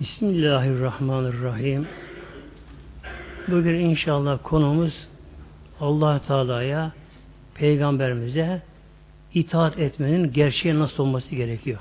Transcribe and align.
Bismillahirrahmanirrahim. 0.00 1.88
Bugün 3.48 3.74
inşallah 3.74 4.38
konumuz 4.42 5.08
allah 5.80 6.18
Teala'ya, 6.26 6.92
Peygamberimize 7.54 8.62
itaat 9.34 9.78
etmenin 9.78 10.32
gerçeği 10.32 10.78
nasıl 10.78 11.02
olması 11.02 11.34
gerekiyor. 11.34 11.78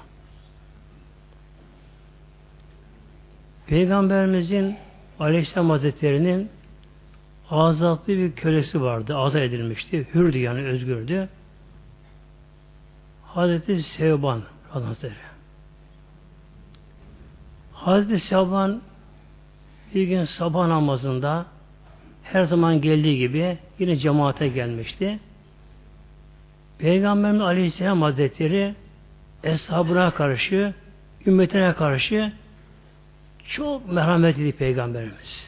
Peygamberimizin 3.67 4.77
Aleyhisselam 5.19 5.69
Hazretleri'nin 5.69 6.49
azatlı 7.49 8.13
bir 8.13 8.31
kölesi 8.31 8.81
vardı. 8.81 9.15
Azat 9.17 9.41
edilmişti. 9.41 10.07
Hürdü 10.13 10.37
yani 10.37 10.61
özgürdü. 10.61 11.29
Hazreti 13.25 13.83
Sevban 13.83 14.41
Hazretleri. 14.69 15.36
Hazreti 17.87 18.19
Sevban 18.19 18.81
bir 19.95 20.03
gün 20.03 20.25
sabah 20.25 20.67
namazında 20.67 21.45
her 22.23 22.43
zaman 22.43 22.81
geldiği 22.81 23.17
gibi 23.17 23.57
yine 23.79 23.95
cemaate 23.95 24.47
gelmişti. 24.47 25.19
Peygamberimiz 26.77 27.41
Aleyhisselam 27.41 28.01
Hazretleri 28.01 28.75
eshabına 29.43 30.11
karşı, 30.11 30.73
ümmetine 31.25 31.73
karşı 31.73 32.33
çok 33.47 33.91
merhametli 33.91 34.51
Peygamberimiz. 34.51 35.47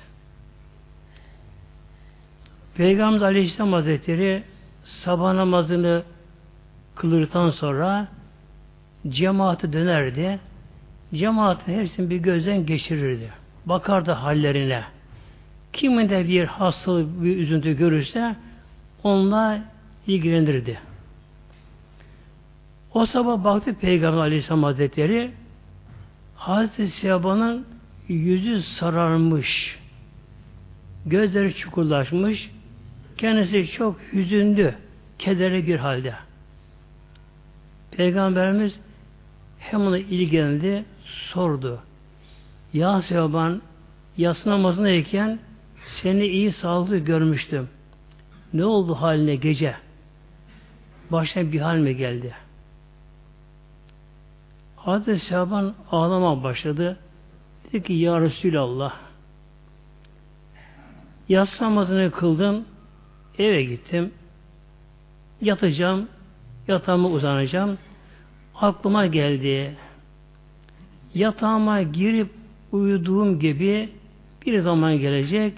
Peygamberimiz 2.76 3.24
Aleyhisselam 3.24 3.74
Hazretleri 3.74 4.44
sabah 4.84 5.34
namazını 5.34 6.04
kılırdan 6.96 7.50
sonra 7.50 8.08
cemaati 9.10 9.74
dönerdi. 9.74 10.40
Cemaatin 11.14 11.74
hepsini 11.74 12.10
bir 12.10 12.18
gözden 12.18 12.66
geçirirdi. 12.66 13.30
Bakardı 13.66 14.12
hallerine. 14.12 14.84
Kimin 15.74 16.10
de 16.10 16.28
bir 16.28 16.46
hastalık, 16.46 17.24
bir 17.24 17.38
üzüntü 17.38 17.78
görürse 17.78 18.36
onunla 19.04 19.62
ilgilenirdi. 20.08 20.80
O 22.94 23.06
sabah 23.06 23.44
baktı 23.44 23.76
Peygamber 23.82 24.22
Aleyhisselam 24.22 24.64
Hazretleri 24.64 25.32
Hazreti 26.36 26.88
Siyaba'nın 26.88 27.66
yüzü 28.08 28.62
sararmış. 28.62 29.80
Gözleri 31.06 31.54
çukurlaşmış. 31.54 32.52
Kendisi 33.18 33.68
çok 33.68 34.00
hüzünlü, 34.14 34.76
kederli 35.20 35.68
bir 35.68 35.80
halde. 35.80 36.14
Peygamberimiz 37.92 38.80
hem 39.60 39.82
ona 39.82 39.98
ilgilendi, 39.98 40.86
sordu. 41.10 41.80
Ya 42.74 43.02
Sevaban, 43.02 43.62
yatsı 44.18 44.50
namazındayken 44.50 45.40
seni 45.86 46.26
iyi 46.26 46.52
sağlıklı 46.52 46.98
görmüştüm. 46.98 47.70
Ne 48.54 48.66
oldu 48.66 48.96
haline 48.96 49.36
gece? 49.36 49.76
Başına 51.12 51.52
bir 51.52 51.60
hal 51.60 51.78
mi 51.78 51.98
geldi? 51.98 52.34
Hazreti 54.76 55.26
Şaban 55.26 55.76
ağlama 55.92 56.44
başladı. 56.44 57.00
Dedi 57.64 57.84
ki 57.84 57.94
Ya 57.94 58.22
Resulallah 58.22 58.94
yatsı 61.30 61.64
namazını 61.64 62.12
kıldım 62.12 62.66
eve 63.38 63.64
gittim 63.64 64.12
yatacağım 65.42 66.08
yatağıma 66.68 67.10
uzanacağım 67.10 67.78
aklıma 68.56 69.06
geldi 69.06 69.76
yatağıma 71.14 71.82
girip 71.82 72.30
uyuduğum 72.72 73.40
gibi 73.40 73.90
bir 74.46 74.60
zaman 74.60 75.00
gelecek 75.00 75.54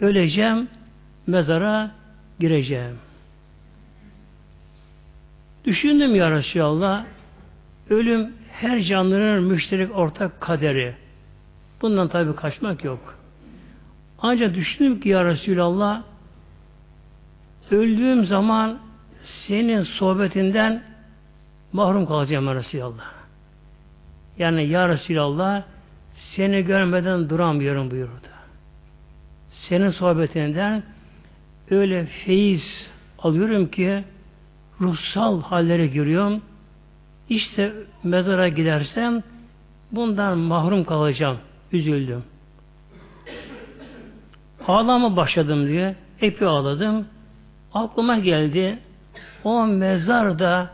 öleceğim 0.00 0.68
mezara 1.26 1.90
gireceğim. 2.40 2.98
Düşündüm 5.64 6.14
ya 6.14 6.30
Resulallah 6.30 7.04
ölüm 7.90 8.32
her 8.52 8.80
canlının 8.80 9.42
müşterek 9.42 9.96
ortak 9.96 10.40
kaderi. 10.40 10.94
Bundan 11.82 12.08
tabi 12.08 12.34
kaçmak 12.34 12.84
yok. 12.84 13.18
Ancak 14.18 14.54
düşündüm 14.54 15.00
ki 15.00 15.08
ya 15.08 15.24
Resulallah 15.24 16.02
öldüğüm 17.70 18.26
zaman 18.26 18.78
senin 19.46 19.82
sohbetinden 19.82 20.82
mahrum 21.72 22.06
kalacağım 22.06 22.46
ya 22.46 22.54
Resulallah. 22.54 23.17
Yani 24.38 24.66
ya 24.66 24.88
Resulallah 24.88 25.62
seni 26.12 26.62
görmeden 26.62 27.30
duramıyorum 27.30 27.90
buyurdu. 27.90 28.28
Senin 29.48 29.90
sohbetinden 29.90 30.82
öyle 31.70 32.06
feyiz 32.06 32.90
alıyorum 33.18 33.70
ki 33.70 34.04
ruhsal 34.80 35.42
hallere 35.42 35.86
giriyorum. 35.86 36.42
İşte 37.28 37.72
mezara 38.04 38.48
gidersem 38.48 39.22
bundan 39.92 40.38
mahrum 40.38 40.84
kalacağım. 40.84 41.38
Üzüldüm. 41.72 42.24
Ağlama 44.66 45.16
başladım 45.16 45.68
diye. 45.68 45.96
Epey 46.20 46.48
ağladım. 46.48 47.06
Aklıma 47.74 48.18
geldi. 48.18 48.78
O 49.44 49.66
mezar 49.66 50.38
da 50.38 50.70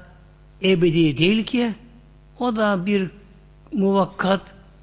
ebedi 0.63 1.19
değil 1.19 1.45
ki. 1.45 1.75
O 2.39 2.57
da 2.57 2.87
bir 2.87 3.11
muvakkat, 3.75 4.41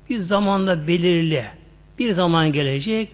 bir 0.10 0.18
zamanda 0.18 0.88
belirli. 0.88 1.46
Bir 2.00 2.14
zaman 2.14 2.52
gelecek. 2.52 3.10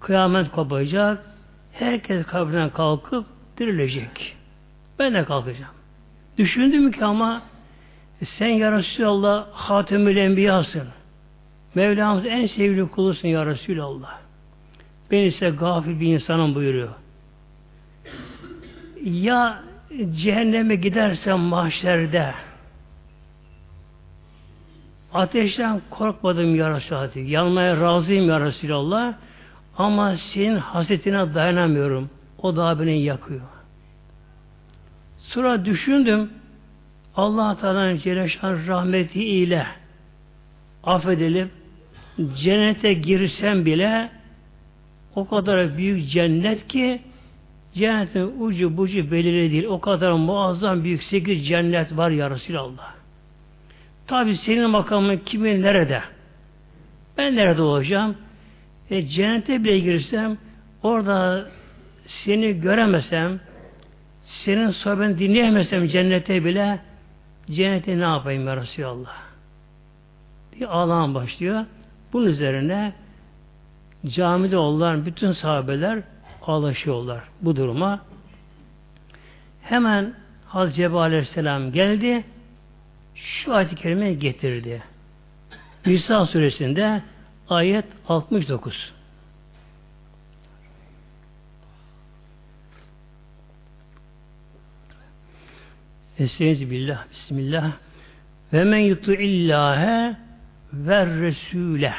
Kıyamet 0.00 0.50
kopacak. 0.50 1.24
Herkes 1.72 2.26
kabrinden 2.26 2.70
kalkıp 2.70 3.26
dirilecek. 3.58 4.36
Ben 4.98 5.14
de 5.14 5.24
kalkacağım. 5.24 5.74
Düşündüm 6.38 6.92
ki 6.92 7.04
ama 7.04 7.42
sen 8.24 8.48
ya 8.48 8.72
Resulallah 8.72 9.46
Hatemül 9.52 10.16
Enbiya'sın. 10.16 10.88
Mevlamız 11.74 12.26
en 12.26 12.46
sevgili 12.46 12.88
kulusun 12.88 13.28
ya 13.28 13.46
Resulallah. 13.46 14.18
Ben 15.10 15.18
ise 15.18 15.50
gafil 15.50 16.00
bir 16.00 16.14
insanım 16.14 16.54
buyuruyor. 16.54 16.88
Ya 19.04 19.62
cehenneme 20.16 20.74
gidersem 20.74 21.38
mahşerde 21.38 22.34
ateşten 25.14 25.80
korkmadım 25.90 26.54
ya 26.54 26.76
Resulallah. 26.76 27.30
Yanmaya 27.30 27.80
razıyım 27.80 28.28
ya 28.28 28.40
Resulallah. 28.40 29.14
Ama 29.78 30.16
senin 30.16 30.56
hasretine 30.56 31.34
dayanamıyorum. 31.34 32.10
O 32.38 32.56
da 32.56 32.80
beni 32.80 33.02
yakıyor. 33.02 33.40
Sonra 35.18 35.64
düşündüm 35.64 36.30
Allah 37.16 37.56
Teala'nın 37.56 37.96
Celle 37.96 38.26
rahmeti 38.42 39.24
ile 39.24 39.66
affedilip 40.84 41.50
cennete 42.36 42.92
girsem 42.92 43.66
bile 43.66 44.10
o 45.14 45.28
kadar 45.28 45.76
büyük 45.76 46.08
cennet 46.08 46.68
ki 46.68 47.02
cennetin 47.74 48.40
ucu 48.40 48.76
bucu 48.76 49.10
belirli 49.10 49.52
değil. 49.52 49.64
O 49.64 49.80
kadar 49.80 50.12
muazzam 50.12 50.84
büyük 50.84 51.02
sekiz 51.02 51.46
cennet 51.46 51.96
var 51.96 52.10
ya 52.10 52.30
Resulallah. 52.30 53.01
Tabi 54.06 54.36
senin 54.36 54.70
makamın 54.70 55.16
kimin 55.16 55.62
nerede? 55.62 56.02
Ben 57.18 57.36
nerede 57.36 57.62
olacağım? 57.62 58.16
E, 58.90 59.06
cennete 59.06 59.64
bile 59.64 59.78
girsem 59.78 60.38
orada 60.82 61.48
seni 62.06 62.60
göremesem 62.60 63.40
senin 64.22 64.70
sohbetini 64.70 65.18
dinleyemesem 65.18 65.86
cennete 65.86 66.44
bile 66.44 66.80
cennete 67.50 67.98
ne 67.98 68.02
yapayım 68.02 68.46
ya 68.46 68.56
Resulallah? 68.56 69.22
Bir 70.60 70.76
ağlam 70.76 71.14
başlıyor. 71.14 71.64
Bunun 72.12 72.26
üzerine 72.26 72.92
camide 74.06 74.56
olan 74.56 75.06
bütün 75.06 75.32
sahabeler 75.32 76.02
ağlaşıyorlar 76.42 77.20
bu 77.40 77.56
duruma. 77.56 78.00
Hemen 79.62 80.14
Hazreti 80.46 80.76
Cebrail 80.76 81.02
Aleyhisselam 81.02 81.72
geldi. 81.72 82.24
Şu 83.14 83.54
ayet-i 83.54 83.74
kerimeyi 83.74 84.18
getirdi. 84.18 84.82
Nisa 85.86 86.26
suresinde 86.26 87.02
ayet 87.48 87.84
69. 88.08 88.92
Estaizu 96.18 96.70
billah, 96.70 97.10
bismillah. 97.10 97.72
Ve 98.52 98.64
men 98.64 98.78
yutu 98.78 99.12
illâhe 99.12 100.16
ve 100.72 100.94
resûle. 100.94 101.92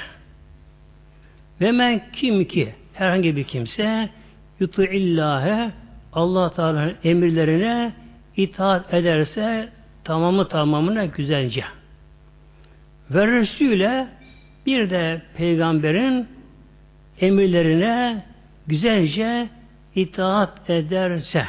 Ve 1.62 1.72
men 1.72 2.12
kim 2.14 2.46
ki 2.46 2.76
herhangi 2.94 3.36
bir 3.36 3.44
kimse 3.44 4.10
yutu 4.60 4.84
illâhe 4.84 5.72
Allah 6.14 6.52
Teala'nın 6.54 6.96
emirlerine 7.04 7.94
itaat 8.38 8.94
ederse 8.94 9.70
tamamı 10.04 10.48
tamamına 10.48 11.06
güzelce. 11.06 11.66
Ve 13.12 13.28
Resul'e 13.28 14.08
Bir 14.66 14.90
de 14.90 15.22
peygamberin 15.38 16.28
emirlerine 17.20 18.26
güzelce 18.68 19.50
itaat 19.96 20.70
ederse 20.70 21.46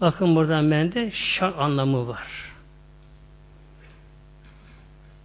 bakın 0.00 0.36
buradan 0.36 0.70
bende 0.70 1.10
şart 1.10 1.58
anlamı 1.58 2.08
var. 2.08 2.26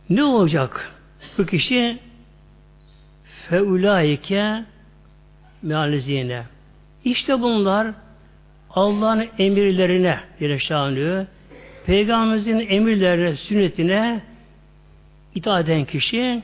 Ne 0.10 0.24
olacak? 0.24 0.92
Bu 1.38 1.46
kişi 1.46 2.00
feulaike 3.50 4.66
mealizine. 5.62 6.44
İşte 7.06 7.42
bunlar 7.42 7.88
Allah'ın 8.70 9.28
emirlerine 9.40 10.20
Celle 10.40 11.28
Peygamberimizin 11.86 12.60
emirlerine, 12.70 13.36
sünnetine 13.36 14.22
itaat 15.36 15.66
eden 15.66 15.86
kişi 15.86 16.44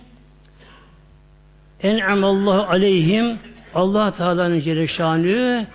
en'amallahu 1.83 2.61
aleyhim 2.61 3.39
Allah 3.75 4.15
Teala'nın 4.15 4.59
Celle 4.59 4.87
Şanı 4.87 5.67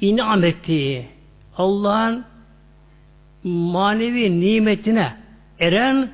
inam 0.00 0.44
ettiği 0.44 1.06
Allah'ın 1.56 2.24
manevi 3.44 4.40
nimetine 4.40 5.16
eren 5.58 6.10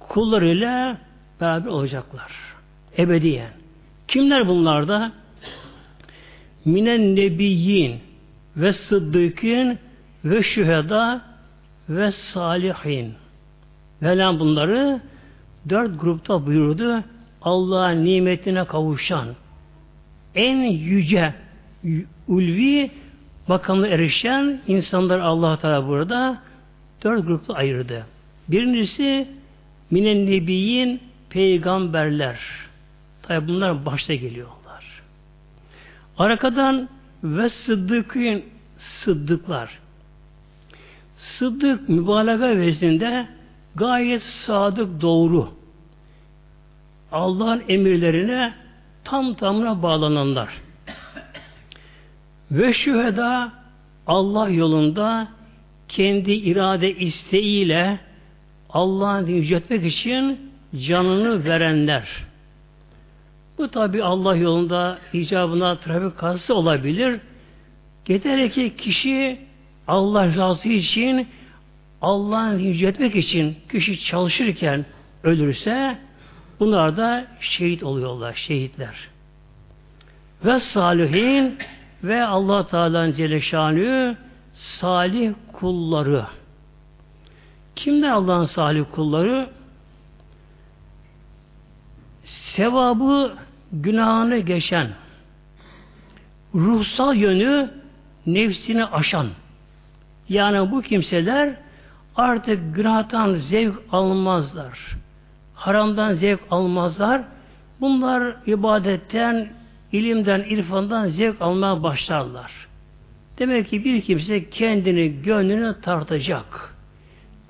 kullarıyla 0.00 0.98
beraber 1.40 1.70
olacaklar. 1.70 2.32
Ebediyen. 2.98 3.50
Kimler 4.08 4.48
bunlar 4.48 4.88
da? 4.88 5.12
Minen 6.64 7.16
nebiyyin 7.16 8.00
ve 8.56 8.72
sıddıkın 8.72 9.78
ve 10.24 10.42
şüheda 10.42 11.29
ve 11.90 12.12
salihin. 12.12 13.14
Mevlam 14.00 14.38
bunları 14.38 15.00
dört 15.68 16.00
grupta 16.00 16.46
buyurdu. 16.46 17.04
Allah'ın 17.42 18.04
nimetine 18.04 18.64
kavuşan 18.64 19.28
en 20.34 20.56
yüce 20.70 21.34
ulvi 22.28 22.90
makamına 23.48 23.86
erişen 23.86 24.60
insanlar 24.66 25.18
Allah 25.18 25.56
Teala 25.56 25.88
burada 25.88 26.42
dört 27.04 27.26
grupta 27.26 27.54
ayırdı. 27.54 28.06
Birincisi 28.48 29.28
minen 29.90 30.26
nebiyin 30.26 31.00
peygamberler. 31.30 32.38
Tabi 33.22 33.48
bunlar 33.48 33.86
başta 33.86 34.14
geliyorlar. 34.14 35.02
Arkadan 36.18 36.88
ve 37.24 37.48
sıddıkın 37.48 38.42
sıddıklar. 38.78 39.78
Sıddık 41.20 41.88
mübalağa 41.88 42.56
vezinde 42.56 43.26
gayet 43.74 44.22
sadık 44.22 45.00
doğru. 45.00 45.48
Allah'ın 47.12 47.62
emirlerine 47.68 48.54
tam 49.04 49.34
tamına 49.34 49.82
bağlananlar. 49.82 50.48
Ve 52.50 52.72
şüheda 52.72 53.52
Allah 54.06 54.48
yolunda 54.48 55.28
kendi 55.88 56.32
irade 56.32 56.96
isteğiyle 56.96 58.00
Allah'ın 58.70 59.26
yüceltmek 59.26 59.86
için 59.86 60.50
canını 60.88 61.44
verenler. 61.44 62.08
Bu 63.58 63.68
tabi 63.68 64.02
Allah 64.02 64.36
yolunda 64.36 64.98
icabına 65.12 65.76
trafik 65.76 66.18
kazası 66.18 66.54
olabilir. 66.54 67.20
Yeter 68.08 68.50
ki 68.50 68.76
kişi 68.76 69.38
Allah 69.90 70.26
rızası 70.26 70.68
için 70.68 71.28
Allah'ın 72.02 72.58
yüceltmek 72.58 73.16
için 73.16 73.56
kişi 73.72 74.04
çalışırken 74.04 74.84
ölürse 75.22 75.98
bunlar 76.60 76.96
da 76.96 77.26
şehit 77.40 77.82
oluyorlar, 77.82 78.34
şehitler. 78.34 79.08
Ve 80.44 80.60
salihin 80.60 81.58
ve 82.04 82.24
Allah 82.24 82.66
Teala'nın 82.66 83.14
Celle 83.14 84.16
salih 84.54 85.32
kulları. 85.52 86.26
Kimler 87.76 88.10
Allah'ın 88.10 88.46
salih 88.46 88.84
kulları? 88.92 89.50
Sevabı 92.24 93.36
günahını 93.72 94.38
geçen, 94.38 94.88
ruhsal 96.54 97.16
yönü 97.16 97.70
nefsini 98.26 98.84
aşan. 98.84 99.26
Yani 100.30 100.70
bu 100.70 100.82
kimseler 100.82 101.54
artık 102.16 102.74
günahtan 102.74 103.34
zevk 103.34 103.74
almazlar. 103.92 104.78
Haramdan 105.54 106.12
zevk 106.12 106.40
almazlar. 106.50 107.22
Bunlar 107.80 108.36
ibadetten, 108.46 109.48
ilimden, 109.92 110.40
irfandan 110.40 111.08
zevk 111.08 111.42
almaya 111.42 111.82
başlarlar. 111.82 112.52
Demek 113.38 113.70
ki 113.70 113.84
bir 113.84 114.00
kimse 114.00 114.50
kendini, 114.50 115.22
gönlünü 115.22 115.76
tartacak. 115.82 116.74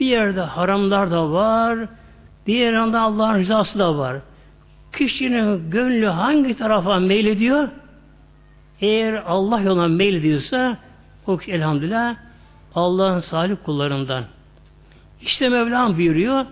Bir 0.01 0.07
yerde 0.07 0.41
haramlar 0.41 1.11
da 1.11 1.31
var, 1.31 1.79
diğer 2.47 2.73
yanda 2.73 3.01
Allah'ın 3.01 3.39
rızası 3.39 3.79
da 3.79 3.99
var. 3.99 4.17
Kişinin 4.93 5.71
gönlü 5.71 6.07
hangi 6.07 6.57
tarafa 6.57 6.99
meylediyor? 6.99 7.69
Eğer 8.81 9.15
Allah 9.27 9.61
yoluna 9.61 9.89
meylediyorsa 9.89 10.77
o 11.27 11.39
elhamdülillah 11.49 12.30
Allah'ın 12.75 13.21
salih 13.21 13.57
kullarından. 13.65 14.25
İşte 15.21 15.49
Mevlam 15.49 15.97
buyuruyor 15.97 16.47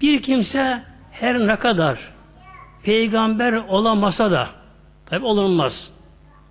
bir 0.00 0.22
kimse 0.22 0.82
her 1.10 1.46
ne 1.46 1.56
kadar 1.56 1.98
peygamber 2.82 3.52
olamasa 3.52 4.30
da 4.30 4.48
tabi 5.06 5.24
olunmaz. 5.24 5.90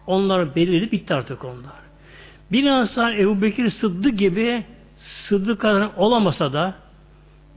Onlar 0.08 0.56
belirli 0.56 0.92
bitti 0.92 1.14
artık 1.14 1.46
onlar. 1.46 1.82
Bir 2.52 2.64
insan 2.64 3.14
Ebu 3.14 3.42
Bekir 3.42 3.70
Sıddık 3.70 4.20
gibi 4.20 4.64
Sıddık 4.98 5.62
kadar 5.62 5.90
olamasa 5.98 6.54
da 6.54 6.74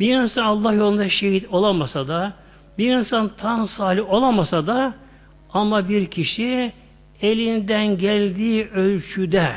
bir 0.01 0.15
insan 0.15 0.43
Allah 0.43 0.73
yolunda 0.73 1.09
şehit 1.09 1.47
olamasa 1.51 2.09
da 2.09 2.33
bir 2.79 2.97
insan 2.97 3.31
tam 3.37 3.67
salih 3.69 4.13
olamasa 4.13 4.67
da 4.67 4.95
ama 5.53 5.89
bir 5.89 6.07
kişi 6.07 6.73
elinden 7.23 7.99
geldiği 7.99 8.69
ölçüde 8.69 9.55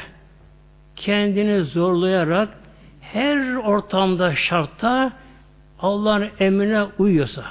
kendini 0.97 1.63
zorlayarak 1.63 2.49
her 3.01 3.55
ortamda 3.55 4.35
şartta 4.35 5.13
Allah'ın 5.79 6.29
emrine 6.39 6.83
uyuyorsa 6.97 7.43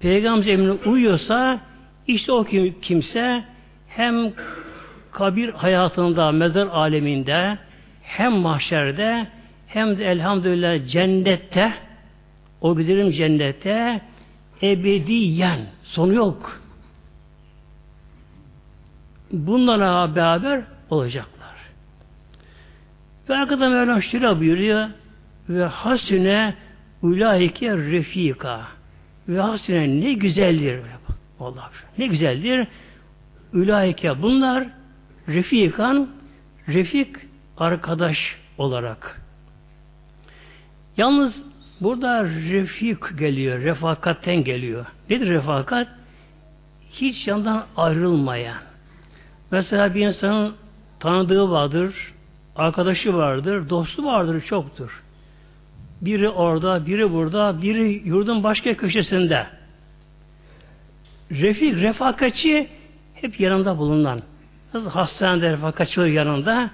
Peygamber 0.00 0.46
emrine 0.46 0.72
uyuyorsa 0.72 1.60
işte 2.06 2.32
o 2.32 2.44
kimse 2.82 3.44
hem 3.88 4.32
kabir 5.12 5.48
hayatında, 5.48 6.32
mezar 6.32 6.66
aleminde 6.66 7.58
hem 8.02 8.32
mahşerde 8.32 9.26
hem 9.66 9.98
de 9.98 10.04
elhamdülillah 10.04 10.88
cennette 10.88 11.72
o 12.60 12.78
bilirim 12.78 13.10
cennette 13.10 14.00
ebediyen 14.62 15.60
sonu 15.82 16.14
yok. 16.14 16.60
Bunlarla 19.32 20.16
beraber 20.16 20.62
olacaklar. 20.90 21.33
Ve 23.28 23.34
arkada 23.34 23.68
Mevlam 23.68 24.02
şöyle 24.02 24.40
buyuruyor. 24.40 24.88
Ve 25.48 25.64
hasüne 25.64 26.54
ulaike 27.02 27.76
refika. 27.76 28.60
Ve 29.28 29.40
hasüne 29.40 30.00
ne 30.00 30.12
güzeldir. 30.12 30.80
Allah 31.40 31.70
ne 31.98 32.06
güzeldir. 32.06 32.68
Ulaike 33.54 34.22
bunlar 34.22 34.64
refikan 35.28 36.08
refik 36.68 37.16
arkadaş 37.58 38.36
olarak. 38.58 39.20
Yalnız 40.96 41.42
burada 41.80 42.24
refik 42.24 43.18
geliyor 43.18 43.60
refakatten 43.60 44.44
geliyor. 44.44 44.86
Nedir 45.10 45.28
refakat? 45.28 45.88
Hiç 46.92 47.26
yandan 47.26 47.66
ayrılmayan. 47.76 48.58
Mesela 49.50 49.94
bir 49.94 50.06
insanın 50.06 50.54
tanıdığı 51.00 51.50
vardır 51.50 52.13
arkadaşı 52.56 53.14
vardır 53.14 53.68
dostu 53.68 54.04
vardır 54.04 54.40
çoktur 54.40 55.04
biri 56.04 56.28
orada, 56.28 56.86
biri 56.86 57.12
burada, 57.12 57.62
biri 57.62 58.02
yurdun 58.08 58.44
başka 58.44 58.76
köşesinde. 58.76 59.46
Refik, 61.30 61.74
refakatçi 61.74 62.68
hep 63.14 63.40
yanında 63.40 63.78
bulunan. 63.78 64.20
Nasıl 64.74 64.90
hastanede 64.90 65.52
refakatçi 65.52 66.00
yanında 66.00 66.70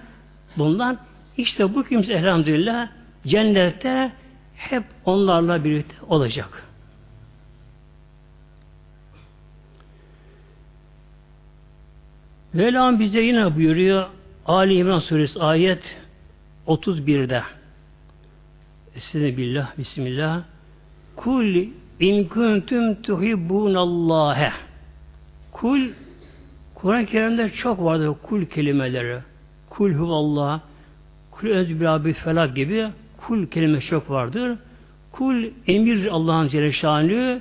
bulunan. 0.57 0.99
İşte 1.37 1.75
bu 1.75 1.85
kimse 1.85 2.13
elhamdülillah 2.13 2.89
cennette 3.27 4.13
hep 4.57 4.85
onlarla 5.05 5.65
birlikte 5.65 5.95
olacak. 6.09 6.67
Mevlam 12.53 13.01
bize 13.01 13.21
yine 13.21 13.57
buyuruyor 13.57 14.07
Ali 14.51 14.75
İmran 14.75 14.99
Suresi 14.99 15.41
ayet 15.41 15.97
31'de 16.67 17.43
Estağfirullah, 18.97 19.79
Bismillah. 19.79 20.43
Kul 21.17 21.67
İn 22.01 22.25
kuntum 22.25 23.03
tuhibbunallâhe 23.03 24.53
Kul 25.53 25.81
Kur'an-ı 26.75 27.07
Kerim'de 27.07 27.51
çok 27.51 27.85
vardır 27.85 28.15
kul 28.23 28.45
kelimeleri. 28.45 29.19
Kul 29.69 29.93
huvallah, 29.93 30.61
kul 31.31 31.49
özbirabi 31.49 32.13
felak 32.13 32.57
gibi 32.57 32.89
kul 33.17 33.47
kelimesi 33.47 33.87
çok 33.87 34.11
vardır. 34.11 34.59
Kul 35.13 35.45
emir 35.67 36.07
Allah'ın 36.07 36.49
Celle 36.49 37.41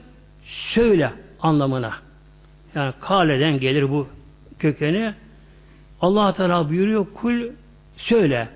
söyle 0.74 1.14
anlamına. 1.42 1.94
Yani 2.76 2.94
kaleden 3.02 3.60
gelir 3.60 3.90
bu 3.90 4.08
kökeni. 4.60 5.14
Allah 6.02 6.34
Teala 6.34 6.70
buyuruyor 6.70 7.06
kul 7.14 7.42
söyle. 7.98 8.48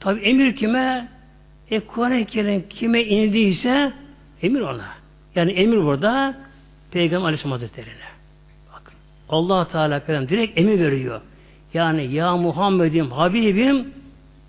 Tabi 0.00 0.20
emir 0.20 0.56
kime? 0.56 1.08
E 1.70 1.80
Kur'an-ı 1.80 2.24
Kerim 2.24 2.68
kime 2.68 3.04
indiyse 3.04 3.92
emir 4.42 4.60
ona. 4.60 4.88
Yani 5.34 5.52
emir 5.52 5.84
burada 5.84 6.34
Peygamber 6.90 7.24
Aleyhisselam 7.24 7.52
Hazretleri'ne. 7.52 8.08
Bakın. 8.72 8.94
Allah 9.28 9.68
Teala 9.68 10.00
Peygamber 10.00 10.28
direkt 10.28 10.58
emir 10.58 10.80
veriyor. 10.80 11.20
Yani 11.74 12.14
ya 12.14 12.36
Muhammed'im, 12.36 13.10
Habibim 13.10 13.94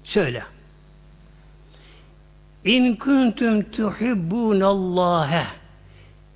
söyle. 0.04 0.44
İn 2.66 2.96
kuntum 2.96 3.64
tuhibbunallâhe 3.72 5.46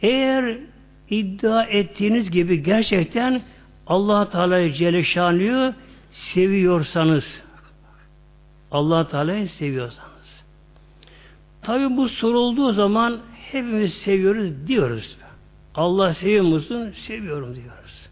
eğer 0.02 0.58
iddia 1.10 1.64
ettiğiniz 1.64 2.32
gibi 2.32 2.64
gerçekten 2.64 3.42
Allah 3.89 4.29
Teala'yı 4.29 4.74
Celle 4.74 5.74
seviyorsanız 6.12 7.44
Allah 8.72 9.08
Teala'yı 9.08 9.50
seviyorsanız 9.50 10.44
tabi 11.62 11.98
bu 11.98 12.10
sorulduğu 12.10 12.74
zaman 12.74 13.17
hepimiz 13.51 13.94
seviyoruz 13.94 14.67
diyoruz. 14.67 15.17
Allah 15.75 16.13
seviyor 16.13 16.46
musun? 16.46 16.94
Seviyorum 17.08 17.56
diyoruz. 17.56 18.10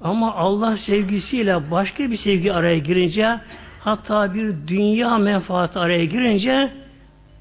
Ama 0.00 0.34
Allah 0.34 0.76
sevgisiyle 0.76 1.70
başka 1.70 2.10
bir 2.10 2.16
sevgi 2.16 2.52
araya 2.52 2.78
girince 2.78 3.40
hatta 3.80 4.34
bir 4.34 4.54
dünya 4.66 5.18
menfaati 5.18 5.78
araya 5.78 6.04
girince 6.04 6.72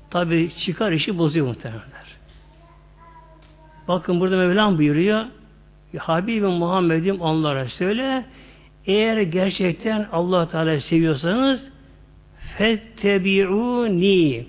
tabi 0.09 0.51
çıkar 0.59 0.91
işi 0.91 1.17
bozuyor 1.17 1.47
muhtemelenler. 1.47 2.17
Bakın 3.87 4.19
burada 4.19 4.37
Mevlam 4.37 4.77
buyuruyor 4.77 5.25
Habibim 5.97 6.51
Muhammed'im 6.51 7.21
onlara 7.21 7.65
söyle 7.65 8.25
eğer 8.85 9.21
gerçekten 9.21 10.07
Allah 10.11 10.49
Teala 10.49 10.79
seviyorsanız 10.81 11.69
fettebi'uni 12.57 14.45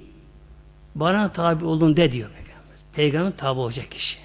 bana 0.94 1.32
tabi 1.32 1.64
olun 1.64 1.96
de 1.96 2.12
diyor 2.12 2.30
Peygamber. 2.30 2.76
Peygamber 2.94 3.36
tabi 3.36 3.60
olacak 3.60 3.90
kişi. 3.90 4.16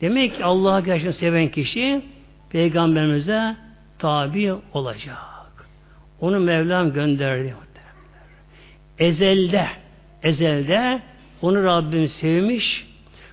Demek 0.00 0.36
ki 0.36 0.44
Allah'a 0.44 0.80
gerçekten 0.80 1.12
seven 1.12 1.48
kişi 1.48 2.02
Peygamberimize 2.50 3.56
tabi 3.98 4.54
olacak. 4.72 5.68
Onu 6.20 6.40
Mevlam 6.40 6.92
gönderdi. 6.92 7.54
Ezelde, 8.98 9.68
ezelde 10.22 11.02
onu 11.42 11.64
Rabbim 11.64 12.08
sevmiş. 12.08 12.86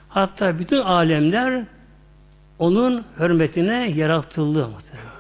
Hatta 0.10 0.60
bütün 0.60 0.78
alemler 0.78 1.64
onun 2.62 3.06
hürmetine 3.20 3.90
yaratıldı 3.90 4.68
muhtemelen. 4.68 5.12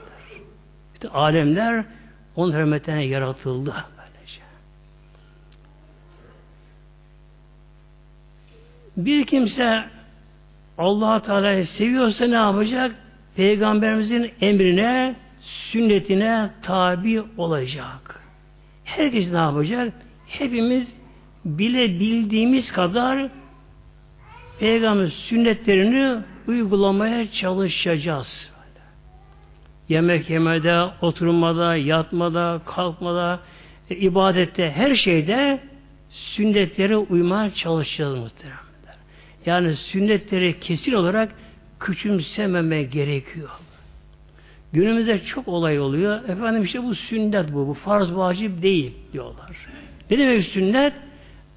Bütün 0.95 1.09
alemler 1.09 1.85
onun 2.35 2.53
hürmetine 2.53 3.05
yaratıldı. 3.05 3.73
Böylece. 3.97 4.41
Bir 8.97 9.25
kimse 9.25 9.83
allah 10.77 11.21
Teala'yı 11.21 11.67
seviyorsa 11.67 12.27
ne 12.27 12.35
yapacak? 12.35 12.95
Peygamberimizin 13.35 14.31
emrine, 14.41 15.15
sünnetine 15.39 16.49
tabi 16.61 17.23
olacak. 17.37 18.23
Herkes 18.83 19.31
ne 19.31 19.37
yapacak? 19.37 19.93
Hepimiz 20.27 20.95
bile 21.45 21.99
bildiğimiz 21.99 22.71
kadar 22.71 23.29
Peygamber 24.61 25.07
sünnetlerini 25.07 26.21
uygulamaya 26.47 27.31
çalışacağız. 27.31 28.51
Yemek 29.89 30.29
yemede, 30.29 30.83
oturmada, 31.01 31.75
yatmada, 31.75 32.61
kalkmada, 32.65 33.39
e, 33.89 33.95
ibadette, 33.95 34.71
her 34.71 34.95
şeyde 34.95 35.59
sünnetlere 36.09 36.97
uymaya 36.97 37.53
çalışacağız 37.53 38.15
muhtemelen. 38.15 38.59
Yani 39.45 39.75
sünnetleri 39.75 40.59
kesin 40.59 40.93
olarak 40.93 41.35
küçümsememe 41.79 42.83
gerekiyor. 42.83 43.49
Günümüzde 44.73 45.23
çok 45.23 45.47
olay 45.47 45.79
oluyor. 45.79 46.29
Efendim 46.29 46.63
işte 46.63 46.83
bu 46.83 46.95
sünnet 46.95 47.53
bu. 47.53 47.67
Bu 47.67 47.73
farz 47.73 48.15
vacip 48.15 48.61
değil 48.61 48.93
diyorlar. 49.13 49.67
Ne 50.11 50.17
demek 50.17 50.43
sünnet? 50.43 50.93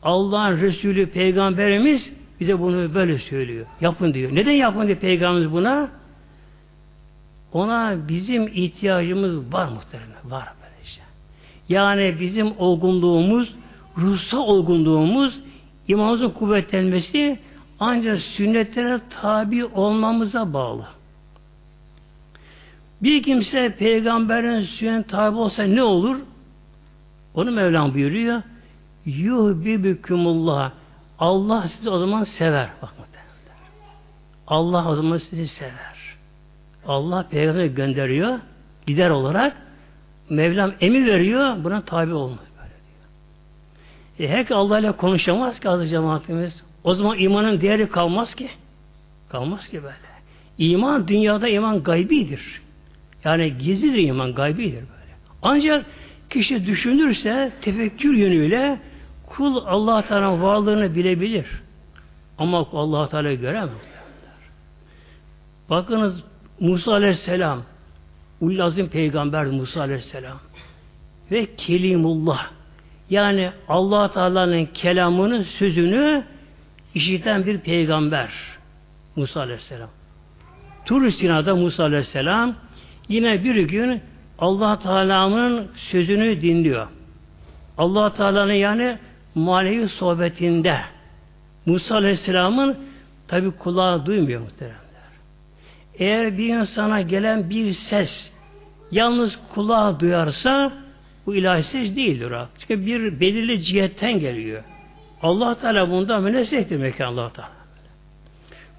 Allah'ın 0.02 0.60
Resulü 0.60 1.06
Peygamberimiz 1.06 2.12
bize 2.40 2.60
bunu 2.60 2.94
böyle 2.94 3.18
söylüyor. 3.18 3.66
Yapın 3.80 4.14
diyor. 4.14 4.34
Neden 4.34 4.52
yapın 4.52 4.86
diyor 4.86 4.98
Peygamberimiz 4.98 5.52
buna? 5.52 5.88
Ona 7.52 8.08
bizim 8.08 8.46
ihtiyacımız 8.46 9.52
var 9.52 9.68
muhtemelen. 9.68 10.30
Var 10.30 10.48
böyle 10.62 10.86
şey. 10.86 11.04
Yani 11.68 12.20
bizim 12.20 12.58
olgunluğumuz, 12.58 13.54
ruhsal 13.98 14.38
olgunluğumuz, 14.38 15.40
imanımızın 15.88 16.30
kuvvetlenmesi 16.30 17.38
ancak 17.80 18.20
sünnetlere 18.20 19.00
tabi 19.20 19.64
olmamıza 19.64 20.52
bağlı. 20.52 20.86
Bir 23.02 23.22
kimse 23.22 23.76
peygamberin 23.78 24.60
sünnet 24.60 25.08
tabi 25.08 25.36
olsa 25.36 25.62
ne 25.62 25.82
olur? 25.82 26.16
Onu 27.34 27.50
Mevlam 27.50 27.94
buyuruyor. 27.94 28.42
Yuhbibükumullah. 29.06 30.72
Allah 31.18 31.68
sizi 31.68 31.90
o 31.90 31.98
zaman 31.98 32.24
sever. 32.24 32.68
Bak 32.82 32.94
Allah 34.46 34.88
o 34.88 34.94
zaman 34.94 35.18
sizi 35.18 35.48
sever. 35.48 36.16
Allah 36.86 37.28
peygamberi 37.28 37.74
gönderiyor. 37.74 38.38
Gider 38.86 39.10
olarak 39.10 39.56
Mevlam 40.30 40.72
emir 40.80 41.06
veriyor. 41.06 41.64
Buna 41.64 41.84
tabi 41.84 42.12
olun. 42.12 42.38
E, 44.18 44.28
herkes 44.28 44.56
Allah 44.56 44.78
ile 44.78 44.92
konuşamaz 44.92 45.60
ki 45.60 45.68
azı 45.68 45.86
cemaatimiz. 45.86 46.64
O 46.84 46.94
zaman 46.94 47.18
imanın 47.18 47.60
değeri 47.60 47.88
kalmaz 47.88 48.34
ki. 48.34 48.50
Kalmaz 49.28 49.68
ki 49.68 49.82
böyle. 49.82 49.94
İman 50.58 51.08
dünyada 51.08 51.48
iman 51.48 51.82
gaybidir. 51.82 52.62
Yani 53.24 53.58
gizlidir 53.58 54.02
iman 54.02 54.34
gaybidir 54.34 54.74
böyle. 54.74 55.12
Ancak 55.42 55.86
kişi 56.30 56.66
düşünürse 56.66 57.52
tefekkür 57.60 58.14
yönüyle 58.14 58.78
kul 59.36 59.56
Allah 59.66 60.02
Teala 60.02 60.42
varlığını 60.42 60.94
bilebilir. 60.94 61.46
Ama 62.38 62.66
Allah 62.72 63.08
Teala 63.08 63.34
göremez. 63.34 63.70
Bakınız 65.70 66.24
Musa 66.60 66.92
Aleyhisselam 66.92 67.62
Ullazim 68.40 68.88
peygamber 68.88 69.46
Musa 69.46 69.80
Aleyhisselam 69.80 70.38
ve 71.30 71.56
Kelimullah 71.56 72.46
yani 73.10 73.50
Allah 73.68 74.10
Teala'nın 74.10 74.66
kelamını, 74.66 75.44
sözünü 75.44 76.24
işiten 76.94 77.46
bir 77.46 77.58
peygamber 77.58 78.30
Musa 79.16 79.40
Aleyhisselam. 79.40 79.88
Tur 80.84 81.10
Sina'da 81.10 81.56
Musa 81.56 81.84
Aleyhisselam 81.84 82.54
yine 83.08 83.44
bir 83.44 83.56
gün 83.56 84.02
Allah 84.38 84.78
Teala'nın 84.78 85.68
sözünü 85.76 86.42
dinliyor. 86.42 86.86
Allah 87.78 88.12
Teala'nın 88.12 88.52
yani 88.52 88.98
manevi 89.34 89.88
sohbetinde 89.88 90.80
Musa 91.66 91.94
Aleyhisselam'ın 91.94 92.76
tabi 93.28 93.50
kulağı 93.50 94.06
duymuyor 94.06 94.40
muhteremler. 94.40 94.78
Eğer 95.98 96.38
bir 96.38 96.48
insana 96.48 97.00
gelen 97.00 97.50
bir 97.50 97.72
ses 97.72 98.32
yalnız 98.90 99.38
kulağı 99.54 100.00
duyarsa 100.00 100.72
bu 101.26 101.34
ilahi 101.34 101.62
ses 101.62 101.96
değildir. 101.96 102.32
Çünkü 102.58 102.86
bir 102.86 103.20
belirli 103.20 103.62
cihetten 103.62 104.18
geliyor. 104.18 104.64
Allah 105.22 105.54
Teala 105.54 105.90
bunda 105.90 106.18
münezzehtir 106.18 106.76
mekan 106.76 107.06
Allah 107.06 107.32
Teala. 107.32 107.50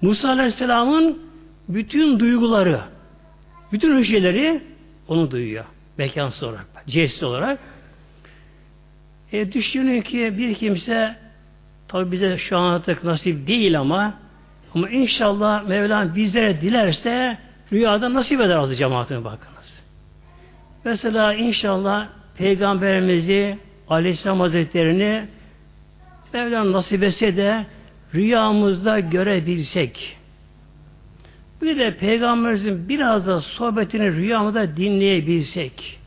Musa 0.02 0.28
Aleyhisselam'ın 0.28 1.22
bütün 1.68 2.20
duyguları, 2.20 2.80
bütün 3.72 4.02
şeyleri 4.02 4.62
onu 5.08 5.30
duyuyor. 5.30 5.64
Mekansız 5.98 6.42
olarak, 6.42 6.66
cihesiz 6.86 7.22
olarak. 7.22 7.58
E, 9.32 9.52
düşünün 9.52 10.00
ki 10.00 10.34
bir 10.38 10.54
kimse 10.54 11.16
tabi 11.88 12.12
bize 12.12 12.38
şu 12.38 12.58
an 12.58 12.72
artık 12.72 13.04
nasip 13.04 13.46
değil 13.46 13.80
ama 13.80 14.14
ama 14.74 14.90
inşallah 14.90 15.68
Mevlam 15.68 16.14
bizlere 16.14 16.60
dilerse 16.60 17.38
rüyada 17.72 18.14
nasip 18.14 18.40
eder 18.40 18.56
azı 18.56 18.76
cemaatine 18.76 19.24
bakınız. 19.24 19.82
Mesela 20.84 21.34
inşallah 21.34 22.08
Peygamberimizi 22.38 23.58
Aleyhisselam 23.88 24.40
Hazretlerini 24.40 25.26
Mevlam 26.32 26.72
nasip 26.72 27.02
etse 27.02 27.36
de 27.36 27.66
rüyamızda 28.14 29.00
görebilsek, 29.00 30.16
bir 31.62 31.78
de 31.78 31.96
Peygamberimizin 31.96 32.88
biraz 32.88 33.26
da 33.26 33.40
sohbetini 33.40 34.12
rüyamızda 34.12 34.76
dinleyebilsek, 34.76 35.98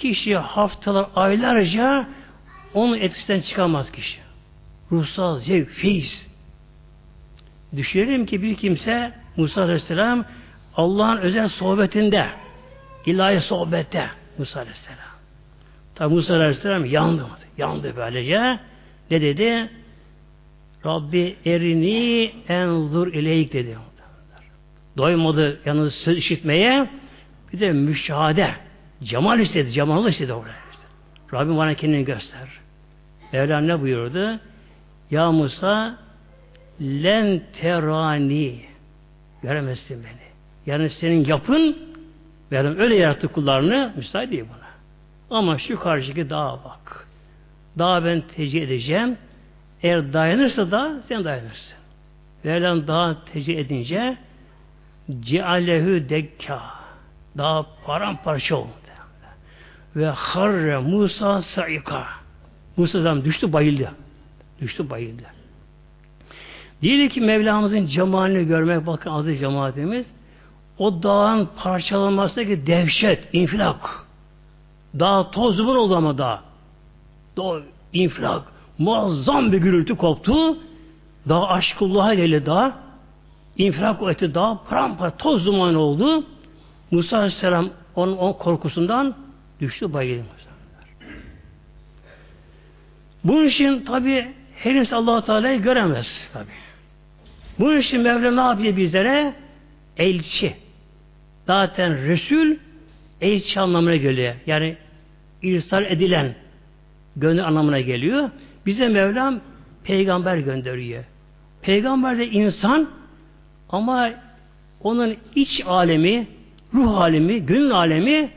kişi 0.00 0.36
haftalar, 0.36 1.06
aylarca 1.14 2.08
onun 2.74 2.98
etkisinden 2.98 3.40
çıkamaz 3.40 3.92
kişi. 3.92 4.20
Ruhsal 4.92 5.38
zevk, 5.38 5.70
feyiz. 5.70 6.26
Düşünelim 7.76 8.26
ki 8.26 8.42
bir 8.42 8.54
kimse 8.54 9.12
Musa 9.36 9.62
Aleyhisselam 9.62 10.24
Allah'ın 10.76 11.16
özel 11.16 11.48
sohbetinde, 11.48 12.26
ilahi 13.06 13.40
sohbette 13.40 14.06
Musa 14.38 14.60
Aleyhisselam. 14.60 14.98
Tabi 15.94 16.14
Musa 16.14 16.34
Aleyhisselam 16.34 16.84
yandı. 16.84 17.26
Yandı 17.58 17.92
böylece. 17.96 18.58
Ne 19.10 19.20
dedi? 19.20 19.70
Rabbi 20.86 21.36
erini 21.44 22.32
enzur 22.48 23.12
ileyk 23.12 23.52
dedi. 23.52 23.78
Doymadı 24.96 25.60
yalnız 25.64 25.94
söz 25.94 26.18
işitmeye 26.18 26.90
bir 27.52 27.60
de 27.60 27.72
müşahede. 27.72 28.54
Cemal 29.02 29.40
istedi. 29.40 29.72
Cemal 29.72 30.08
istedi. 30.08 30.32
İşte. 30.70 30.82
Rabbim 31.32 31.56
bana 31.56 31.74
kendini 31.74 32.04
göster. 32.04 32.48
Mevlam 33.32 33.68
ne 33.68 33.80
buyurdu? 33.80 34.40
Ya 35.10 35.32
Musa 35.32 35.98
len 36.80 37.42
terani 37.60 38.60
göremezsin 39.42 40.04
beni. 40.04 40.30
Yani 40.66 40.90
senin 40.90 41.24
yapın 41.24 41.76
Mevlam 42.50 42.78
öyle 42.78 42.96
yarattı 42.96 43.28
kullarını 43.28 43.92
müsait 43.96 44.30
değil 44.30 44.44
buna. 44.44 44.70
Ama 45.38 45.58
şu 45.58 45.80
karşıki 45.80 46.30
dağa 46.30 46.58
bak. 46.64 47.08
Dağa 47.78 48.04
ben 48.04 48.20
tecih 48.20 48.62
edeceğim. 48.62 49.16
Eğer 49.82 50.12
dayanırsa 50.12 50.70
da 50.70 51.02
sen 51.08 51.24
dayanırsın. 51.24 51.78
Mevlam 52.44 52.86
dağa 52.86 53.16
tecih 53.32 53.58
edince 53.58 54.16
cealehu 55.20 56.08
dekka 56.08 56.62
daha 57.38 57.66
paramparça 57.86 58.56
oldu. 58.56 58.79
Ve 59.96 60.06
harre 60.06 60.78
Musa 60.78 61.42
saika 61.42 62.06
Musa'dan 62.76 63.24
düştü 63.24 63.52
bayıldı. 63.52 63.92
Düştü 64.60 64.90
bayıldı. 64.90 65.22
Diyelim 66.82 67.08
ki 67.08 67.20
Mevlamızın 67.20 67.86
cemalini 67.86 68.46
görmek 68.46 68.86
bakın 68.86 69.10
adı 69.10 69.36
cemaatimiz 69.36 70.06
o 70.78 71.02
dağın 71.02 71.48
parçalanmasındaki 71.56 72.66
dehşet, 72.66 73.28
infilak. 73.32 74.06
Dağ 74.98 75.30
toz 75.30 75.58
duman 75.58 75.76
oldu 75.76 75.96
ama 75.96 76.18
dağ. 76.18 76.40
Dağ 77.36 77.60
infilak. 77.92 78.42
Muazzam 78.78 79.52
bir 79.52 79.58
gürültü 79.58 79.96
koptu. 79.96 80.58
Dağ 81.28 81.48
aşkullah'a 81.48 82.14
ile 82.14 82.46
dağ 82.46 82.72
infilak 83.56 84.02
etti 84.02 84.34
dağ 84.34 84.58
paramparça 84.68 85.16
toz 85.16 85.46
duman 85.46 85.74
oldu. 85.74 86.24
Musa 86.90 87.16
Aleyhisselam 87.16 87.68
onun, 87.96 88.16
onun 88.16 88.32
korkusundan 88.32 89.14
düştü 89.60 89.92
bayıldı. 89.92 90.24
Bunun 93.24 93.44
için 93.44 93.84
tabi 93.84 94.28
henüz 94.56 94.92
allah 94.92 95.24
Teala'yı 95.24 95.62
göremez 95.62 96.28
tabi. 96.32 96.50
Bunun 97.58 97.78
için 97.78 98.00
Mevla 98.00 98.30
ne 98.30 98.40
yapıyor 98.40 98.76
bizlere? 98.76 99.34
Elçi. 99.96 100.54
Zaten 101.46 102.06
Resul 102.06 102.56
elçi 103.20 103.60
anlamına 103.60 103.96
geliyor. 103.96 104.34
Yani 104.46 104.76
irsal 105.42 105.84
edilen 105.84 106.34
gönül 107.16 107.46
anlamına 107.46 107.80
geliyor. 107.80 108.30
Bize 108.66 108.88
Mevlam 108.88 109.40
peygamber 109.84 110.36
gönderiyor. 110.36 111.04
Peygamber 111.62 112.18
de 112.18 112.30
insan 112.30 112.88
ama 113.68 114.10
onun 114.80 115.16
iç 115.34 115.62
alemi, 115.66 116.26
ruh 116.74 116.98
alemi, 116.98 117.46
gönül 117.46 117.72
alemi 117.72 118.30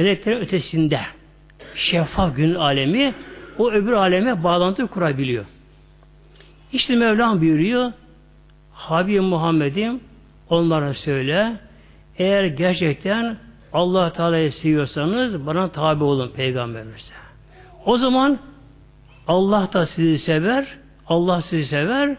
meleklerin 0.00 0.40
ötesinde. 0.40 1.00
Şeffaf 1.74 2.36
gönül 2.36 2.56
alemi 2.56 3.14
o 3.58 3.70
öbür 3.70 3.92
aleme 3.92 4.44
bağlantı 4.44 4.86
kurabiliyor. 4.86 5.44
İşte 6.72 6.96
Mevlam 6.96 7.40
buyuruyor 7.40 7.92
Habib 8.72 9.20
Muhammed'im 9.20 10.00
onlara 10.48 10.94
söyle 10.94 11.52
eğer 12.18 12.44
gerçekten 12.44 13.36
Allah 13.72 14.12
Teala'yı 14.12 14.52
seviyorsanız 14.52 15.46
bana 15.46 15.68
tabi 15.68 16.04
olun 16.04 16.30
peygamberimize. 16.36 17.14
O 17.84 17.96
zaman 17.98 18.38
Allah 19.28 19.68
da 19.72 19.86
sizi 19.86 20.18
sever, 20.18 20.78
Allah 21.06 21.42
sizi 21.42 21.66
sever, 21.66 22.16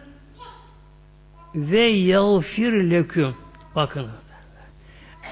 ve 1.56 1.82
yağfir 1.82 2.72
leküm. 2.72 3.36
Bakın. 3.76 4.08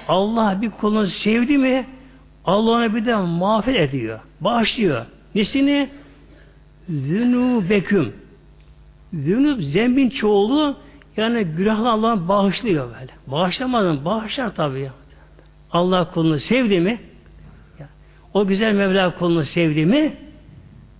Allah 0.08 0.62
bir 0.62 0.70
kulunu 0.70 1.06
sevdi 1.06 1.58
mi 1.58 1.86
Allah 2.44 2.70
ona 2.70 2.94
bir 2.94 3.06
de 3.06 3.16
mağfiret 3.16 3.94
ediyor. 3.94 4.20
Bağışlıyor. 4.40 5.06
Nesini? 5.34 5.88
Zünubeküm. 6.88 8.12
Zünub 9.12 9.60
zembin 9.60 10.08
çoğulu 10.08 10.76
yani 11.16 11.44
günahlı 11.44 11.90
Allah 11.90 12.28
bağışlıyor 12.28 12.86
böyle. 12.86 13.12
Bağışlamadan 13.26 14.04
bağışlar 14.04 14.54
tabii. 14.54 14.90
Allah 15.72 16.10
kulunu 16.10 16.38
sevdi 16.38 16.80
mi 16.80 17.00
o 18.34 18.46
güzel 18.46 18.72
Mevla 18.72 19.14
kulunu 19.18 19.44
sevdi 19.44 19.86
mi 19.86 20.16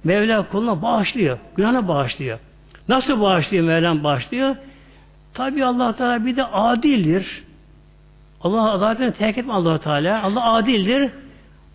Mevla 0.05 0.49
kuluna 0.49 0.83
bağışlıyor. 0.83 1.39
Günahına 1.57 1.89
bağışlıyor. 1.89 2.39
Nasıl 2.89 3.21
bağışlıyor 3.21 3.65
Mevlam 3.65 4.05
bağışlıyor? 4.05 4.57
Tabi 5.35 5.65
Allah 5.65 5.97
Teala 5.97 6.27
bir 6.27 6.37
de 6.37 6.45
adildir. 6.45 7.45
Allah 8.41 8.73
adaletini 8.73 9.13
terk 9.13 9.39
etme 9.39 9.53
allah 9.53 9.79
Teala. 9.79 10.23
Allah 10.23 10.53
adildir. 10.53 11.11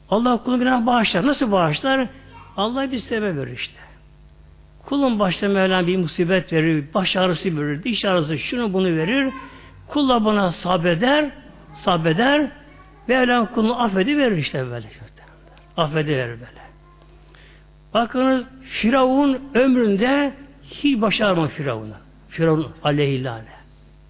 Allah 0.10 0.44
kulun 0.44 0.60
günah 0.60 0.86
bağışlar. 0.86 1.28
Nasıl 1.28 1.52
bağışlar? 1.52 2.08
Allah 2.58 2.92
bir 2.92 3.00
sebep 3.00 3.36
verir 3.36 3.58
işte. 3.58 3.80
Kulun 4.86 5.20
başta 5.20 5.48
Mevlam 5.48 5.88
bir 5.88 5.98
musibet 5.98 6.54
verir, 6.54 6.86
baş 6.94 7.16
ağrısı 7.16 7.60
verir, 7.60 7.84
diş 7.84 8.06
ağrısı 8.06 8.40
şunu 8.40 8.74
bunu 8.74 8.98
verir. 8.98 9.34
Kulla 9.88 10.26
buna 10.26 10.52
sabreder, 10.52 11.32
sabreder. 11.74 12.52
Mevlam 13.08 13.46
kulunu 13.46 13.82
affediverir 13.82 14.38
işte 14.38 14.66
böyle. 14.72 14.88
Affediverir 15.78 16.32
böyle. 16.32 16.66
Bakınız 17.94 18.46
Firavun 18.62 19.40
ömründe 19.54 20.34
hiç 20.64 21.02
başarmamış 21.02 21.54
Firavun'a. 21.54 22.00
Firavun 22.30 22.68
aleyhillâne. 22.84 23.56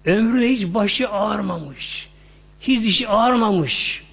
Ömrüne 0.04 0.48
hiç 0.48 0.74
başı 0.74 1.08
ağrımamış. 1.08 2.08
Hiç 2.60 2.82
dişi 2.82 3.08
ağrımamış. 3.08 4.04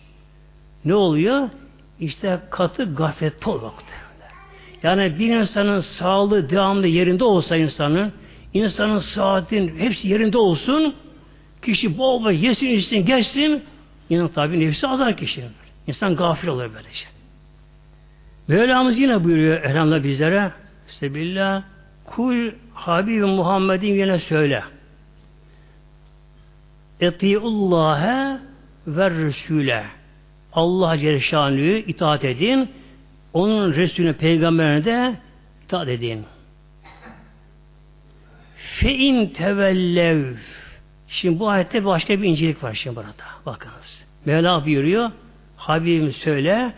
Ne 0.85 0.95
oluyor? 0.95 1.49
İşte 1.99 2.39
katı 2.49 2.95
gaflet 2.95 3.47
olmak. 3.47 3.73
Yani 4.83 5.19
bir 5.19 5.35
insanın 5.35 5.79
sağlığı 5.79 6.49
devamlı 6.49 6.87
yerinde 6.87 7.23
olsa 7.23 7.55
insanın, 7.55 8.11
insanın 8.53 8.99
saatin 8.99 9.79
hepsi 9.79 10.07
yerinde 10.07 10.37
olsun, 10.37 10.95
kişi 11.61 11.97
bol 11.97 12.23
bol 12.23 12.31
yesin, 12.31 12.67
içsin, 12.67 13.05
geçsin, 13.05 13.63
yine 14.09 14.31
tabi 14.31 14.59
nefsi 14.59 14.87
azar 14.87 15.17
kişinin. 15.17 15.51
İnsan 15.87 16.15
gafil 16.15 16.47
olur 16.47 16.69
böylece. 16.75 17.05
Mevlamız 18.47 18.99
yine 18.99 19.23
buyuruyor 19.23 19.61
elhamdülillah 19.61 20.03
bizlere, 20.03 20.51
Sebillah, 20.87 21.63
kul 22.05 22.51
Habib 22.73 23.23
Muhammed'in 23.23 23.93
yine 23.93 24.19
söyle. 24.19 24.63
Etiullâhe 26.99 28.39
ve 28.87 29.09
Resul'e. 29.09 29.83
Allah 30.55 30.97
Celle 30.97 31.79
itaat 31.79 32.23
edin. 32.23 32.69
Onun 33.33 33.73
Resulüne, 33.73 34.13
peygamberine 34.13 34.85
de 34.85 35.15
itaat 35.65 35.87
edin. 35.87 36.25
Fe 38.55 38.93
in 38.93 39.27
tevellev. 39.27 40.35
Şimdi 41.07 41.39
bu 41.39 41.49
ayette 41.49 41.85
başka 41.85 42.21
bir 42.21 42.27
incelik 42.27 42.63
var 42.63 42.73
şimdi 42.73 42.95
burada. 42.95 43.11
Bakınız. 43.45 44.05
Mevla 44.25 44.65
buyuruyor. 44.65 45.11
Habibim 45.57 46.11
söyle 46.11 46.73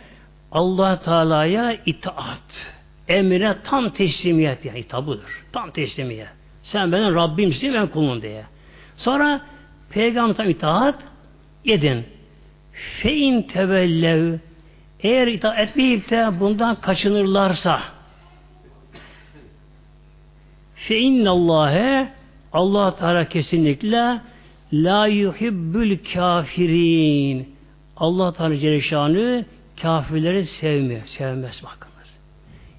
Allah 0.52 1.00
Teala'ya 1.00 1.76
itaat 1.86 2.74
emrine 3.08 3.56
tam 3.64 3.90
teslimiyet 3.90 4.64
yani 4.64 4.82
tabudur. 4.82 5.44
Tam 5.52 5.70
teslimiyet. 5.70 6.28
Sen 6.62 6.92
benim 6.92 7.14
Rabbimsin 7.14 7.74
ben 7.74 7.86
kulum 7.86 8.22
diye. 8.22 8.44
Sonra 8.96 9.40
peygamber 9.90 10.44
itaat 10.44 10.94
edin. 11.64 12.15
Fein 13.02 13.42
tevellev 13.42 14.38
eğer 15.00 15.26
itaat 15.26 15.58
etmeyip 15.58 16.10
de 16.10 16.40
bundan 16.40 16.80
kaçınırlarsa 16.80 17.80
fe 20.74 20.98
innallâhe 20.98 22.08
Allah 22.52 22.96
Teala 22.96 23.28
kesinlikle 23.28 24.20
la 24.72 25.06
yuhibbül 25.06 25.98
kafirin 26.14 27.56
Allah 27.96 28.32
Teala 28.32 28.56
Celle 28.56 29.44
kafirleri 29.82 30.46
sevmiyor. 30.46 31.06
Sevmez 31.06 31.62
bakın. 31.64 31.96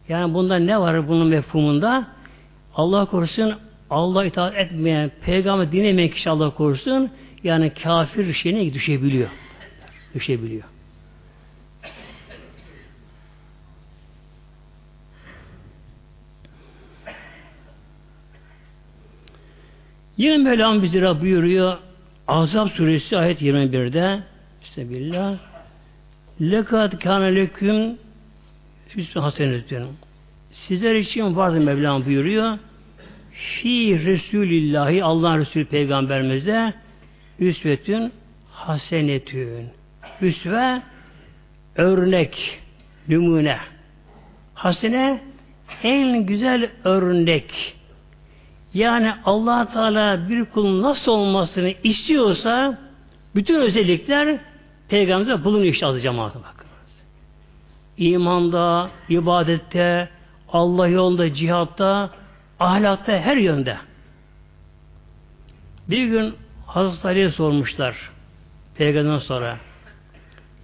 Yani 0.10 0.34
bunda 0.34 0.56
ne 0.56 0.80
var 0.80 1.08
bunun 1.08 1.28
mefhumunda? 1.28 2.08
Allah 2.76 3.06
korusun 3.06 3.54
Allah 3.90 4.26
itaat 4.26 4.56
etmeyen, 4.56 5.12
peygamber 5.26 5.72
dinlemeyen 5.72 6.10
kişi 6.10 6.30
Allah 6.30 6.50
korusun, 6.50 7.10
yani 7.44 7.74
kafir 7.84 8.34
şeyine 8.34 8.74
düşebiliyor. 8.74 9.30
Düşebiliyor. 10.16 10.64
Yine 20.18 20.38
Mevlam 20.38 20.84
bize 20.84 21.22
buyuruyor. 21.22 21.78
Azap 22.28 22.72
suresi 22.72 23.18
ayet 23.18 23.42
21'de 23.42 24.24
Bismillah. 24.62 25.38
Lekat 26.42 27.00
kâne 27.00 27.36
leküm 27.36 27.98
Hüsnü 28.96 29.22
hasenetün 29.22 29.88
Sizler 30.52 30.96
için 30.96 31.36
vardır 31.36 31.60
Mevlam 31.60 32.06
buyuruyor? 32.06 32.58
Fi 33.32 34.06
Resulillahi 34.06 35.04
Allah 35.04 35.38
Resulü 35.38 35.66
Peygamberimize 35.66 36.74
üsvetün 37.40 38.12
hasenetün 38.52 39.70
üsve 40.22 40.82
örnek 41.76 42.60
numune 43.08 43.58
hasene 44.54 45.22
en 45.84 46.26
güzel 46.26 46.70
örnek 46.84 47.76
yani 48.74 49.14
allah 49.26 49.72
Teala 49.72 50.30
bir 50.30 50.46
kulun 50.46 50.82
nasıl 50.82 51.12
olmasını 51.12 51.74
istiyorsa 51.84 52.78
bütün 53.36 53.62
özellikler 53.62 54.40
Peygamber'e 54.90 55.44
bulunuyor 55.44 55.74
işte 55.74 55.86
azı 55.86 56.02
cemaate 56.02 56.40
bakınız. 56.40 57.04
İmanda, 57.98 58.90
ibadette, 59.10 60.10
Allah 60.52 60.88
yolunda, 60.88 61.34
cihatta, 61.34 62.10
ahlakta, 62.60 63.12
her 63.12 63.38
yönde. 63.38 63.78
Bir 65.90 66.06
gün 66.06 66.36
Hazreti 66.66 67.08
Ali'ye 67.08 67.30
sormuşlar 67.30 68.12
Peygamber'den 68.76 69.18
sonra 69.18 69.58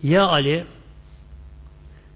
Ya 0.03 0.27
Ali 0.27 0.65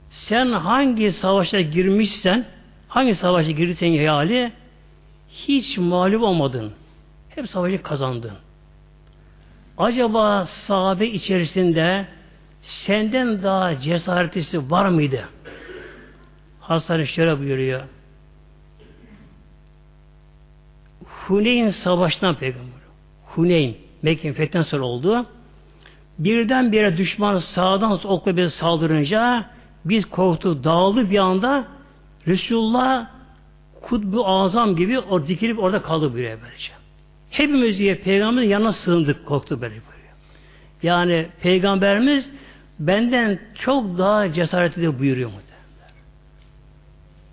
sen 0.09 0.51
hangi 0.51 1.11
savaşa 1.11 1.61
girmişsen 1.61 2.45
hangi 2.87 3.15
savaşa 3.15 3.51
girdiysen 3.51 3.87
ya 3.87 4.13
Ali 4.13 4.51
hiç 5.29 5.77
mağlup 5.77 6.21
olmadın. 6.21 6.73
Hep 7.29 7.49
savaşı 7.49 7.83
kazandın. 7.83 8.31
Acaba 9.77 10.45
sahabe 10.45 11.07
içerisinde 11.07 12.07
senden 12.61 13.43
daha 13.43 13.79
cesaretlisi 13.79 14.71
var 14.71 14.89
mıydı? 14.89 15.29
Hasan 16.59 17.03
şöyle 17.03 17.39
buyuruyor. 17.39 17.83
Huneyn 21.05 21.69
savaştan 21.69 22.35
peygamber. 22.35 22.81
Huneyn, 23.25 23.75
Mekke'nin 24.01 24.33
fethinden 24.33 24.63
sonra 24.63 24.85
oldu. 24.85 25.25
Birden 26.19 26.71
bir 26.71 26.97
düşman 26.97 27.37
sağdan 27.37 27.99
okla 28.05 28.37
bize 28.37 28.49
saldırınca 28.49 29.45
biz 29.85 30.05
korktu, 30.05 30.63
dağıldı 30.63 31.11
bir 31.11 31.17
anda 31.17 31.63
Resulullah 32.27 33.07
kutbu 33.81 34.27
azam 34.27 34.75
gibi 34.75 34.99
or 34.99 35.27
dikilip 35.27 35.59
orada 35.59 35.81
kaldı 35.81 36.13
böyle 36.13 36.37
böylece. 36.43 36.71
Hepimiz 37.29 37.79
diye 37.79 37.95
peygamberin 37.95 38.49
yanına 38.49 38.73
sığındık, 38.73 39.25
korktu 39.25 39.61
böyle 39.61 39.73
böyle. 39.73 40.07
Yani 40.83 41.27
peygamberimiz 41.41 42.29
benden 42.79 43.39
çok 43.55 43.97
daha 43.97 44.33
cesaretli 44.33 44.99
buyuruyor 44.99 45.29
mu? 45.29 45.35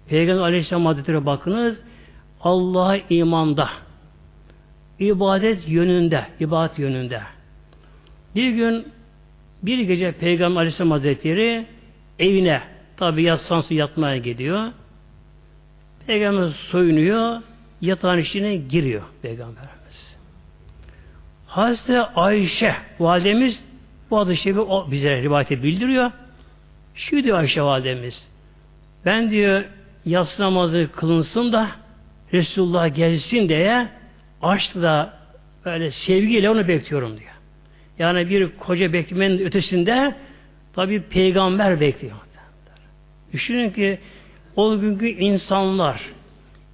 Peygamber 0.08 0.42
Aleyhisselam 0.42 0.86
Hazretleri 0.86 1.26
bakınız 1.26 1.80
Allah'a 2.40 2.96
imanda 3.10 3.68
ibadet 4.98 5.68
yönünde 5.68 6.26
ibadet 6.40 6.78
yönünde 6.78 7.20
bir 8.34 8.50
gün 8.50 8.88
bir 9.62 9.78
gece 9.78 10.12
Peygamber 10.12 10.60
Aleyhisselam 10.60 10.90
Hazretleri 10.90 11.66
evine 12.18 12.62
tabi 12.96 13.22
yatsan 13.22 13.64
yatmaya 13.70 14.16
gidiyor 14.16 14.72
Peygamber 16.06 16.48
soyunuyor, 16.48 17.42
yatağın 17.80 18.18
içine 18.18 18.56
giriyor 18.56 19.02
Peygamberimiz. 19.22 20.16
Hazreti 21.46 22.00
Ayşe 22.00 22.74
validemiz 23.00 23.64
bu 24.10 24.18
adı 24.18 24.36
şebi 24.36 24.60
o 24.60 24.90
bize 24.90 25.22
rivayete 25.22 25.62
bildiriyor. 25.62 26.10
Şu 26.94 27.24
diyor 27.24 27.38
Ayşe 27.38 27.62
validemiz. 27.62 28.28
Ben 29.04 29.30
diyor 29.30 29.64
yatsı 30.04 30.42
namazı 30.42 30.88
kılınsın 30.96 31.52
da 31.52 31.68
Resulullah 32.32 32.94
gelsin 32.94 33.48
diye 33.48 33.88
aşkla 34.42 35.18
böyle 35.64 35.90
sevgiyle 35.90 36.50
onu 36.50 36.68
bekliyorum 36.68 37.18
diyor. 37.18 37.33
Yani 37.98 38.30
bir 38.30 38.48
koca 38.58 38.92
beklemenin 38.92 39.38
ötesinde 39.38 40.14
tabi 40.72 41.02
peygamber 41.02 41.80
bekliyor. 41.80 42.16
Düşünün 43.32 43.70
ki 43.70 43.98
o 44.56 44.80
günkü 44.80 45.08
insanlar 45.08 46.02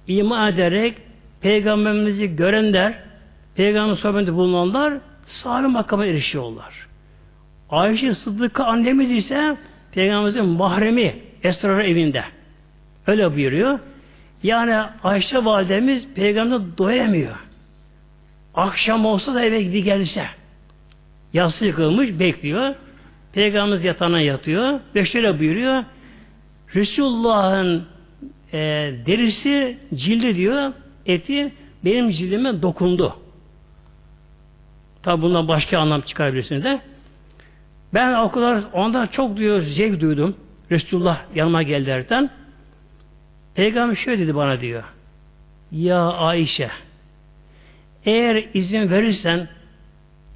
iman 0.07 0.53
ederek 0.53 0.93
peygamberimizi 1.41 2.35
görenler, 2.35 2.93
peygamber 3.55 3.95
sohbetinde 3.95 4.33
bulunanlar 4.33 4.93
sahabe 5.25 5.67
makama 5.67 6.05
erişiyorlar. 6.05 6.87
Ayşe 7.69 8.15
Sıddık'a 8.15 8.65
annemiz 8.65 9.11
ise 9.11 9.57
peygamberimizin 9.91 10.45
mahremi 10.45 11.15
esrar 11.43 11.79
evinde. 11.83 12.23
Öyle 13.07 13.35
buyuruyor. 13.35 13.79
Yani 14.43 14.89
Ayşe 15.03 15.45
validemiz 15.45 16.13
peygamberine 16.13 16.77
doyamıyor. 16.77 17.35
Akşam 18.55 19.05
olsa 19.05 19.33
da 19.33 19.41
eve 19.41 19.61
gidi 19.61 19.83
gelse. 19.83 20.25
Yassı 21.33 21.65
yıkılmış 21.65 22.19
bekliyor. 22.19 22.75
Peygamberimiz 23.33 23.83
yatağına 23.83 24.21
yatıyor. 24.21 24.79
Şöyle 25.05 25.39
buyuruyor. 25.39 25.83
Resulullah'ın 26.75 27.85
e, 28.53 28.57
derisi 29.05 29.77
cildi 29.95 30.35
diyor, 30.35 30.73
eti 31.05 31.53
benim 31.85 32.09
cildime 32.09 32.61
dokundu. 32.61 33.15
Tabi 35.03 35.21
bundan 35.21 35.47
başka 35.47 35.79
anlam 35.79 36.01
çıkarabilirsiniz 36.01 36.63
de. 36.63 36.81
Ben 37.93 38.13
o 38.13 38.31
kadar 38.31 38.63
ondan 38.73 39.07
çok 39.07 39.37
diyor 39.37 39.61
zevk 39.61 40.01
duydum. 40.01 40.35
Resulullah 40.71 41.21
yanıma 41.35 41.63
geldi 41.63 42.29
Peygamber 43.55 43.95
şöyle 43.95 44.23
dedi 44.23 44.35
bana 44.35 44.61
diyor. 44.61 44.83
Ya 45.71 46.01
Ayşe 46.01 46.69
eğer 48.05 48.45
izin 48.53 48.89
verirsen 48.89 49.47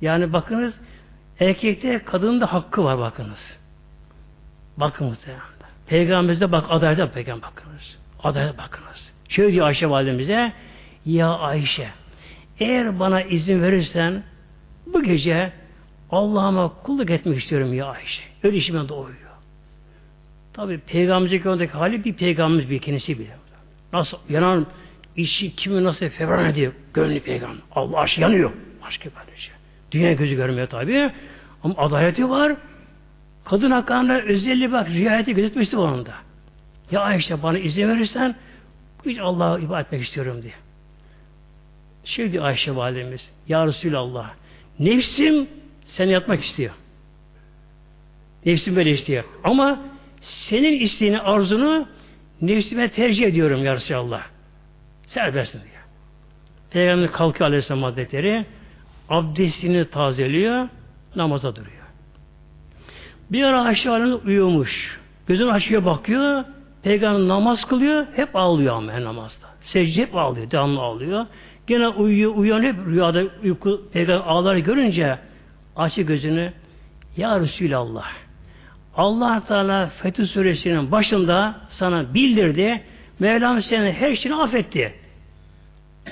yani 0.02 0.34
bakınız 0.34 0.74
erkekte 1.40 2.00
kadının 2.00 2.42
da 2.42 2.54
hakkı 2.54 2.84
var 2.84 3.00
bakınız. 3.00 3.58
Bakın 4.78 5.08
muhtemelen. 5.08 5.42
Peygamberimize 5.88 6.52
bak 6.52 6.66
adayda 6.70 7.12
peygamber 7.12 7.50
bakınız. 7.52 7.98
Adayda 8.24 8.58
bakınız. 8.58 9.12
Şöyle 9.30 9.54
diyor 9.54 9.68
Ayşe 9.68 9.90
validemize 9.90 10.54
Ya 11.06 11.30
Ayşe 11.30 11.90
eğer 12.60 13.00
bana 13.00 13.22
izin 13.22 13.62
verirsen 13.62 14.24
bu 14.86 15.04
gece 15.04 15.52
Allah'ıma 16.12 16.74
kulluk 16.84 17.10
etmek 17.10 17.40
istiyorum 17.40 17.74
ya 17.74 17.86
Ayşe. 17.86 18.24
Öyle 18.44 18.58
işime 18.58 18.90
doğuyor. 18.90 19.16
Tabi 20.54 20.78
peygamberlik 20.78 21.46
oradaki 21.46 21.74
hali 21.74 22.06
bir 22.06 22.14
peygamberimiz 22.14 22.70
bir 22.70 22.80
kendisi 22.80 23.20
bile. 23.20 23.36
Nasıl 23.94 24.18
yanan 24.30 24.68
işi 25.16 25.56
kimi 25.56 25.84
nasıl 25.84 26.10
fevran 26.10 26.50
ediyor 26.50 26.74
gönlü 26.94 27.20
peygamber. 27.20 27.62
Allah 27.72 28.00
aşkı 28.00 28.22
yanıyor. 28.22 28.52
Aşkı 28.84 29.14
kardeşi. 29.14 29.52
Dünya 29.92 30.14
gözü 30.14 30.36
görmüyor 30.36 30.68
tabi. 30.68 31.12
Ama 31.64 31.74
adaleti 31.78 32.30
var. 32.30 32.56
Kadın 33.46 33.72
hakkında 33.72 34.22
özelliği 34.22 34.72
bak 34.72 34.90
riayeti 34.90 35.36
gözetmişti 35.36 35.78
onun 35.78 36.06
da. 36.06 36.14
Ya 36.92 37.02
Ayşe 37.02 37.44
bana 37.44 37.60
izin 37.60 37.90
verirsen 37.90 38.36
hiç 39.06 39.20
Allah'a 39.20 39.60
ibadet 39.60 39.86
etmek 39.86 40.02
istiyorum 40.02 40.42
diye. 40.42 40.54
Şey 42.04 42.32
diyor 42.32 42.46
Ayşe 42.46 42.76
validemiz 42.76 43.30
Ya 43.48 43.68
Resulallah 43.68 44.34
nefsim 44.80 45.48
seni 45.86 46.12
yatmak 46.12 46.44
istiyor. 46.44 46.74
Nefsim 48.46 48.76
böyle 48.76 48.92
istiyor. 48.92 49.24
Ama 49.44 49.80
senin 50.22 50.80
isteğini, 50.80 51.20
arzunu 51.20 51.88
nefsime 52.42 52.90
tercih 52.92 53.28
ediyorum 53.28 53.66
ya 53.66 53.76
Resulallah. 53.76 54.24
Serbestsin 55.06 55.62
diyor. 55.62 55.84
Peygamber 56.70 57.12
kalkıyor 57.12 57.48
Aleyhisselam 57.50 57.84
Hazretleri 57.84 58.46
abdestini 59.10 59.90
tazeliyor, 59.90 60.68
namaza 61.16 61.56
duruyor. 61.56 61.86
Bir 63.32 63.44
ara 63.44 63.64
Validemiz 63.64 64.26
uyumuş. 64.26 65.00
Gözünü 65.28 65.52
açıyor 65.52 65.86
bakıyor. 65.86 66.44
Peygamber 66.84 67.28
namaz 67.28 67.66
kılıyor. 67.66 68.06
Hep 68.16 68.36
ağlıyor 68.36 68.76
ama 68.76 69.04
namazda. 69.04 69.48
Secde 69.62 70.02
hep 70.02 70.16
ağlıyor. 70.16 70.52
Devamlı 70.52 70.80
ağlıyor. 70.80 71.26
Gene 71.68 71.88
uyuyor, 71.88 72.36
uyan 72.36 72.64
hep 72.64 72.76
rüyada 72.88 73.24
uyku 73.44 73.82
peygamber 73.94 74.28
ağlar 74.28 74.56
görünce 74.56 75.20
açı 75.76 76.02
gözünü 76.02 76.54
Ya 77.18 77.40
Resulallah 77.40 78.06
Allah 78.98 79.44
Teala 79.48 79.88
Fetih 79.88 80.28
Suresinin 80.28 80.92
başında 80.92 81.56
sana 81.70 82.14
bildirdi. 82.14 82.82
Mevlam 83.20 83.62
seni 83.62 83.92
her 83.92 84.16
şeyini 84.16 84.42
affetti. 84.42 84.94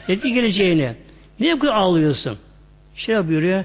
Dedi 0.08 0.34
geleceğini. 0.34 0.96
Niye 1.40 1.62
bu 1.62 1.72
ağlıyorsun? 1.72 2.38
Şey 2.96 3.28
buyuruyor. 3.28 3.64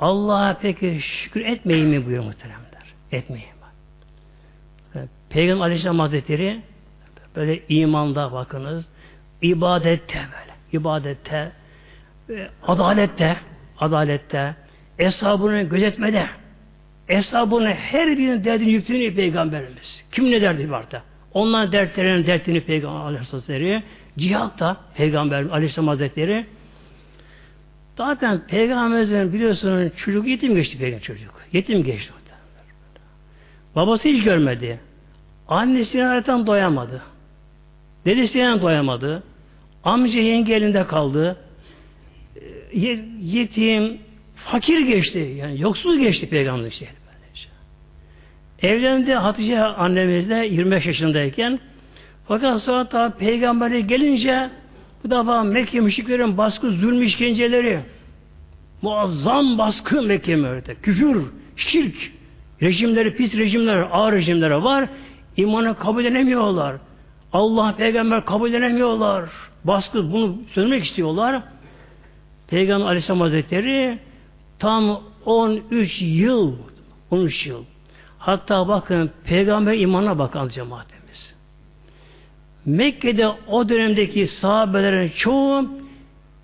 Allah'a 0.00 0.58
peki 0.62 1.00
şükür 1.00 1.40
etmeyin 1.40 1.88
mi 1.88 1.96
buyuruyor 1.96 2.24
muhteremler. 2.24 2.94
Etmeyin. 3.12 3.60
Peygamber 5.30 5.64
Aleyhisselam 5.64 5.98
Hazretleri 5.98 6.60
böyle 7.36 7.60
imanda 7.68 8.32
bakınız, 8.32 8.88
ibadette 9.42 10.18
böyle, 10.18 10.54
ibadette, 10.72 11.52
e, 12.30 12.48
adalette, 12.62 13.36
adalette, 13.78 14.54
hesabını 14.96 15.62
gözetmede, 15.62 16.26
hesabını 17.06 17.68
her 17.68 18.08
birinin 18.08 18.44
derdini 18.44 18.70
yüklüğünü 18.70 19.14
Peygamberimiz. 19.14 20.04
Kim 20.12 20.30
ne 20.30 20.40
derdi 20.40 20.70
vardı? 20.70 21.02
Onların 21.34 21.72
dertlerinin 21.72 22.26
dertini 22.26 22.60
Peygamber 22.60 23.00
Aleyhisselam 23.00 23.40
Hazretleri, 23.40 23.82
cihatta 24.18 24.76
Peygamber 24.94 25.42
Aleyhisselam 25.42 25.88
Hazretleri, 25.88 26.46
zaten 28.00 28.46
Peygamberimizin 28.46 29.32
biliyorsunuz 29.32 29.92
çocuk 29.96 30.26
yetim 30.26 30.54
geçti 30.54 30.78
Peygamber 30.78 31.02
çocuk. 31.02 31.34
Yetim 31.52 31.84
geçti. 31.84 32.12
Babası 33.76 34.08
hiç 34.08 34.24
görmedi. 34.24 34.80
Annesine 35.48 36.06
zaten 36.06 36.46
doyamadı. 36.46 37.02
Dedesine 38.04 38.62
doyamadı. 38.62 39.22
Amca 39.84 40.20
yenge 40.20 40.54
elinde 40.54 40.86
kaldı. 40.86 41.36
Yetim, 43.20 43.98
fakir 44.34 44.80
geçti. 44.80 45.34
Yani 45.36 45.60
yoksuz 45.60 45.98
geçti 45.98 46.28
peygamber 46.28 46.70
işte. 46.70 46.86
Evlendi 48.62 49.14
Hatice 49.14 49.60
annemizle 49.62 50.46
25 50.46 50.86
yaşındayken 50.86 51.60
fakat 52.28 52.62
sonra 52.62 52.88
tabi 52.88 53.18
peygamberi 53.18 53.86
gelince 53.86 54.50
bu 55.04 55.10
defa 55.10 55.42
Mekke 55.42 55.80
müşriklerin 55.80 56.38
baskı, 56.38 56.70
zulmü 56.70 57.04
işkenceleri 57.04 57.80
muazzam 58.82 59.58
baskı 59.58 60.02
Mekke 60.02 60.36
mürte. 60.36 60.74
Küfür, 60.74 61.22
şirk, 61.56 62.12
rejimleri, 62.62 63.16
pis 63.16 63.36
rejimler, 63.36 63.88
ağır 63.92 64.12
rejimlere 64.12 64.62
var. 64.62 64.88
İmanı 65.36 65.74
kabul 65.74 66.04
edemiyorlar. 66.04 66.76
Allah 67.32 67.74
peygamber 67.76 68.24
kabul 68.24 68.52
edemiyorlar. 68.52 69.30
Baskı 69.64 70.12
bunu 70.12 70.38
söylemek 70.54 70.84
istiyorlar. 70.84 71.42
Peygamber 72.48 72.86
Aleyhisselam 72.86 73.20
Hazretleri 73.20 73.98
tam 74.58 75.00
13 75.24 76.02
yıl 76.02 76.56
13 77.10 77.46
yıl 77.46 77.64
hatta 78.18 78.68
bakın 78.68 79.10
peygamber 79.24 79.78
imana 79.78 80.18
bakan 80.18 80.48
cemaatimiz. 80.48 80.99
Mekke'de 82.66 83.28
o 83.28 83.68
dönemdeki 83.68 84.26
sahabelerin 84.26 85.08
çoğu 85.08 85.68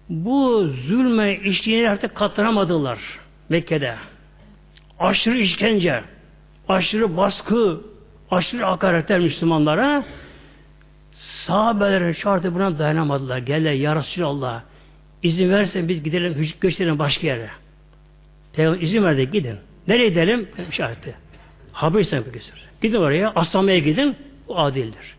bu 0.09 0.68
zulme 0.88 1.37
işleyeni 1.37 1.90
artık 1.90 2.14
katlanamadılar 2.14 2.98
Mekke'de. 3.48 3.94
Aşırı 4.98 5.38
işkence, 5.38 6.02
aşırı 6.68 7.16
baskı, 7.16 7.81
aşırı 8.31 8.64
hakaretler 8.64 9.20
Müslümanlara 9.20 10.05
sahabelerin 11.12 12.12
şartı 12.12 12.55
buna 12.55 12.79
dayanamadılar. 12.79 13.38
Gel 13.38 13.81
ya 13.81 13.96
Resulallah 13.96 14.62
izin 15.22 15.50
versen 15.50 15.88
biz 15.88 16.02
gidelim 16.02 16.48
gösterelim 16.61 16.98
başka 16.98 17.26
yere. 17.26 17.50
Peygamber 18.52 18.81
izin 18.81 19.05
verdi 19.05 19.31
gidin. 19.31 19.57
Nereye 19.88 20.09
gidelim? 20.09 20.48
Şartı. 20.70 21.14
Haberistan 21.72 22.24
götür. 22.24 22.42
Gidin 22.83 22.96
oraya. 22.96 23.33
Aslamaya 23.35 23.79
gidin. 23.79 24.16
Bu 24.48 24.59
adildir. 24.59 25.15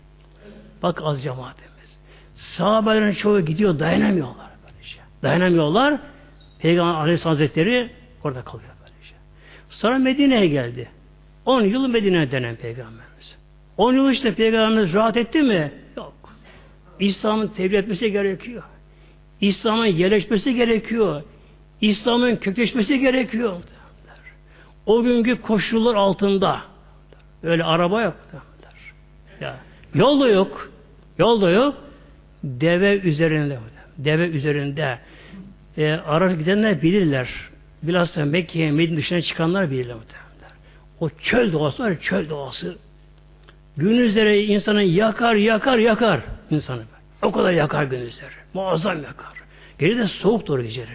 Bak 0.84 1.02
az 1.04 1.24
cemaatimiz. 1.24 2.00
Sahabelerin 2.36 3.12
çoğu 3.12 3.42
gidiyor 3.42 3.80
dayanamıyorlar. 3.80 4.50
Böylece. 4.64 5.00
Dayanamıyorlar. 5.24 6.00
Peygamber 6.60 7.00
Aleyhisselam 7.02 7.36
Hazretleri 7.36 7.90
orada 8.24 8.42
kalıyor. 8.42 8.70
Böylece. 8.82 9.16
Sonra 9.70 9.98
Medine'ye 9.98 10.48
geldi. 10.48 10.90
10 11.46 11.62
yıl 11.62 11.88
Medine'ye 11.88 12.32
denen 12.32 12.56
peygamberimiz. 12.56 13.38
10 13.78 13.94
yıl 13.94 14.12
işte 14.12 14.36
peygamberimiz 14.36 14.94
rahat 14.94 15.18
etti 15.18 15.42
mi? 15.42 15.72
Yok. 15.98 16.14
İslam'ın 17.00 17.48
tebliğ 17.48 17.78
etmesi 17.78 18.12
gerekiyor. 18.12 18.64
İslam'ın 19.42 19.86
yerleşmesi 19.86 20.56
gerekiyor. 20.56 21.24
İslam'ın 21.82 22.36
kökleşmesi 22.36 23.00
gerekiyor. 23.00 23.56
O 24.86 25.04
günkü 25.04 25.42
koşullar 25.42 25.96
altında 25.96 26.62
öyle 27.44 27.64
araba 27.64 28.02
yok. 28.02 28.16
Ya, 29.42 29.56
yol 29.98 30.20
da 30.20 30.30
yok. 30.30 30.72
Yol 31.18 31.42
da 31.42 31.50
yok. 31.50 31.76
Deve 32.44 32.98
üzerinde. 32.98 33.60
Deve 33.98 34.28
üzerinde. 34.28 35.00
E, 35.78 35.92
ara 35.92 36.34
gidenler 36.34 36.82
bilirler. 36.82 37.30
Bilhassa 37.84 38.26
Mekke'ye, 38.26 38.72
Medine 38.72 38.98
dışına 38.98 39.22
çıkanlar 39.22 39.72
bilirler. 39.72 39.96
O 41.00 41.10
çöl 41.10 41.54
doğası 41.54 41.84
var 41.84 42.00
çöl 42.00 42.30
doğası. 42.30 42.76
Gün 43.78 43.98
üzere 43.98 44.44
insanı 44.44 44.84
yakar, 44.84 45.36
yakar, 45.36 45.78
yakar 45.78 46.22
insanı. 46.50 46.82
O 47.22 47.32
kadar 47.32 47.52
yakar 47.52 47.84
gün 47.84 48.02
üzere. 48.02 48.30
Muazzam 48.54 49.04
yakar. 49.04 49.34
Geri 49.80 49.98
de 49.98 50.08
soğuk 50.08 50.48
doğru 50.48 50.64
geceleri 50.64 50.90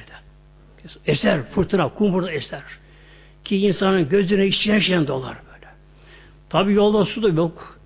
Eser, 1.07 1.43
fırtına, 1.43 1.88
kum 1.88 2.12
burada 2.12 2.33
eser. 2.33 2.62
Ki 3.45 3.57
insanın 3.57 4.09
gözüne 4.09 4.47
içine 4.47 4.81
şen 4.81 5.07
dolar 5.07 5.37
böyle. 5.53 5.67
Tabi 6.51 6.73
yolda 6.73 7.05
su 7.05 7.23
da 7.23 7.29
yok. 7.29 7.79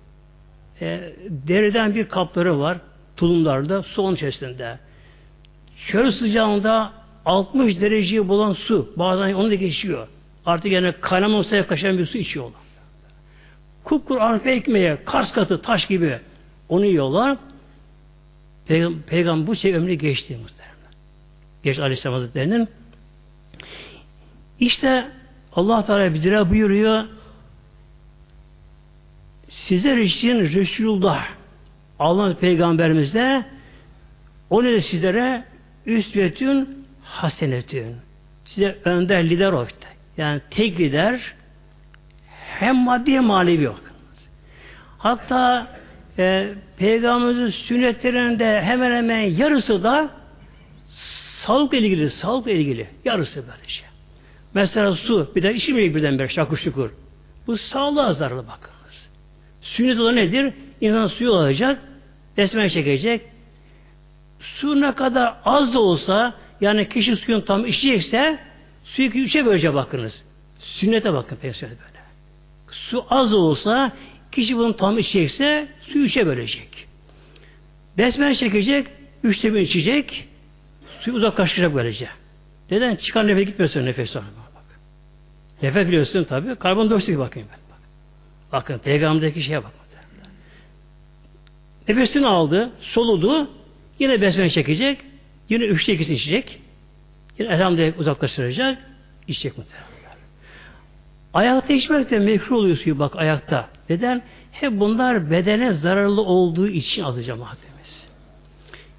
E, 0.81 1.13
deriden 1.29 1.95
bir 1.95 2.07
kapları 2.07 2.59
var. 2.59 2.77
Tulumlarda, 3.17 3.83
su 3.83 4.13
içerisinde. 4.13 4.79
Çöl 5.87 6.11
sıcağında 6.11 6.93
60 7.25 7.81
dereceyi 7.81 8.27
bulan 8.27 8.53
su. 8.53 8.93
Bazen 8.95 9.33
onu 9.33 9.49
da 9.49 9.55
geçiyor. 9.55 10.07
Artık 10.45 10.71
yani 10.71 10.93
kaynamaması 11.01 11.55
yaklaşan 11.55 11.97
bir 11.97 12.05
su 12.05 12.17
içiyorlar. 12.17 12.61
Kupkur 13.83 14.17
arpa 14.17 14.49
ekmeğe, 14.49 14.97
kars 15.05 15.31
katı, 15.31 15.61
taş 15.61 15.85
gibi 15.85 16.19
onu 16.69 16.85
yiyorlar. 16.85 17.37
Peygam 18.67 19.01
Peygamber 19.01 19.47
bu 19.47 19.55
şey 19.55 19.75
ömrü 19.75 19.93
geçti 19.93 20.37
muhtemelen. 20.41 20.93
Geç 21.63 21.79
Aleyhisselam 21.79 22.13
Hazretleri'nin. 22.13 22.67
İşte 24.59 25.07
Allah 25.53 25.85
Teala 25.85 26.13
bizlere 26.13 26.49
buyuruyor 26.49 27.03
sizler 29.57 29.97
için 29.97 30.39
Resulullah 30.39 31.27
Allah 31.99 32.37
Peygamberimiz 32.37 33.13
de 33.13 33.45
o 34.49 34.63
ne 34.63 34.81
sizlere 34.81 35.43
üsvetün 35.85 36.85
hasenetün 37.03 37.95
size 38.45 38.77
önder 38.85 39.29
lider 39.29 39.51
o. 39.51 39.67
Yani 40.17 40.41
tek 40.49 40.79
lider 40.79 41.33
hem 42.59 42.75
maddi 42.75 43.13
hem 43.13 43.23
manevi 43.23 43.63
yok. 43.63 43.81
Hatta 44.97 45.67
e, 46.19 46.49
Peygamberimizin 46.77 47.47
sünnetlerinde 47.47 48.61
hemen 48.61 48.95
hemen 48.95 49.19
yarısı 49.19 49.83
da 49.83 50.09
sağlıkla 51.45 51.77
ilgili, 51.77 52.09
sağlıkla 52.09 52.51
ilgili. 52.51 52.87
Yarısı 53.05 53.35
böyle 53.41 53.67
şey. 53.67 53.85
Mesela 54.53 54.95
su, 54.95 55.31
bir 55.35 55.43
de 55.43 55.53
içmeyi 55.53 55.95
birden 55.95 56.19
bir 56.19 56.27
şakır 56.27 56.57
şukur. 56.57 56.91
Bu 57.47 57.57
sağlığa 57.57 58.13
zararlı 58.13 58.47
bakınız. 58.47 58.76
Sünnet 59.75 59.99
olan 59.99 60.15
nedir? 60.15 60.53
İnsan 60.81 61.07
suyu 61.07 61.33
alacak, 61.33 61.79
besmele 62.37 62.69
çekecek. 62.69 63.21
Su 64.39 64.81
ne 64.81 64.95
kadar 64.95 65.33
az 65.45 65.73
da 65.73 65.79
olsa, 65.79 66.33
yani 66.61 66.89
kişi 66.89 67.15
suyun 67.15 67.41
tam 67.41 67.65
içecekse, 67.65 68.39
suyu 68.83 69.07
üçe 69.07 69.45
bölecek 69.45 69.73
bakınız. 69.73 70.23
Sünnete 70.59 71.13
bakın 71.13 71.35
peygamber 71.35 71.69
böyle. 71.69 71.99
Su 72.71 73.05
az 73.09 73.31
da 73.31 73.37
olsa, 73.37 73.91
kişi 74.31 74.57
bunu 74.57 74.75
tam 74.75 74.99
içecekse, 74.99 75.67
suyu 75.81 76.03
üçe 76.03 76.25
bölecek. 76.25 76.87
Besmele 77.97 78.35
çekecek, 78.35 78.87
üçte 79.23 79.53
bir 79.53 79.59
içecek, 79.59 80.27
suyu 81.01 81.15
uzaklaştıracak 81.15 81.75
böylece. 81.75 82.07
Neden? 82.71 82.95
Çıkan 82.95 83.27
nefes 83.27 83.45
gitmiyorsun 83.45 83.85
nefes 83.85 84.09
sonra. 84.09 84.25
Bak. 84.55 84.63
Nefes 85.63 85.87
biliyorsun 85.87 86.23
tabi. 86.23 86.55
Karbondioksit 86.55 87.17
bakayım 87.17 87.47
ben. 87.51 87.66
Bak. 88.51 88.61
Bakın 88.61 88.77
peygamberdeki 88.77 89.43
şeye 89.43 89.63
bakın. 89.63 89.87
Nefesini 91.87 92.27
aldı, 92.27 92.71
soludu, 92.81 93.49
yine 93.99 94.21
besmele 94.21 94.49
çekecek, 94.49 94.99
yine 95.49 95.63
üçte 95.63 95.93
ikisini 95.93 96.15
içecek, 96.15 96.59
yine 97.39 97.53
elhamdülillah 97.53 97.99
uzaklaştıracak, 97.99 98.77
içecek 99.27 99.57
muhtemelen. 99.57 99.87
Ayakta 101.33 101.73
içmek 101.73 102.11
de 102.11 102.19
mekruh 102.19 102.57
oluyor 102.57 102.77
suyu 102.77 102.99
bak 102.99 103.15
ayakta. 103.15 103.69
Neden? 103.89 104.21
Hep 104.51 104.71
bunlar 104.71 105.31
bedene 105.31 105.73
zararlı 105.73 106.21
olduğu 106.21 106.67
için 106.67 107.03
azı 107.03 107.23
cemaatimiz. 107.23 108.07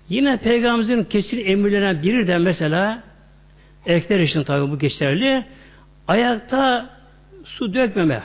Yine 0.09 0.37
Peygamberimizin 0.37 1.05
kesin 1.05 1.47
emirlenen 1.47 2.03
biri 2.03 2.27
de 2.27 2.39
mesela 2.39 3.03
erkekler 3.87 4.21
için 4.21 4.43
tabi 4.43 4.71
bu 4.71 4.79
geçerli. 4.79 5.45
Ayakta 6.09 6.91
su 7.45 7.75
dökmeme. 7.75 8.23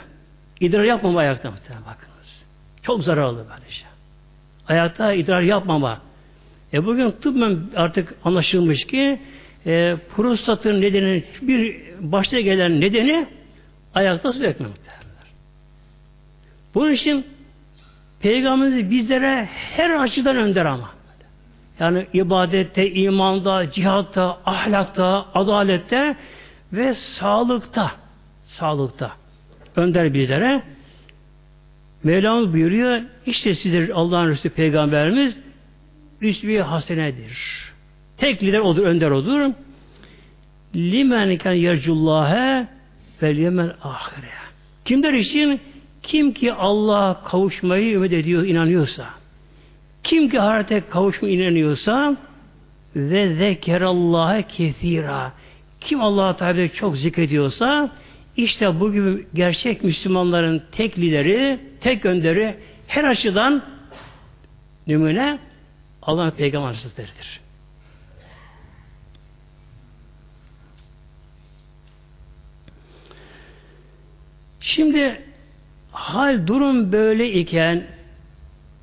İdrar 0.60 0.84
yapmama 0.84 1.20
ayakta 1.20 1.50
muhtemelen 1.50 1.84
bakınız. 1.84 2.42
Çok 2.82 3.04
zararlı 3.04 3.36
böyle 3.38 3.70
şey. 3.70 3.86
Ayakta 4.68 5.12
idrar 5.12 5.40
yapmama. 5.40 6.00
E 6.72 6.86
bugün 6.86 7.10
tıbben 7.10 7.58
artık 7.76 8.14
anlaşılmış 8.24 8.86
ki 8.86 9.20
e, 9.66 9.96
prostatın 10.16 10.80
nedeni 10.80 11.24
bir 11.42 11.80
başta 12.00 12.40
gelen 12.40 12.80
nedeni 12.80 13.26
ayakta 13.94 14.32
su 14.32 14.42
dökmek. 14.42 14.70
Bunun 16.74 16.92
için 16.92 17.26
Peygamberimiz 18.20 18.90
bizlere 18.90 19.48
her 19.52 19.90
açıdan 19.90 20.36
önder 20.36 20.64
ama. 20.66 20.90
Yani 21.80 22.06
ibadette, 22.12 22.90
imanda, 22.90 23.70
cihatta, 23.70 24.38
ahlakta, 24.46 25.26
adalette 25.34 26.16
ve 26.72 26.94
sağlıkta. 26.94 27.92
Sağlıkta. 28.44 29.12
Önder 29.76 30.14
bizlere. 30.14 30.62
Mevlamız 32.04 32.52
buyuruyor, 32.52 33.02
işte 33.26 33.54
sizler 33.54 33.88
Allah'ın 33.88 34.28
Resulü 34.28 34.52
Peygamberimiz 34.52 35.38
üsvi 36.20 36.58
hasenedir. 36.58 37.38
Tek 38.16 38.42
lider 38.42 38.58
odur, 38.58 38.82
önder 38.82 39.10
odur. 39.10 39.50
Limen 40.74 41.38
kan 41.38 41.52
yercullâhe 41.52 42.66
vel 43.22 43.38
yemel 43.38 43.72
ahire. 43.82 44.30
Kimler 44.84 45.12
için? 45.12 45.60
Kim 46.02 46.32
ki 46.32 46.52
Allah'a 46.52 47.24
kavuşmayı 47.24 47.94
ümit 47.94 48.12
ediyor, 48.12 48.44
inanıyorsa, 48.44 49.04
kim 50.02 50.28
ki 50.28 50.40
ahirete 50.40 50.82
kavuşma 50.90 51.28
inanıyorsa 51.28 52.16
ve 52.96 53.34
zekerallâhe 53.34 54.42
kethira. 54.42 55.32
Kim 55.80 56.00
Allah'a 56.00 56.36
Teala 56.36 56.68
çok 56.68 56.96
zikrediyorsa 56.96 57.90
işte 58.36 58.80
bu 58.80 58.92
gibi 58.92 59.26
gerçek 59.34 59.84
Müslümanların 59.84 60.62
tek 60.72 60.98
lideri, 60.98 61.60
tek 61.80 62.04
önderi 62.06 62.56
her 62.86 63.04
açıdan 63.04 63.62
numune 64.86 65.38
Allah'ın 66.02 66.30
Peygamber 66.30 66.68
Hazretleri'dir. 66.68 67.40
Şimdi 74.60 75.22
hal 75.92 76.46
durum 76.46 76.92
böyle 76.92 77.32
iken 77.32 77.86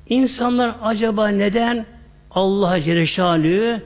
insanlar 0.08 0.76
acaba 0.82 1.28
neden 1.28 1.86
Allah'a 2.30 2.80
Celle 2.80 3.82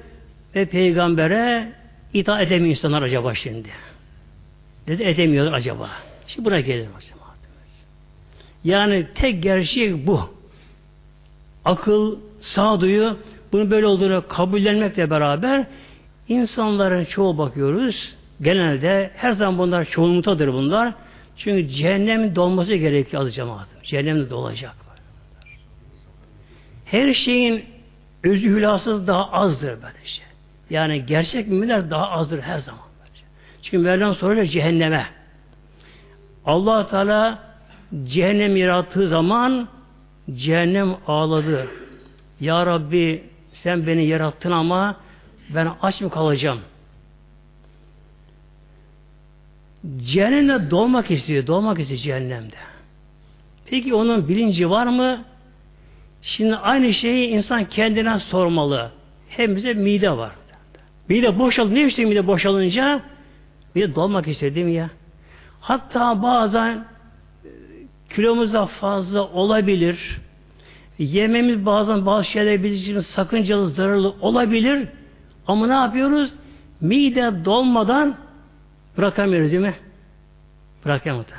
ve 0.54 0.64
peygambere 0.64 1.72
itaat 2.12 2.42
edemiyor 2.42 2.70
insanlar 2.70 3.02
acaba 3.02 3.34
şimdi? 3.34 3.68
Dedi 4.86 5.02
edemiyorlar 5.02 5.52
acaba. 5.52 5.90
Şimdi 6.26 6.46
buna 6.46 6.60
gelelim 6.60 6.90
o 6.96 7.00
Yani 8.64 9.06
tek 9.14 9.42
gerçek 9.42 10.06
bu. 10.06 10.20
Akıl, 11.64 12.18
sağduyu 12.40 13.18
bunu 13.52 13.70
böyle 13.70 13.86
olduğunu 13.86 14.28
kabullenmekle 14.28 15.10
beraber 15.10 15.66
insanların 16.28 17.04
çoğu 17.04 17.38
bakıyoruz. 17.38 18.14
Genelde 18.42 19.10
her 19.16 19.32
zaman 19.32 19.58
bunlar 19.58 19.84
çoğunluktadır 19.84 20.52
bunlar. 20.52 20.94
Çünkü 21.36 21.68
cehennem 21.68 22.36
dolması 22.36 22.74
gerekiyor 22.74 23.22
az 23.22 23.34
cemaatim. 23.34 23.82
Cehennem 23.82 24.30
dolacak. 24.30 24.74
Her 26.84 27.12
şeyin 27.12 27.64
özü 28.24 28.48
hülasız 28.48 29.06
daha 29.06 29.32
azdır 29.32 29.76
böylece. 29.82 30.22
Yani 30.70 31.06
gerçek 31.06 31.48
müminler 31.48 31.90
daha 31.90 32.10
azdır 32.10 32.40
her 32.42 32.58
zaman. 32.58 32.85
Çünkü 33.66 33.78
Mevlam 33.78 34.14
soruyor 34.14 34.44
cehenneme. 34.44 35.06
allah 36.44 36.86
Teala 36.86 37.38
cehennem 38.04 38.56
yarattığı 38.56 39.08
zaman 39.08 39.68
cehennem 40.34 40.96
ağladı. 41.06 41.68
Ya 42.40 42.66
Rabbi 42.66 43.24
sen 43.52 43.86
beni 43.86 44.06
yarattın 44.06 44.50
ama 44.50 44.96
ben 45.54 45.68
aç 45.82 46.00
mı 46.00 46.10
kalacağım? 46.10 46.60
Cehennemde 50.04 50.70
doğmak 50.70 51.10
istiyor. 51.10 51.46
Doğmak 51.46 51.78
istiyor 51.78 52.00
cehennemde. 52.00 52.56
Peki 53.66 53.94
onun 53.94 54.28
bilinci 54.28 54.70
var 54.70 54.86
mı? 54.86 55.24
Şimdi 56.22 56.56
aynı 56.56 56.92
şeyi 56.92 57.28
insan 57.28 57.64
kendine 57.64 58.18
sormalı. 58.18 58.90
Hem 59.28 59.56
bize 59.56 59.74
mide 59.74 60.10
var. 60.10 60.32
Mide 61.08 61.38
boşaldı. 61.38 61.74
Ne 61.74 61.86
işte 61.86 62.04
mide 62.04 62.26
boşalınca? 62.26 63.02
Mide 63.76 63.94
dolmak 63.94 64.28
istedi 64.28 64.64
mi 64.64 64.72
ya? 64.72 64.90
Hatta 65.60 66.22
bazen 66.22 66.76
e, 66.76 66.84
kilomuz 68.14 68.52
da 68.52 68.66
fazla 68.66 69.24
olabilir. 69.24 70.20
Yememiz 70.98 71.66
bazen 71.66 72.06
bazı 72.06 72.24
şeyler 72.24 72.62
bizim 72.62 72.78
için 72.78 73.00
sakıncalı, 73.00 73.68
zararlı 73.68 74.14
olabilir. 74.20 74.88
Ama 75.46 75.66
ne 75.66 75.74
yapıyoruz? 75.74 76.32
Mide 76.80 77.44
dolmadan 77.44 78.16
bırakamıyoruz 78.98 79.52
değil 79.52 79.62
mi? 79.62 79.74
Bırakamıyoruz. 80.84 81.30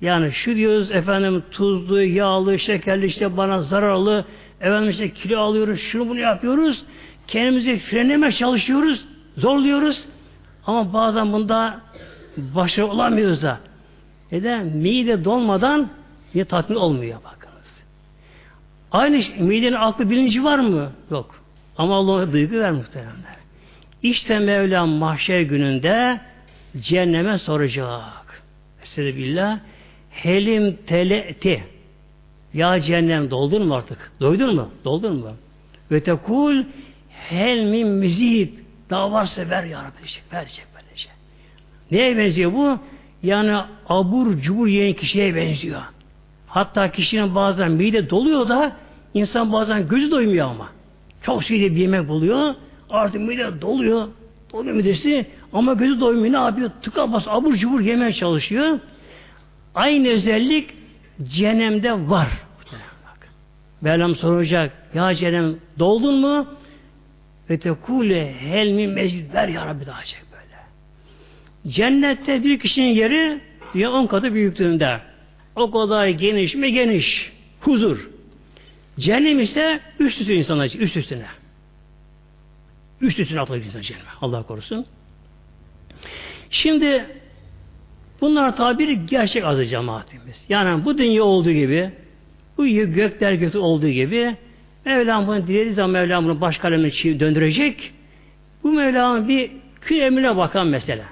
Yani 0.00 0.32
şu 0.32 0.54
diyoruz 0.54 0.90
efendim 0.90 1.42
tuzlu, 1.50 2.02
yağlı, 2.02 2.58
şekerli 2.58 3.06
işte 3.06 3.36
bana 3.36 3.62
zararlı, 3.62 4.24
efendim 4.60 4.90
işte 4.90 5.10
kilo 5.10 5.38
alıyoruz, 5.38 5.80
şunu 5.80 6.08
bunu 6.08 6.20
yapıyoruz. 6.20 6.84
Kendimizi 7.26 7.78
frenleme 7.78 8.32
çalışıyoruz, 8.32 9.04
zorluyoruz. 9.36 10.06
Ama 10.68 10.92
bazen 10.92 11.32
bunda 11.32 11.80
başarılı 12.36 12.90
olamıyoruz 12.92 13.42
da. 13.42 13.58
Neden? 14.32 14.66
Mide 14.66 15.24
dolmadan 15.24 15.88
bir 16.34 16.44
tatmin 16.44 16.76
olmuyor 16.76 17.18
bakınız. 17.24 17.82
Aynı 18.92 19.22
şey, 19.22 19.38
midenin 19.38 19.76
aklı 19.76 20.10
bilinci 20.10 20.44
var 20.44 20.58
mı? 20.58 20.92
Yok. 21.10 21.34
Ama 21.78 21.96
Allah'a 21.96 22.32
duygu 22.32 22.56
ver 22.56 22.72
muhteremler. 22.72 23.36
İşte 24.02 24.38
Mevlam 24.38 24.88
mahşer 24.88 25.40
gününde 25.40 26.20
cehenneme 26.80 27.38
soracak. 27.38 28.42
Estağfirullah. 28.82 29.58
Helim 30.10 30.78
teleti. 30.86 31.64
Ya 32.54 32.80
cehennem 32.80 33.30
doldun 33.30 33.66
mu 33.66 33.74
artık? 33.74 34.12
Doydun 34.20 34.54
mu? 34.54 34.68
Doldun 34.84 35.16
mu? 35.16 35.32
Ve 35.90 36.02
tekul 36.02 36.64
hel 37.10 37.64
min 37.64 37.88
müzid. 37.88 38.67
Daha 38.90 39.12
varsa 39.12 39.50
ver 39.50 39.64
ya 39.64 39.78
Rabbi 39.78 39.98
diyecek. 39.98 40.22
Ver 40.32 40.46
diyecek 40.46 40.66
böylece. 40.74 41.08
Neye 41.90 42.16
benziyor 42.16 42.52
bu? 42.52 42.78
Yani 43.22 43.60
abur 43.88 44.36
cubur 44.36 44.66
yiyen 44.66 44.92
kişiye 44.92 45.34
benziyor. 45.34 45.82
Hatta 46.46 46.90
kişinin 46.90 47.34
bazen 47.34 47.70
mide 47.70 48.10
doluyor 48.10 48.48
da 48.48 48.76
insan 49.14 49.52
bazen 49.52 49.88
gözü 49.88 50.10
doymuyor 50.10 50.48
ama. 50.48 50.68
Çok 51.22 51.44
şeyde 51.44 51.76
bir 51.76 51.80
yemek 51.80 52.08
buluyor. 52.08 52.54
Artık 52.90 53.20
mide 53.20 53.60
doluyor. 53.60 54.08
Doluyor 54.52 54.76
midesi 54.76 55.26
ama 55.52 55.74
gözü 55.74 56.00
doymuyor. 56.00 56.32
Ne 56.32 56.36
yapıyor? 56.36 56.70
Tıka 56.82 57.12
bas 57.12 57.24
abur 57.28 57.54
cubur 57.56 57.80
yemeye 57.80 58.12
çalışıyor. 58.12 58.78
Aynı 59.74 60.08
özellik 60.08 60.70
cehennemde 61.24 61.92
var. 61.92 62.28
Mevlam 63.80 64.14
soracak. 64.14 64.72
Ya 64.94 65.14
cehennem 65.14 65.56
doldun 65.78 66.20
mu? 66.20 66.46
Ve 67.50 67.58
tekule 67.58 68.34
hel 68.40 68.70
mi 68.70 68.86
mecid 68.86 69.34
ver 69.34 69.48
ya 69.48 69.66
Rabbi 69.66 69.86
daha 69.86 70.04
şey 70.04 70.20
böyle. 70.32 70.60
Cennette 71.74 72.44
bir 72.44 72.58
kişinin 72.58 72.94
yeri 72.94 73.40
dünya 73.74 73.90
on 73.90 74.06
katı 74.06 74.34
büyüklüğünde. 74.34 75.00
O 75.56 75.70
kadar 75.70 76.08
geniş 76.08 76.54
mi 76.54 76.72
geniş. 76.72 77.32
Huzur. 77.60 78.10
Cehennem 78.98 79.40
ise 79.40 79.80
üst 79.98 80.20
üste 80.20 80.34
insana, 80.34 80.66
üst 80.66 80.96
üstüne. 80.96 81.26
Üst 83.00 83.18
üstüne 83.18 83.40
atılır 83.40 83.64
insan 83.64 83.80
cehenneme. 83.80 84.10
Allah 84.20 84.42
korusun. 84.42 84.86
Şimdi 86.50 87.06
Bunlar 88.20 88.56
tabiri 88.56 89.06
gerçek 89.06 89.44
azı 89.44 89.66
cemaatimiz. 89.66 90.44
Yani 90.48 90.84
bu 90.84 90.98
dünya 90.98 91.24
olduğu 91.24 91.52
gibi, 91.52 91.90
bu 92.58 92.66
gökler 92.66 93.32
götü 93.32 93.58
olduğu 93.58 93.88
gibi 93.88 94.36
Mevlam 94.88 95.26
bunu 95.26 95.46
dilediği 95.46 95.72
zaman 95.72 95.90
Mevlam 95.90 96.24
bunu 96.24 96.40
baş 96.40 96.62
döndürecek. 97.20 97.92
Bu 98.62 98.72
Mevlam'ın 98.72 99.28
bir 99.28 99.50
kül 99.80 100.00
emrine 100.00 100.36
bakan 100.36 100.66
mesela. 100.66 101.04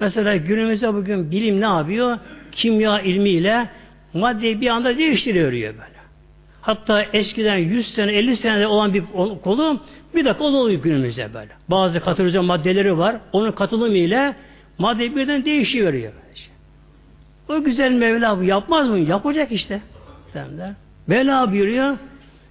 Mesela 0.00 0.36
günümüzde 0.36 0.94
bugün 0.94 1.30
bilim 1.30 1.60
ne 1.60 1.64
yapıyor? 1.64 2.18
Kimya 2.52 3.00
ilmiyle 3.00 3.68
maddeyi 4.14 4.60
bir 4.60 4.68
anda 4.68 4.98
değiştiriyor 4.98 5.52
böyle. 5.52 5.96
Hatta 6.60 7.02
eskiden 7.02 7.56
100 7.56 7.94
sene 7.94 8.12
50 8.12 8.36
senede 8.36 8.66
olan 8.66 8.94
bir 8.94 9.02
kolu 9.42 9.80
bir 10.14 10.24
dakika 10.24 10.44
oluyor 10.44 10.82
günümüzde 10.82 11.34
böyle. 11.34 11.50
Bazı 11.68 12.00
katalizasyon 12.00 12.44
maddeleri 12.44 12.98
var. 12.98 13.16
Onun 13.32 13.52
katılımı 13.52 13.96
ile 13.96 14.34
Madde 14.78 15.16
birden 15.16 15.44
değişiveriyor. 15.44 16.12
O 17.48 17.62
güzel 17.62 17.92
Mevla 17.92 18.44
yapmaz 18.44 18.88
mı? 18.88 18.98
Yapacak 18.98 19.52
işte. 19.52 19.80
Derler. 20.34 20.72
Mevla 21.06 21.52
buyuruyor. 21.52 21.96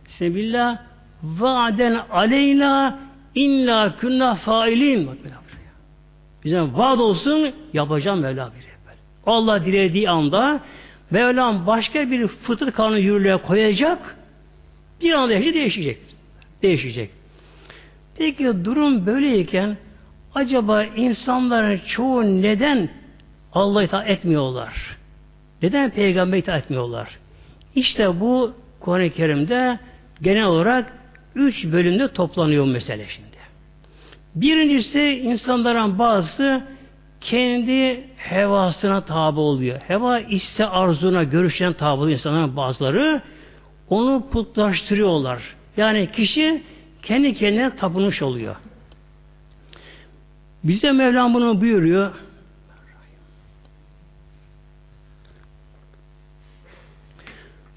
Sebillah 0.07 0.77
vaden 1.23 2.01
aleyna 2.11 2.99
inna 3.35 3.95
kunna 3.95 4.35
failin. 4.35 5.09
Bize 6.45 6.61
vaat 6.61 6.99
olsun 6.99 7.53
yapacağım 7.73 8.19
Mevla 8.19 8.51
buyuruyor. 8.51 8.75
Allah 9.25 9.65
dilediği 9.65 10.09
anda 10.09 10.59
Mevlam 11.11 11.67
başka 11.67 12.11
bir 12.11 12.27
fıtrat 12.27 12.73
kanunu 12.73 12.99
yürürlüğe 12.99 13.37
koyacak 13.37 14.15
bir 15.01 15.13
anda 15.13 15.33
her 15.33 15.41
şey 15.41 15.53
değişecek. 15.53 15.97
Değişecek. 16.61 17.09
Peki 18.17 18.65
durum 18.65 19.05
böyleyken 19.05 19.77
acaba 20.35 20.83
insanların 20.83 21.79
çoğu 21.87 22.23
neden 22.23 22.89
Allah'a 23.53 23.83
itaat 23.83 24.09
etmiyorlar? 24.09 24.97
Neden 25.61 25.89
Peygamber'e 25.89 26.39
itaat 26.39 26.63
etmiyorlar? 26.63 27.09
İşte 27.75 28.19
bu 28.19 28.53
Kur'an-ı 28.79 29.09
Kerim'de 29.09 29.79
genel 30.21 30.45
olarak 30.45 30.93
üç 31.35 31.65
bölümde 31.65 32.07
toplanıyor 32.07 32.65
mesele 32.65 33.05
şimdi. 33.07 33.35
Birincisi 34.35 35.01
insanların 35.09 35.99
bazısı 35.99 36.61
kendi 37.21 38.03
hevasına 38.17 39.05
tabi 39.05 39.39
oluyor. 39.39 39.79
Heva 39.79 40.19
iste 40.19 40.65
arzuna, 40.65 41.23
görüşen 41.23 41.73
tabi 41.73 42.01
oluyor 42.01 42.17
insanların 42.17 42.55
bazıları. 42.55 43.21
Onu 43.89 44.29
putlaştırıyorlar. 44.31 45.55
Yani 45.77 46.11
kişi 46.11 46.63
kendi 47.03 47.33
kendine 47.33 47.75
tapınmış 47.75 48.21
oluyor. 48.21 48.55
Bize 50.63 50.91
Mevlam 50.91 51.33
bunu 51.33 51.61
buyuruyor. 51.61 52.11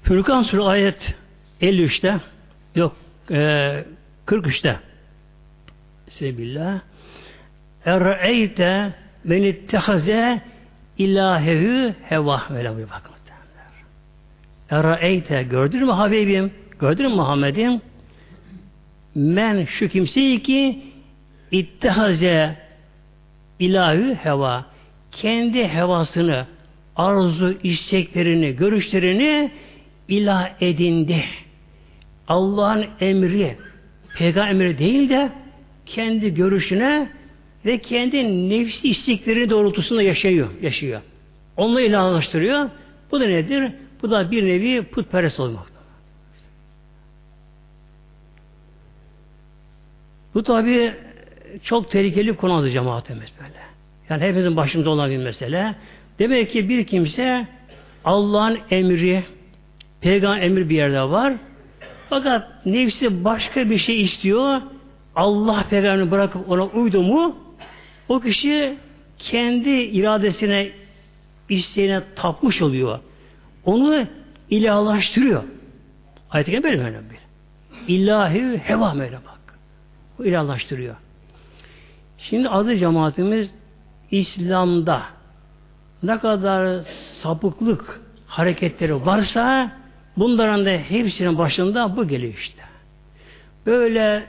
Furkan 0.03 0.41
Suresi 0.41 0.67
ayet 0.69 1.15
53'te 1.61 2.19
yok 2.75 2.95
e, 3.31 3.35
43'te 4.27 4.79
Sebillah 6.09 6.79
Er'eyte 7.85 8.93
men 9.23 9.43
ittehaze 9.43 10.41
ilahehu 10.97 11.93
heva 12.09 12.43
böyle 12.49 12.77
bir 12.77 12.89
bakın. 12.89 13.19
Er'eyte 14.69 15.43
gördün 15.43 15.85
mü 15.85 15.91
Habibim? 15.91 16.51
Gördün 16.79 17.09
mü 17.09 17.15
Muhammed'im? 17.15 17.81
Men 19.15 19.65
şu 19.65 19.87
kimseyi 19.87 20.43
ki 20.43 20.83
ittehaze 21.51 22.55
ilahü 23.59 24.15
heva 24.15 24.65
kendi 25.11 25.67
hevasını 25.67 26.45
arzu, 26.95 27.57
isteklerini, 27.63 28.55
görüşlerini 28.55 29.51
ilah 30.07 30.49
edindi. 30.61 31.23
Allah'ın 32.29 32.85
emri, 33.01 33.57
peygamber 34.17 34.77
değil 34.77 35.09
de 35.09 35.31
kendi 35.85 36.33
görüşüne 36.33 37.09
ve 37.65 37.77
kendi 37.77 38.49
nefsi 38.49 38.89
istekleri 38.89 39.49
doğrultusunda 39.49 40.01
yaşıyor. 40.01 40.49
yaşıyor. 40.61 41.01
Onunla 41.57 41.81
ilahlaştırıyor. 41.81 42.69
Bu 43.11 43.19
da 43.19 43.25
nedir? 43.25 43.71
Bu 44.01 44.11
da 44.11 44.31
bir 44.31 44.45
nevi 44.45 44.83
putperest 44.83 45.39
olmak. 45.39 45.69
Bu 50.33 50.43
tabi 50.43 50.93
çok 51.63 51.91
tehlikeli 51.91 52.35
konu 52.35 52.53
adı 52.53 52.71
cemaatimiz 52.71 53.31
böyle. 53.39 53.59
Yani 54.09 54.23
hepimizin 54.23 54.55
başımızda 54.55 54.89
olan 54.89 55.11
bir 55.11 55.17
mesele. 55.17 55.75
Demek 56.19 56.51
ki 56.51 56.69
bir 56.69 56.85
kimse 56.85 57.47
Allah'ın 58.05 58.59
emri, 58.71 59.23
peygamber 60.01 60.41
emri 60.41 60.69
bir 60.69 60.75
yerde 60.75 61.01
var. 61.01 61.33
Fakat 62.09 62.65
nefsi 62.65 63.23
başka 63.23 63.69
bir 63.69 63.77
şey 63.77 64.01
istiyor. 64.01 64.61
Allah 65.15 65.65
peygamberini 65.69 66.11
bırakıp 66.11 66.49
ona 66.49 66.65
uydu 66.65 67.03
mu 67.03 67.35
o 68.09 68.19
kişi 68.19 68.77
kendi 69.19 69.69
iradesine 69.69 70.71
isteğine 71.49 72.01
tapmış 72.15 72.61
oluyor. 72.61 72.99
Onu 73.65 74.05
ilahlaştırıyor. 74.49 75.43
Ayet-i 76.31 76.63
böyle 76.63 76.79
böyle 76.79 76.97
bir. 76.97 77.19
İlahi 77.87 78.57
heva 78.57 78.95
böyle 78.99 79.15
bak. 79.15 79.59
O 80.19 80.23
ilahlaştırıyor. 80.23 80.95
Şimdi 82.17 82.49
adı 82.49 82.75
cemaatimiz 82.75 83.53
İslam'da 84.11 85.03
ne 86.03 86.19
kadar 86.19 86.83
sapıklık 87.21 88.01
hareketleri 88.27 89.05
varsa 89.05 89.71
bunların 90.17 90.65
da 90.65 90.69
hepsinin 90.69 91.37
başında 91.37 91.97
bu 91.97 92.07
geliyor 92.07 92.33
işte. 92.33 92.63
Böyle 93.65 94.23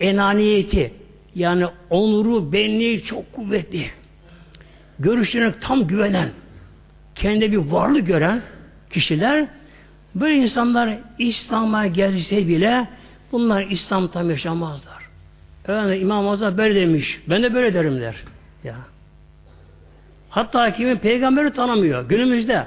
enaniyeti 0.00 0.92
yani 1.34 1.66
onuru, 1.90 2.52
benliği 2.52 3.02
çok 3.02 3.32
kuvvetli. 3.32 3.90
Görüşlerine 4.98 5.54
tam 5.60 5.86
güvenen, 5.86 6.28
kendi 7.14 7.52
bir 7.52 7.56
varlık 7.56 8.06
gören 8.06 8.42
kişiler 8.90 9.46
böyle 10.14 10.34
insanlar 10.34 10.98
İslam'a 11.18 11.86
gelse 11.86 12.48
bile 12.48 12.88
bunlar 13.32 13.66
İslam 13.66 14.08
tam 14.08 14.30
yaşamazlar. 14.30 15.02
Efendim 15.64 16.00
İmam 16.02 16.28
Azam 16.28 16.58
böyle 16.58 16.80
demiş. 16.80 17.20
Ben 17.28 17.42
de 17.42 17.54
böyle 17.54 17.74
derim 17.74 18.00
der. 18.00 18.14
Ya. 18.64 18.76
Hatta 20.30 20.72
kimin 20.72 20.96
peygamberi 20.96 21.52
tanımıyor. 21.52 22.08
Günümüzde. 22.08 22.66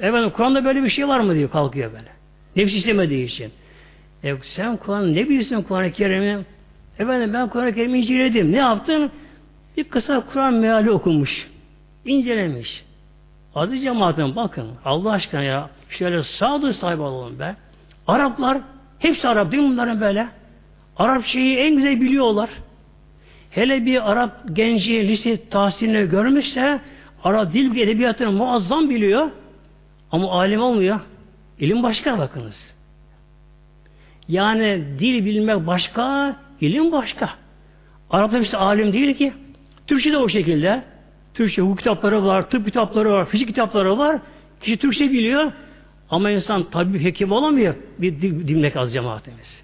Efendim 0.00 0.30
Kur'an'da 0.30 0.64
böyle 0.64 0.82
bir 0.82 0.88
şey 0.88 1.08
var 1.08 1.20
mı 1.20 1.34
diyor 1.34 1.50
kalkıyor 1.50 1.92
böyle. 1.92 2.08
Nefis 2.56 2.74
istemediği 2.74 3.24
için. 3.24 3.52
E, 4.24 4.34
sen 4.42 4.76
Kur'an 4.76 5.14
ne 5.14 5.28
bilirsin 5.28 5.62
Kur'an-ı 5.62 5.92
Kerim'i? 5.92 6.44
Efendim 6.98 7.32
ben 7.34 7.48
Kur'an-ı 7.48 7.74
Kerim'i 7.74 7.98
inceledim. 7.98 8.52
Ne 8.52 8.56
yaptım? 8.56 9.10
Bir 9.76 9.84
kısa 9.84 10.20
Kur'an 10.20 10.54
meali 10.54 10.90
okumuş. 10.90 11.48
İncelemiş. 12.04 12.84
Adı 13.54 13.78
cemaatin 13.78 14.36
bakın. 14.36 14.68
Allah 14.84 15.10
aşkına 15.12 15.42
ya. 15.42 15.70
Şöyle 15.90 16.22
sağdır 16.22 16.72
sahibi 16.72 17.02
olalım 17.02 17.38
be. 17.38 17.56
Araplar, 18.06 18.58
hepsi 18.98 19.28
Arap 19.28 19.52
değil 19.52 19.62
mi 19.62 19.70
bunların 19.70 20.00
böyle? 20.00 20.28
Arapçayı 20.96 21.58
en 21.58 21.76
güzel 21.76 22.00
biliyorlar. 22.00 22.50
Hele 23.50 23.86
bir 23.86 24.10
Arap 24.10 24.32
genci 24.52 25.08
lise 25.08 25.48
tahsilini 25.48 26.08
görmüşse 26.08 26.80
Arap 27.24 27.52
dil 27.52 27.76
edebiyatını 27.76 28.32
muazzam 28.32 28.90
biliyor. 28.90 29.30
Ama 30.16 30.32
alim 30.32 30.60
olmuyor. 30.60 31.00
İlim 31.58 31.82
başka 31.82 32.18
bakınız. 32.18 32.74
Yani 34.28 34.84
dil 34.98 35.24
bilmek 35.24 35.66
başka, 35.66 36.36
ilim 36.60 36.92
başka. 36.92 37.30
Araplar 38.10 38.40
işte 38.40 38.56
alim 38.56 38.92
değil 38.92 39.14
ki. 39.14 39.32
Türkçe 39.86 40.12
de 40.12 40.16
o 40.18 40.28
şekilde. 40.28 40.82
Türkçe 41.34 41.62
hukuk 41.62 41.78
kitapları 41.78 42.24
var, 42.24 42.50
tıp 42.50 42.66
kitapları 42.66 43.12
var, 43.12 43.26
fizik 43.26 43.48
kitapları 43.48 43.98
var. 43.98 44.18
Kişi 44.60 44.76
Türkçe 44.76 45.10
biliyor. 45.10 45.52
Ama 46.10 46.30
insan 46.30 46.70
tabi 46.70 47.04
hekim 47.04 47.32
olamıyor. 47.32 47.74
Bir 47.98 48.22
dil 48.22 48.48
bilmek 48.48 48.76
az 48.76 48.92
cemaatimiz. 48.92 49.62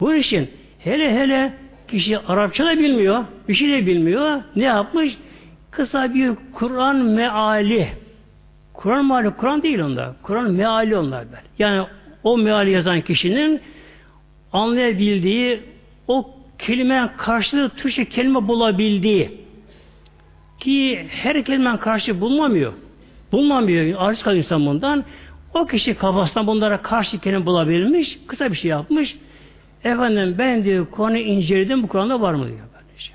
Bu 0.00 0.14
için 0.14 0.50
hele 0.78 1.12
hele 1.12 1.54
kişi 1.88 2.18
Arapça 2.18 2.66
da 2.66 2.78
bilmiyor, 2.78 3.24
bir 3.48 3.54
şey 3.54 3.68
de 3.68 3.86
bilmiyor. 3.86 4.42
Ne 4.56 4.64
yapmış? 4.64 5.18
Kısa 5.70 6.14
bir 6.14 6.32
Kur'an 6.52 6.96
meali. 6.96 8.05
Kur'an 8.76 9.04
meali, 9.04 9.30
Kur'an 9.30 9.62
değil 9.62 9.78
onda. 9.78 10.16
Kur'an 10.22 10.50
meali 10.50 10.96
onlar 10.96 11.26
böyle. 11.26 11.42
Yani 11.58 11.86
o 12.22 12.38
meali 12.38 12.70
yazan 12.70 13.00
kişinin 13.00 13.60
anlayabildiği 14.52 15.60
o 16.08 16.30
kelime 16.58 17.10
karşılığı 17.16 17.68
Türkçe 17.68 18.04
kelime 18.04 18.48
bulabildiği 18.48 19.40
ki 20.60 21.06
her 21.10 21.44
kelimen 21.44 21.76
karşı 21.76 22.20
bulunamıyor. 22.20 22.72
Bulunamıyor. 23.32 23.94
Arz 23.98 24.22
kalıyor 24.22 24.44
insan 24.44 24.66
bundan. 24.66 25.04
O 25.54 25.66
kişi 25.66 25.94
kafasından 25.94 26.46
bunlara 26.46 26.82
karşı 26.82 27.20
kelime 27.20 27.46
bulabilmiş. 27.46 28.18
Kısa 28.26 28.50
bir 28.52 28.56
şey 28.56 28.70
yapmış. 28.70 29.16
Efendim 29.84 30.34
ben 30.38 30.64
diyor 30.64 30.86
konu 30.90 31.16
inceledim 31.16 31.82
bu 31.82 31.88
Kur'an'da 31.88 32.20
var 32.20 32.34
mı 32.34 32.46
diyor. 32.46 32.58
Böylece. 32.74 33.12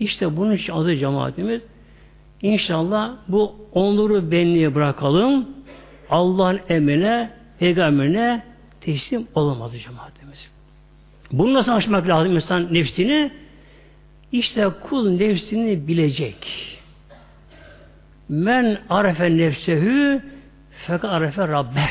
İşte 0.00 0.36
bunun 0.36 0.54
için 0.54 0.72
adı 0.72 0.96
cemaatimiz 0.96 1.62
İnşallah 2.42 3.16
bu 3.28 3.56
onuru 3.72 4.30
benliğe 4.30 4.74
bırakalım. 4.74 5.48
Allah'ın 6.10 6.60
emrine, 6.68 7.30
peygamberine 7.58 8.42
teslim 8.80 9.26
olamaz 9.34 9.72
cemaatimiz. 9.82 10.50
Bunu 11.32 11.54
nasıl 11.54 11.72
aşmak 11.72 12.08
lazım 12.08 12.34
insan 12.36 12.74
nefsini? 12.74 13.30
İşte 14.32 14.68
kul 14.88 15.10
nefsini 15.10 15.88
bilecek. 15.88 16.36
Men 18.28 18.78
arefe 18.90 19.36
nefsehü 19.36 20.22
fakat 20.86 21.10
arefe 21.10 21.48
rabbe. 21.48 21.84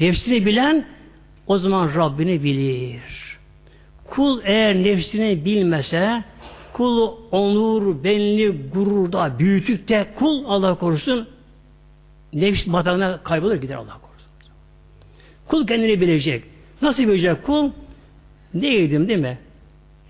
Nefsini 0.00 0.46
bilen 0.46 0.84
o 1.46 1.58
zaman 1.58 1.94
Rabbini 1.94 2.42
bilir. 2.42 3.36
Kul 4.04 4.40
eğer 4.44 4.74
nefsini 4.74 5.44
bilmese, 5.44 6.24
kul 6.76 7.12
onur, 7.32 8.04
benli, 8.04 8.70
gururda 8.72 9.38
büyütüp 9.38 9.88
kul 10.16 10.44
Allah 10.46 10.74
korusun 10.74 11.28
nefs 12.32 12.66
batağına 12.66 13.22
kaybolur 13.22 13.54
gider 13.54 13.74
Allah 13.74 13.98
korusun. 14.02 14.30
Kul 15.48 15.66
kendini 15.66 16.00
bilecek. 16.00 16.44
Nasıl 16.82 17.02
bilecek 17.02 17.46
kul? 17.46 17.70
Ne 18.54 18.66
yedim 18.66 19.08
değil 19.08 19.18
mi? 19.18 19.38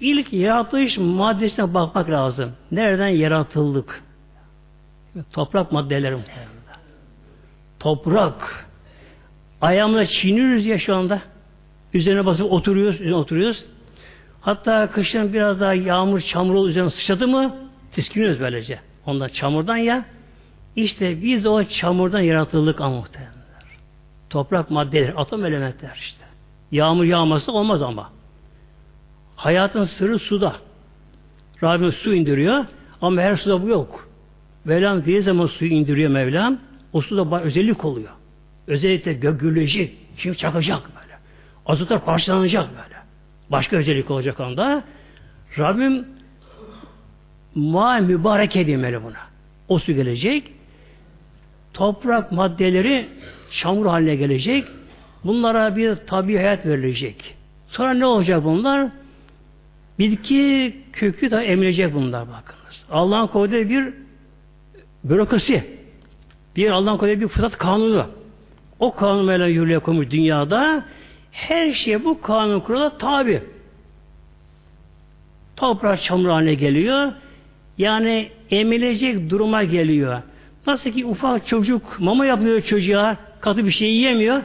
İlk 0.01 0.33
yaratılış 0.33 0.99
maddesine 0.99 1.75
bakmak 1.75 2.11
lazım. 2.11 2.53
Nereden 2.73 3.09
yaratıldık? 3.09 4.03
Toprak 5.33 5.73
maddeleri 5.73 6.19
Toprak. 7.79 8.67
Ayağımla 9.61 10.07
çiğniyoruz 10.07 10.67
ya 10.67 10.79
şu 10.79 10.95
anda. 10.95 11.23
Üzerine 11.95 12.27
basıp 12.27 12.53
oturuyoruz, 12.53 12.95
üzerine 12.95 13.15
oturuyoruz. 13.15 13.65
Hatta 14.47 14.91
kışın 14.91 15.33
biraz 15.33 15.61
daha 15.61 15.75
yağmur, 15.75 16.21
çamur 16.21 16.69
üzerine 16.69 16.91
sıçradı 16.91 17.29
mı 17.29 17.55
tiskiniyoruz 17.93 18.41
böylece. 18.41 18.79
Ondan 19.07 19.29
çamurdan 19.29 19.77
ya. 19.77 20.05
İşte 20.77 21.23
biz 21.23 21.47
o 21.47 21.65
çamurdan 21.65 22.21
yaratıldık 22.21 22.81
ama. 22.81 23.05
Toprak 24.31 24.71
maddeler, 24.71 25.13
atom 25.17 25.45
elementler 25.45 25.99
işte. 26.01 26.25
Yağmur 26.73 27.05
yağması 27.05 27.53
olmaz 27.53 27.83
ama. 27.83 28.13
Hayatın 29.37 29.85
sırrı 29.85 30.19
suda. 30.19 30.57
Rabbim 31.63 31.93
su 31.93 32.15
indiriyor 32.15 32.65
ama 33.03 33.21
her 33.21 33.37
suda 33.37 33.63
bu 33.63 33.69
yok. 33.69 34.09
Mevlam 34.65 35.07
bir 35.07 35.23
zaman 35.23 35.47
suyu 35.47 35.71
indiriyor 35.71 36.11
Mevlam. 36.11 36.59
O 36.93 37.01
suda 37.01 37.43
özellik 37.43 37.85
oluyor. 37.85 38.13
Özellikle 38.67 39.13
gök 39.13 39.41
gürleyecek. 39.41 39.95
Şimdi 40.17 40.37
çakacak 40.37 40.83
böyle. 40.87 41.19
Azotlar 41.67 42.05
parçalanacak 42.05 42.69
böyle. 42.71 42.96
Başka 43.51 43.77
özellik 43.77 44.11
olacak 44.11 44.41
anda. 44.41 44.85
Rabbim 45.59 46.07
ma 47.55 47.99
mübarek 47.99 48.57
edilmeli 48.57 49.03
buna. 49.05 49.19
O 49.69 49.79
su 49.79 49.93
gelecek. 49.93 50.53
Toprak 51.75 52.33
maddeleri 52.33 53.09
çamur 53.51 53.87
haline 53.87 54.17
gelecek. 54.17 54.65
Bunlara 55.25 55.77
bir 55.77 55.95
tabi 55.95 56.37
hayat 56.37 56.67
verilecek. 56.67 57.35
Sonra 57.69 57.95
ne 57.95 58.07
olacak 58.07 58.45
bunlar? 58.45 58.89
Bitki 59.99 60.77
kökü 60.93 61.31
de 61.31 61.37
emilecek 61.37 61.95
bunlar 61.95 62.29
bakınız. 62.29 62.85
Allah'ın 62.91 63.27
koyduğu 63.27 63.69
bir 63.69 63.95
bürokrasi. 65.05 65.65
Bir 66.57 66.71
Allah'ın 66.71 66.97
koyduğu 66.97 67.21
bir 67.21 67.29
fıtrat 67.29 67.59
kanunu. 67.59 68.07
O 68.79 68.95
kanunla 68.95 69.47
yürürlüğe 69.47 69.79
koymuş 69.79 70.11
dünyada 70.11 70.85
her 71.37 71.73
şey 71.73 72.05
bu 72.05 72.21
kanun 72.21 72.61
kurala 72.61 72.99
tabi. 72.99 73.43
Toprak 75.57 76.03
çamur 76.03 76.29
haline 76.29 76.55
geliyor. 76.55 77.13
Yani 77.79 78.29
emilecek 78.51 79.31
duruma 79.31 79.65
geliyor. 79.65 80.23
Nasıl 80.67 80.91
ki 80.91 81.07
ufak 81.07 81.47
çocuk 81.47 81.97
mama 82.01 82.27
yapıyor 82.27 82.61
çocuğa 82.61 83.17
katı 83.41 83.67
bir 83.67 83.71
şey 83.71 83.91
yiyemiyor. 83.91 84.43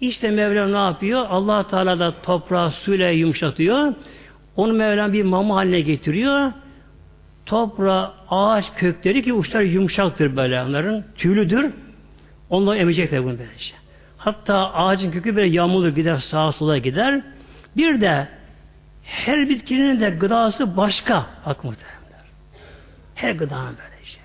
İşte 0.00 0.30
Mevlam 0.30 0.72
ne 0.72 0.76
yapıyor? 0.76 1.26
allah 1.30 1.66
Teala 1.68 1.98
da 1.98 2.14
toprağı 2.22 2.70
suyla 2.70 3.10
yumuşatıyor. 3.10 3.94
Onu 4.56 4.72
Mevlam 4.72 5.12
bir 5.12 5.22
mama 5.22 5.56
haline 5.56 5.80
getiriyor. 5.80 6.52
Toprağı, 7.46 8.12
ağaç 8.28 8.64
kökleri 8.76 9.22
ki 9.22 9.32
uçları 9.32 9.66
yumuşaktır 9.66 10.36
böyle 10.36 10.62
onların. 10.62 11.04
Tüylüdür. 11.16 11.70
Onları 12.50 12.78
emecekler 12.78 13.24
bunu 13.24 13.38
böylece. 13.38 13.79
Hatta 14.20 14.72
ağacın 14.72 15.10
kökü 15.10 15.36
böyle 15.36 15.48
yağmurlu 15.48 15.94
gider, 15.94 16.16
sağa 16.16 16.52
sola 16.52 16.78
gider. 16.78 17.22
Bir 17.76 18.00
de 18.00 18.28
her 19.02 19.48
bitkinin 19.48 20.00
de 20.00 20.10
gıdası 20.10 20.76
başka. 20.76 21.26
Bak 21.46 21.64
muhtemelen. 21.64 22.26
Her 23.14 23.32
gıdanın 23.32 23.76
böylece. 23.78 24.20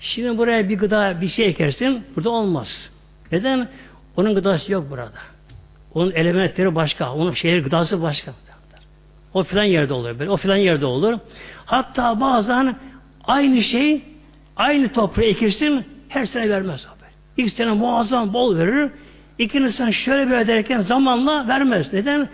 Şimdi 0.00 0.38
buraya 0.38 0.68
bir 0.68 0.78
gıda, 0.78 1.20
bir 1.20 1.28
şey 1.28 1.46
ekersin, 1.46 2.04
burada 2.16 2.30
olmaz. 2.30 2.90
Neden? 3.32 3.68
Onun 4.16 4.34
gıdası 4.34 4.72
yok 4.72 4.90
burada. 4.90 5.10
Onun 5.94 6.10
elementleri 6.12 6.74
başka. 6.74 7.12
Onun 7.12 7.32
şehir 7.32 7.64
gıdası 7.64 8.02
başka. 8.02 8.32
O 9.34 9.42
filan 9.42 9.64
yerde 9.64 9.94
olur. 9.94 10.18
Böyle. 10.18 10.30
O 10.30 10.36
filan 10.36 10.56
yerde 10.56 10.86
olur. 10.86 11.18
Hatta 11.66 12.20
bazen 12.20 12.76
aynı 13.24 13.62
şey 13.62 14.02
aynı 14.56 14.92
toprağı 14.92 15.24
ekirsin 15.24 15.84
her 16.08 16.24
sene 16.24 16.50
vermez 16.50 16.86
böyle. 17.00 17.12
İlk 17.36 17.52
sene 17.52 17.72
muazzam 17.72 18.32
bol 18.32 18.56
verir. 18.56 18.90
İkinci 19.38 19.72
sene 19.72 19.92
şöyle 19.92 20.30
bir 20.30 20.36
ederken 20.36 20.80
zamanla 20.80 21.48
vermez. 21.48 21.92
Neden? 21.92 22.28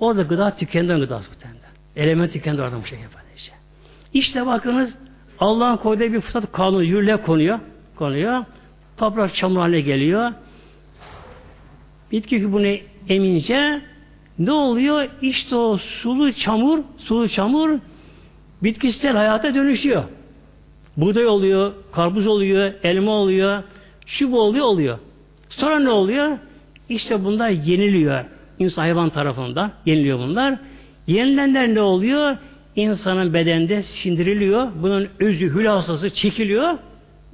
Orada 0.00 0.22
gıda 0.22 0.56
tükendi 0.56 0.92
gıdası 0.92 1.30
tükendi. 1.30 1.56
Element 1.96 2.32
tükendi 2.32 2.62
orada 2.62 2.82
bu 2.82 2.86
şey 2.86 2.98
böylece. 2.98 3.52
İşte 4.14 4.46
bakınız 4.46 4.94
Allah'ın 5.38 5.76
koyduğu 5.76 6.12
bir 6.12 6.20
fıtrat 6.20 6.52
kanunu 6.52 6.82
yürürlüğe 6.82 7.16
konuyor. 7.16 7.58
Konuyor. 7.96 8.44
Toprak 8.96 9.34
çamur 9.34 9.60
haline 9.60 9.80
geliyor. 9.80 10.32
Bitki 12.12 12.52
bunu 12.52 12.76
emince 13.08 13.80
ne 14.38 14.52
oluyor? 14.52 15.08
İşte 15.22 15.56
o 15.56 15.76
sulu 15.76 16.32
çamur, 16.32 16.78
sulu 16.98 17.28
çamur 17.28 17.78
bitkisel 18.62 19.16
hayata 19.16 19.54
dönüşüyor. 19.54 20.04
Buğday 20.96 21.26
oluyor, 21.26 21.72
karpuz 21.92 22.26
oluyor, 22.26 22.72
elma 22.82 23.10
oluyor, 23.10 23.62
şu 24.06 24.32
bu 24.32 24.40
oluyor, 24.40 24.66
oluyor. 24.66 24.98
Sonra 25.56 25.78
ne 25.78 25.90
oluyor? 25.90 26.38
İşte 26.88 27.24
bunlar 27.24 27.50
yeniliyor. 27.50 28.24
İnsan 28.58 28.82
hayvan 28.82 29.10
tarafından 29.10 29.72
yeniliyor 29.86 30.18
bunlar. 30.18 30.58
Yenilenler 31.06 31.74
ne 31.74 31.80
oluyor? 31.80 32.36
İnsanın 32.76 33.34
bedende 33.34 33.82
sindiriliyor. 33.82 34.68
Bunun 34.74 35.08
özü, 35.20 35.54
hülasası 35.54 36.10
çekiliyor. 36.10 36.78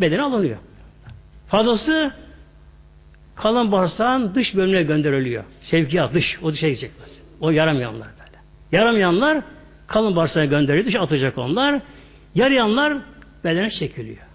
Bedene 0.01 0.23
alınıyor. 0.23 0.57
Fazlası 1.49 2.13
kalan 3.37 3.73
bağırsağın 3.73 4.35
dış 4.35 4.57
bölümüne 4.57 4.83
gönderiliyor. 4.83 5.45
Sevkiyat 5.61 6.15
dış. 6.15 6.39
O 6.43 6.53
dışa 6.53 6.69
gidecek. 6.69 6.91
O 7.41 7.51
yaramayanlar 7.51 8.09
böyle. 8.09 8.39
Yaramayanlar 8.73 9.43
kalın 9.87 10.17
bağırsağa 10.17 10.45
gönderiliyor. 10.45 10.87
Dışa 10.87 11.01
atacak 11.01 11.39
onlar. 11.39 11.81
Yarayanlar 12.35 12.97
bedene 13.45 13.71
çekiliyor. 13.71 14.28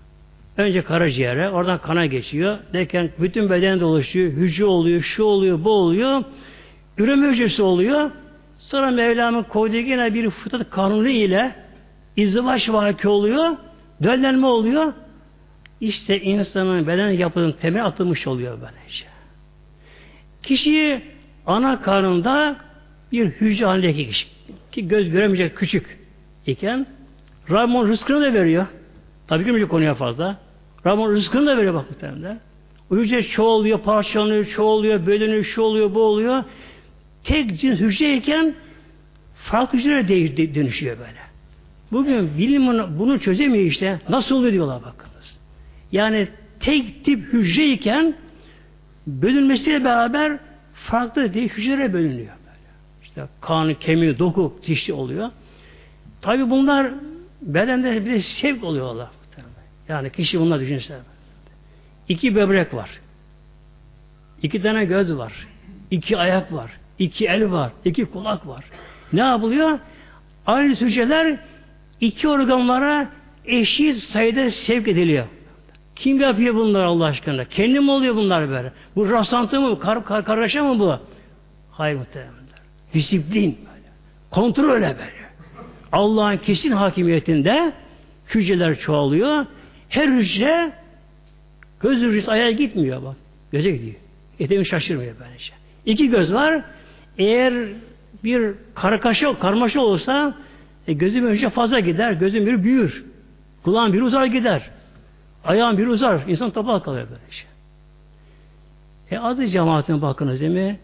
Önce 0.58 0.82
karaciğere, 0.82 1.50
oradan 1.50 1.78
kana 1.78 2.06
geçiyor. 2.06 2.58
Derken 2.74 3.10
bütün 3.20 3.50
beden 3.50 3.80
oluşuyor. 3.80 4.32
Hücre 4.32 4.66
oluyor, 4.66 5.02
şu 5.02 5.24
oluyor, 5.24 5.64
bu 5.64 5.70
oluyor. 5.70 6.24
Üreme 6.98 7.28
hücresi 7.28 7.62
oluyor. 7.62 8.12
Sonra 8.60 8.92
Mevlam'ın 8.92 9.44
koyduğu 9.44 9.78
yine 9.78 10.14
bir 10.14 10.30
fıtrat 10.30 10.70
kanunu 10.70 11.10
ile 11.10 11.56
izdivaç 12.16 12.70
vaki 12.70 13.08
oluyor. 13.08 13.58
Döllenme 14.04 14.48
oluyor. 14.48 14.94
İşte 15.82 16.22
insanın 16.22 16.88
beden 16.88 17.10
yapının 17.10 17.52
temel 17.52 17.86
atılmış 17.86 18.28
oluyor 18.28 18.58
böylece. 18.62 19.06
Kişi 20.44 21.02
ana 21.46 21.82
karnında 21.82 22.56
bir 23.12 23.26
hücre 23.26 23.66
halindeki 23.66 24.08
kişi 24.08 24.28
ki 24.72 24.88
göz 24.88 25.10
göremeyecek 25.12 25.58
küçük 25.58 26.00
iken 26.48 26.88
Rabbim 27.52 27.88
rızkını 27.88 28.22
da 28.22 28.34
veriyor. 28.34 28.66
Tabii 29.28 29.44
girmeyecek 29.44 29.72
konuya 29.72 29.94
fazla. 29.94 30.38
Rabbim 30.86 31.12
rızkını 31.12 31.46
da 31.46 31.58
veriyor 31.58 31.74
bak 31.74 31.90
muhtemelen. 31.90 32.40
O 32.92 32.96
hücre 32.96 33.24
çoğalıyor, 33.24 33.80
parçalanıyor, 33.80 34.46
çoğalıyor, 34.46 35.06
bölünüyor, 35.06 35.44
şu 35.44 35.62
oluyor, 35.62 35.96
bu 35.96 36.02
oluyor. 36.02 36.44
Tek 37.24 37.60
cins 37.60 37.80
hücreyken 37.80 38.56
farklı 39.36 39.80
hücrelere 39.80 40.56
dönüşüyor 40.56 40.98
böyle. 40.98 41.24
Bugün 41.92 42.38
bilim 42.38 42.68
bunu 43.00 43.20
çözemiyor 43.20 43.66
işte. 43.66 44.02
Nasıl 44.10 44.36
oluyor 44.36 44.54
diyorlar 44.54 44.82
bakınız. 44.82 45.40
Yani 45.92 46.28
tek 46.60 47.06
tip 47.06 47.34
hücreyken 47.34 48.16
bölünmesiyle 49.08 49.84
beraber 49.84 50.40
farklı 50.74 51.34
değil 51.34 51.50
hücrelere 51.50 51.94
bölünüyor. 51.94 52.18
Böyle. 52.46 52.70
İşte 53.04 53.24
kan, 53.42 53.74
kemiği, 53.74 54.20
doku, 54.20 54.60
dişli 54.68 54.94
oluyor. 54.94 55.30
Tabi 56.22 56.50
bunlar 56.50 56.92
bedende 57.42 58.06
bir 58.06 58.20
sevk 58.20 58.64
oluyorlar. 58.64 59.10
Yani 59.90 60.12
kişi 60.12 60.40
bunlar 60.40 60.60
düşünse. 60.60 61.00
İki 62.10 62.36
böbrek 62.36 62.74
var. 62.74 62.90
İki 64.42 64.62
tane 64.62 64.86
göz 64.86 65.18
var. 65.18 65.34
iki 65.92 66.18
ayak 66.18 66.54
var. 66.54 66.72
iki 67.00 67.28
el 67.28 67.52
var. 67.52 67.72
iki 67.86 68.06
kulak 68.06 68.48
var. 68.48 68.66
Ne 69.14 69.22
yapılıyor? 69.22 69.80
Aynı 70.46 70.76
hücreler 70.76 71.40
iki 72.02 72.28
organlara 72.28 73.10
eşit 73.46 73.98
sayıda 73.98 74.52
sevk 74.52 74.88
ediliyor. 74.88 75.26
Kim 75.96 76.22
yapıyor 76.22 76.56
bunlar 76.56 76.84
Allah 76.84 77.06
aşkına? 77.06 77.46
Kendi 77.46 77.80
mi 77.80 77.92
oluyor 77.92 78.16
bunlar 78.16 78.50
böyle? 78.50 78.72
Bu 78.96 79.10
rastlantı 79.10 79.62
mı? 79.62 79.80
Kar, 79.80 80.06
kar, 80.06 80.26
kargaşa 80.26 80.64
mı 80.64 80.80
bu? 80.80 81.00
Hayır 81.72 81.98
muhtemelen. 81.98 82.34
Disiplin 82.94 83.58
böyle. 83.60 83.88
Kontrol 84.32 84.72
öyle 84.72 84.88
böyle. 84.88 85.24
Allah'ın 85.92 86.38
kesin 86.38 86.72
hakimiyetinde 86.72 87.74
hücreler 88.36 88.80
çoğalıyor. 88.80 89.46
Her 89.94 90.08
hücre 90.08 90.72
göz 91.82 92.02
hücresi 92.02 92.32
ayağa 92.32 92.52
gitmiyor 92.52 93.04
bak. 93.04 93.16
Göze 93.52 93.72
gidiyor. 93.72 93.96
Eteğini 94.40 94.66
şaşırmıyor 94.66 95.16
böylece. 95.20 95.54
İki 95.86 96.10
göz 96.10 96.34
var. 96.34 96.62
Eğer 97.18 97.54
bir 98.24 98.54
kargaşa, 98.76 99.40
karmaşa 99.40 99.82
olsa 99.82 100.38
e, 100.88 100.94
gözün 100.94 101.30
hücre 101.30 101.50
fazla 101.50 101.80
gider. 101.80 102.12
Gözün 102.12 102.46
biri 102.46 102.64
büyür. 102.64 103.06
Kulağın 103.64 103.94
biri 103.94 104.04
uzar 104.04 104.26
gider. 104.26 104.70
Ayağın 105.46 105.78
biri 105.78 105.90
uzar. 105.90 106.22
İnsan 106.28 106.52
topa 106.52 106.84
kalıyor 106.84 107.08
böyle 107.10 107.32
şey. 107.32 107.48
E 109.12 109.18
adı 109.18 109.48
cemaatine 109.48 110.02
bakınız 110.02 110.40
değil 110.40 110.52
mi? 110.52 110.80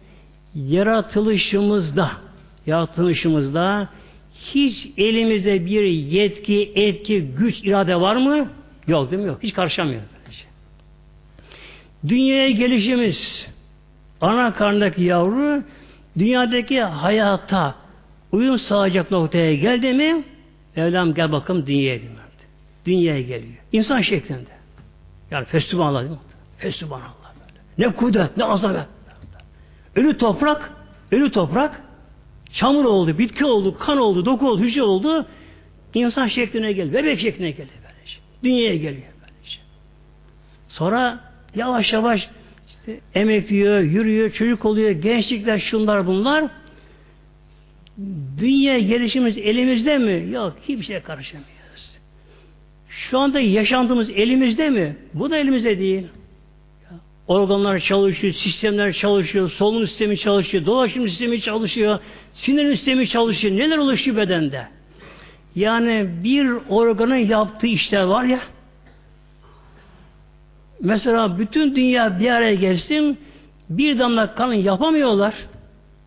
Yaratılışımızda 0.55 2.11
yaratılışımızda 2.65 3.89
hiç 4.33 4.89
elimize 4.97 5.65
bir 5.65 5.83
yetki, 5.83 6.71
etki, 6.75 7.21
güç, 7.21 7.63
irade 7.63 7.95
var 7.95 8.15
mı? 8.15 8.49
Yok 8.89 9.11
değil 9.11 9.21
mi? 9.21 9.27
Yok. 9.27 9.43
Hiç 9.43 9.53
karışamıyor. 9.53 10.01
Böylece. 10.19 10.43
Dünyaya 12.07 12.49
gelişimiz 12.49 13.47
ana 14.21 14.53
karnındaki 14.53 15.03
yavru 15.03 15.63
dünyadaki 16.17 16.81
hayata 16.81 17.75
uyum 18.31 18.59
sağlayacak 18.59 19.11
noktaya 19.11 19.55
geldi 19.55 19.93
mi 19.93 20.23
Mevlam 20.75 21.13
gel 21.13 21.31
bakalım 21.31 21.65
dünyaya 21.65 22.01
diyor. 22.01 22.11
Dünyaya 22.85 23.21
geliyor. 23.21 23.53
İnsan 23.71 24.01
şeklinde. 24.01 24.49
Yani 25.31 25.45
fesubhanallah 25.45 25.99
değil 25.99 26.11
mi? 26.11 26.17
Fesubhanallah 26.57 27.33
böyle. 27.39 27.87
Ne 27.89 27.95
kudret, 27.95 28.37
ne 28.37 28.43
azamet. 28.43 28.85
Ölü 29.95 30.17
toprak, 30.17 30.71
ölü 31.11 31.31
toprak 31.31 31.81
çamur 32.53 32.85
oldu, 32.85 33.17
bitki 33.17 33.45
oldu, 33.45 33.77
kan 33.77 33.97
oldu, 33.97 34.25
doku 34.25 34.49
oldu, 34.49 34.61
hücre 34.61 34.83
oldu. 34.83 35.25
İnsan 35.93 36.27
şekline 36.27 36.71
geldi. 36.71 36.93
Bebek 36.93 37.19
şekline 37.19 37.51
geldi. 37.51 37.71
Dünyaya 38.43 38.75
geliyor. 38.75 39.13
Böylece. 39.21 39.59
Sonra 40.69 41.19
yavaş 41.55 41.93
yavaş 41.93 42.29
işte 42.67 42.99
emekliyor, 43.15 43.79
yürüyor, 43.79 44.31
çocuk 44.31 44.65
oluyor, 44.65 44.91
gençlikler 44.91 45.59
şunlar 45.59 46.07
bunlar. 46.07 46.45
Dünya 48.37 48.79
gelişimiz 48.79 49.37
elimizde 49.37 49.97
mi? 49.97 50.31
Yok, 50.31 50.57
hiçbir 50.67 50.83
şeye 50.83 50.99
karışamıyoruz. 51.01 51.97
Şu 52.89 53.19
anda 53.19 53.39
yaşantımız 53.39 54.09
elimizde 54.09 54.69
mi? 54.69 54.97
Bu 55.13 55.29
da 55.31 55.37
elimizde 55.37 55.79
değil. 55.79 56.07
Organlar 57.27 57.79
çalışıyor, 57.79 58.33
sistemler 58.33 58.93
çalışıyor, 58.93 59.49
solunum 59.49 59.87
sistemi 59.87 60.17
çalışıyor, 60.17 60.65
dolaşım 60.65 61.09
sistemi 61.09 61.41
çalışıyor, 61.41 61.99
sinir 62.33 62.75
sistemi 62.75 63.07
çalışıyor. 63.07 63.57
Neler 63.57 63.77
oluşuyor 63.77 64.17
bedende? 64.17 64.67
Yani 65.55 66.09
bir 66.23 66.51
organın 66.69 67.15
yaptığı 67.15 67.67
işler 67.67 68.03
var 68.03 68.23
ya, 68.23 68.39
mesela 70.81 71.39
bütün 71.39 71.75
dünya 71.75 72.19
bir 72.19 72.29
araya 72.29 72.55
gelsin, 72.55 73.17
bir 73.69 73.99
damla 73.99 74.35
kanı 74.35 74.55
yapamıyorlar. 74.55 75.33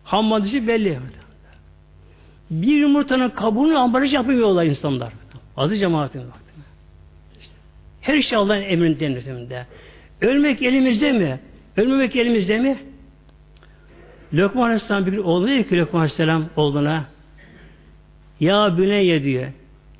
Ham 0.03 0.25
maddesi 0.25 0.67
belli. 0.67 0.99
Bir 2.51 2.77
yumurtanın 2.77 3.29
kabuğunu 3.29 3.77
ambalaj 3.77 4.13
yapıyorlar 4.13 4.65
insanlar. 4.65 5.13
Adı 5.57 5.77
cemaatin 5.77 6.23
Her 8.01 8.21
şey 8.21 8.37
Allah'ın 8.37 8.61
emrinde. 8.61 9.65
Ölmek 10.21 10.61
elimizde 10.61 11.11
mi? 11.11 11.39
Ölmemek 11.77 12.15
elimizde 12.15 12.59
mi? 12.59 12.77
Lokman 14.33 14.65
Aleyhisselam 14.65 15.05
bir 15.05 15.11
gün 15.11 15.23
oğluna 15.23 15.47
diyor 15.47 15.63
ki 15.63 15.77
Lokman 15.77 15.99
Aleyhisselam 15.99 16.45
oğluna 16.55 17.05
Ya 18.43 18.77
Büneyye 18.77 19.23
diyor 19.23 19.47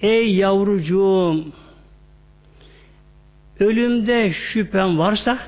Ey 0.02 0.36
yavrucuğum 0.36 1.46
ölümde 3.60 4.34
şüphem 4.34 4.98
varsa 4.98 5.40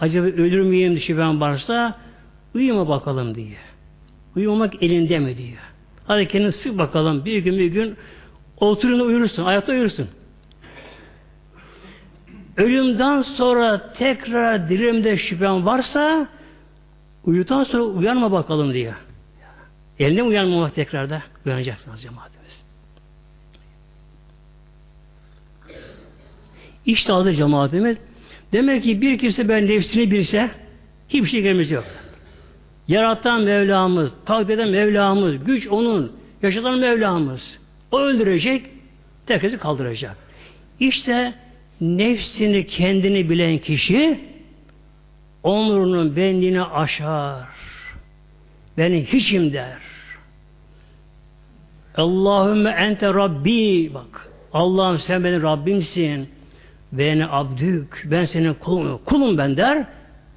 acaba 0.00 0.26
ölür 0.26 0.60
müyüm 0.60 0.98
şüphem 0.98 1.40
varsa 1.40 1.98
uyuma 2.54 2.88
bakalım 2.88 3.34
diye. 3.34 3.56
Uyumamak 4.36 4.82
elinde 4.82 5.18
mi 5.18 5.36
diyor. 5.36 5.58
Hadi 6.06 6.28
kendini 6.28 6.52
sık 6.52 6.78
bakalım. 6.78 7.24
Bir 7.24 7.38
gün 7.38 7.58
bir 7.58 7.66
gün 7.66 7.96
oturun 8.60 9.00
uyursun. 9.00 9.44
Ayakta 9.44 9.72
uyursun. 9.72 10.08
Ölümden 12.56 13.22
sonra 13.22 13.92
tekrar 13.92 14.68
dirimde 14.68 15.16
şüphem 15.16 15.66
varsa 15.66 16.28
uyutan 17.24 17.64
sonra 17.64 17.82
uyanma 17.82 18.32
bakalım 18.32 18.72
diyor. 18.72 18.94
Eline 19.98 20.22
uyanmamak 20.22 20.74
tekrar 20.74 21.10
da 21.10 21.22
uyanacaksınız 21.46 22.02
cemaatimiz. 22.02 22.64
İşte 26.86 27.12
adı 27.12 27.34
cemaatimiz. 27.34 27.96
Demek 28.52 28.82
ki 28.84 29.00
bir 29.00 29.18
kimse 29.18 29.48
ben 29.48 29.66
nefsini 29.66 30.10
bilse 30.10 30.50
hiçbir 31.08 31.28
şey 31.28 31.42
gelmesi 31.42 31.74
yok. 31.74 31.84
Yaratan 32.88 33.42
Mevlamız, 33.42 34.12
takdir 34.26 34.54
eden 34.54 34.68
Mevlamız, 34.68 35.44
güç 35.44 35.66
onun, 35.68 36.12
yaşatan 36.42 36.78
Mevlamız. 36.78 37.58
O 37.92 38.00
öldürecek, 38.00 38.66
tekrar 39.26 39.58
kaldıracak. 39.58 40.16
İşte 40.80 41.34
nefsini 41.80 42.66
kendini 42.66 43.30
bilen 43.30 43.58
kişi 43.58 44.20
onurunun 45.42 46.16
benliğini 46.16 46.62
aşar. 46.62 47.57
Beni 48.78 49.04
hiçim 49.04 49.52
der. 49.52 49.76
Allahümme 51.94 52.70
ente 52.70 53.14
Rabbi 53.14 53.94
bak. 53.94 54.28
Allah'ım 54.52 54.98
sen 54.98 55.24
benim 55.24 55.42
Rabbimsin. 55.42 56.28
Beni 56.92 57.26
abdük. 57.26 58.06
Ben 58.10 58.24
senin 58.24 58.54
kulum, 58.54 59.00
kulum 59.04 59.38
ben 59.38 59.56
der. 59.56 59.86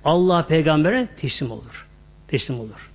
Allah 0.05 0.47
peygambere 0.47 1.07
teslim 1.17 1.51
olur. 1.51 1.87
Teslim 2.27 2.59
olur. 2.59 2.91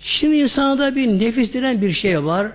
Şimdi 0.00 0.36
insanda 0.36 0.96
bir 0.96 1.06
nefis 1.06 1.54
denen 1.54 1.80
bir 1.80 1.92
şey 1.92 2.24
var. 2.24 2.52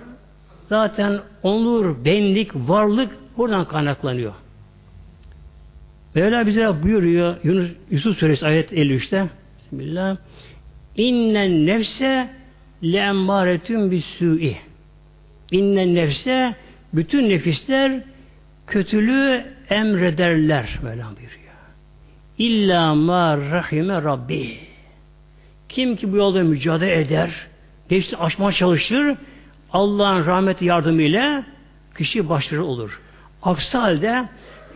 Zaten 0.70 1.20
onur, 1.44 2.06
benlik, 2.06 2.56
varlık 2.56 3.12
Buradan 3.38 3.68
kaynaklanıyor. 3.68 4.34
Mevla 6.16 6.48
bize 6.48 6.84
buyuruyor 6.84 7.36
Yunus, 7.44 7.72
Yusuf 7.92 8.18
Suresi 8.18 8.46
ayet 8.46 8.74
53'te 8.74 9.30
Bismillah 9.72 10.18
İnnen 10.96 11.66
nefse 11.66 12.30
le'emmâretün 12.84 13.92
bisû'i 13.92 14.58
İnnen 15.52 15.96
nefse 15.96 16.56
bütün 16.94 17.30
nefisler 17.30 18.02
kötülüğü 18.68 19.46
emrederler 19.70 20.80
Mevla 20.84 21.06
buyuruyor. 21.06 21.54
İlla 22.38 22.96
ma 22.96 23.38
rahime 23.38 23.94
Rabbi 23.94 24.58
kim 25.70 25.96
ki 25.96 26.12
bu 26.12 26.18
yolda 26.18 26.44
mücadele 26.44 27.02
eder 27.02 27.48
nefsini 27.90 28.20
aşmaya 28.20 28.52
çalışır 28.52 29.16
Allah'ın 29.74 30.26
rahmeti 30.26 30.66
yardımıyla 30.66 31.44
kişi 31.98 32.30
başarılı 32.30 32.66
olur. 32.66 33.02
Aksi 33.44 33.78
halde 33.78 34.26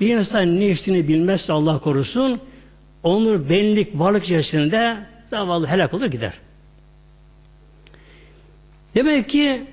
bir 0.02 0.18
insan 0.18 0.60
nefsini 0.60 1.08
bilmezse 1.08 1.54
Allah 1.54 1.80
korusun 1.80 2.42
onun 3.06 3.50
benlik 3.50 4.00
varlık 4.00 4.24
içerisinde 4.24 4.98
zavallı 5.30 5.68
helak 5.68 5.94
olur 5.94 6.06
gider. 6.06 6.34
Demek 8.96 9.30
ki 9.30 9.64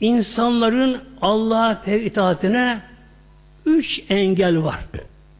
insanların 0.00 1.00
Allah'a 1.20 1.84
itaatine 1.94 2.80
üç 3.66 4.02
engel 4.08 4.62
var. 4.62 4.80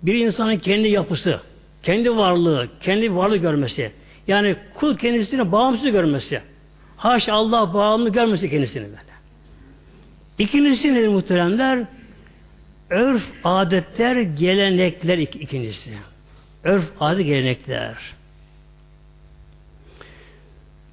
Bir 0.02 0.14
insanın 0.14 0.56
kendi 0.56 0.88
yapısı, 0.88 1.40
kendi 1.82 2.16
varlığı, 2.16 2.68
kendi 2.80 3.16
varlığı 3.16 3.36
görmesi. 3.36 3.92
Yani 4.28 4.56
kul 4.74 4.96
kendisini 4.96 5.52
bağımsız 5.52 5.92
görmesi. 5.92 6.40
Haşa 6.96 7.34
Allah 7.34 7.74
bağımlı 7.74 8.12
görmesi 8.12 8.50
kendisini 8.50 8.84
böyle. 8.84 9.00
İkincisi 10.38 10.94
nedir 10.94 11.08
muhteremler? 11.08 11.84
Örf, 12.90 13.22
adetler, 13.44 14.16
gelenekler 14.16 15.18
ik 15.18 15.36
ikincisi. 15.36 15.90
Örf, 16.64 16.84
adet, 17.00 17.26
gelenekler. 17.26 17.96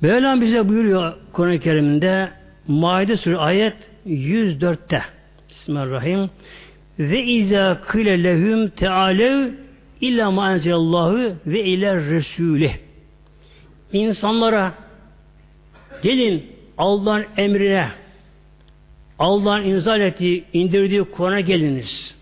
Mevlam 0.02 0.42
bize 0.42 0.70
buyuruyor 0.70 1.14
Kur'an-ı 1.34 1.60
Kerim'de 1.60 2.30
Maide 2.68 3.18
Suresi 3.18 3.40
ayet 3.40 3.76
104'te 4.08 5.02
Bismillahirrahmanirrahim 5.50 6.30
ve 7.00 7.24
izâ 7.24 7.82
kıle 7.88 8.24
lehum 8.24 8.70
teâlev 8.70 9.52
illa 10.02 10.32
ma 10.32 10.54
enzelallahu 10.54 11.36
ve 11.46 11.64
ile 11.64 11.88
resûlih 11.88 12.72
İnsanlara 13.94 14.74
gelin 16.02 16.46
Allah'ın 16.78 17.26
emrine 17.38 17.90
Allah'ın 19.20 19.64
inzal 19.64 20.02
ettiği, 20.02 20.44
indirdiği 20.54 21.04
Kur'an'a 21.04 21.40
geliniz. 21.40 22.17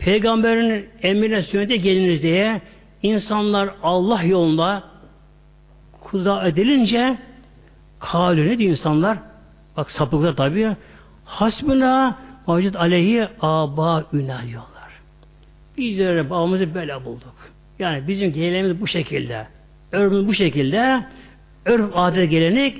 Peygamberin 0.00 0.88
emrine 1.02 1.42
sünnete 1.42 1.76
geliniz 1.76 2.22
diye 2.22 2.60
insanlar 3.02 3.70
Allah 3.82 4.22
yolunda 4.22 4.82
kuda 6.00 6.48
edilince 6.48 7.18
kâlü 7.98 8.48
ne 8.48 8.58
diyor 8.58 8.70
insanlar? 8.70 9.18
Bak 9.76 9.90
sapıklar 9.90 10.36
tabi 10.36 10.76
hasbuna 11.24 12.18
mevcut 12.48 12.76
aleyhi 12.76 13.28
aba 13.40 14.04
üna 14.12 14.42
diyorlar. 14.42 14.90
Bizlere 15.78 16.30
babamızı 16.30 16.74
böyle 16.74 17.04
bulduk. 17.04 17.34
Yani 17.78 18.08
bizim 18.08 18.32
geleneğimiz 18.32 18.80
bu 18.80 18.86
şekilde. 18.86 19.46
Örfümüz 19.92 20.26
bu 20.28 20.34
şekilde. 20.34 21.06
Örf 21.64 21.90
adet 21.94 22.30
gelenek 22.30 22.78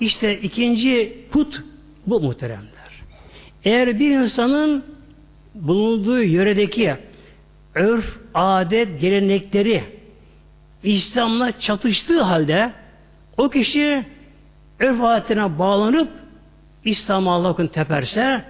işte 0.00 0.40
ikinci 0.40 1.18
put 1.32 1.62
bu 2.06 2.20
muhteremler. 2.20 3.02
Eğer 3.64 3.98
bir 3.98 4.10
insanın 4.10 4.84
bulunduğu 5.54 6.22
yöredeki 6.22 6.96
örf, 7.74 8.18
adet, 8.34 9.00
gelenekleri 9.00 9.84
İslam'la 10.82 11.58
çatıştığı 11.58 12.22
halde 12.22 12.72
o 13.36 13.48
kişi 13.50 14.04
örf 14.78 15.02
adetine 15.02 15.58
bağlanıp 15.58 16.08
İslam'a 16.84 17.34
Allah'ın 17.34 17.66
teperse 17.66 18.44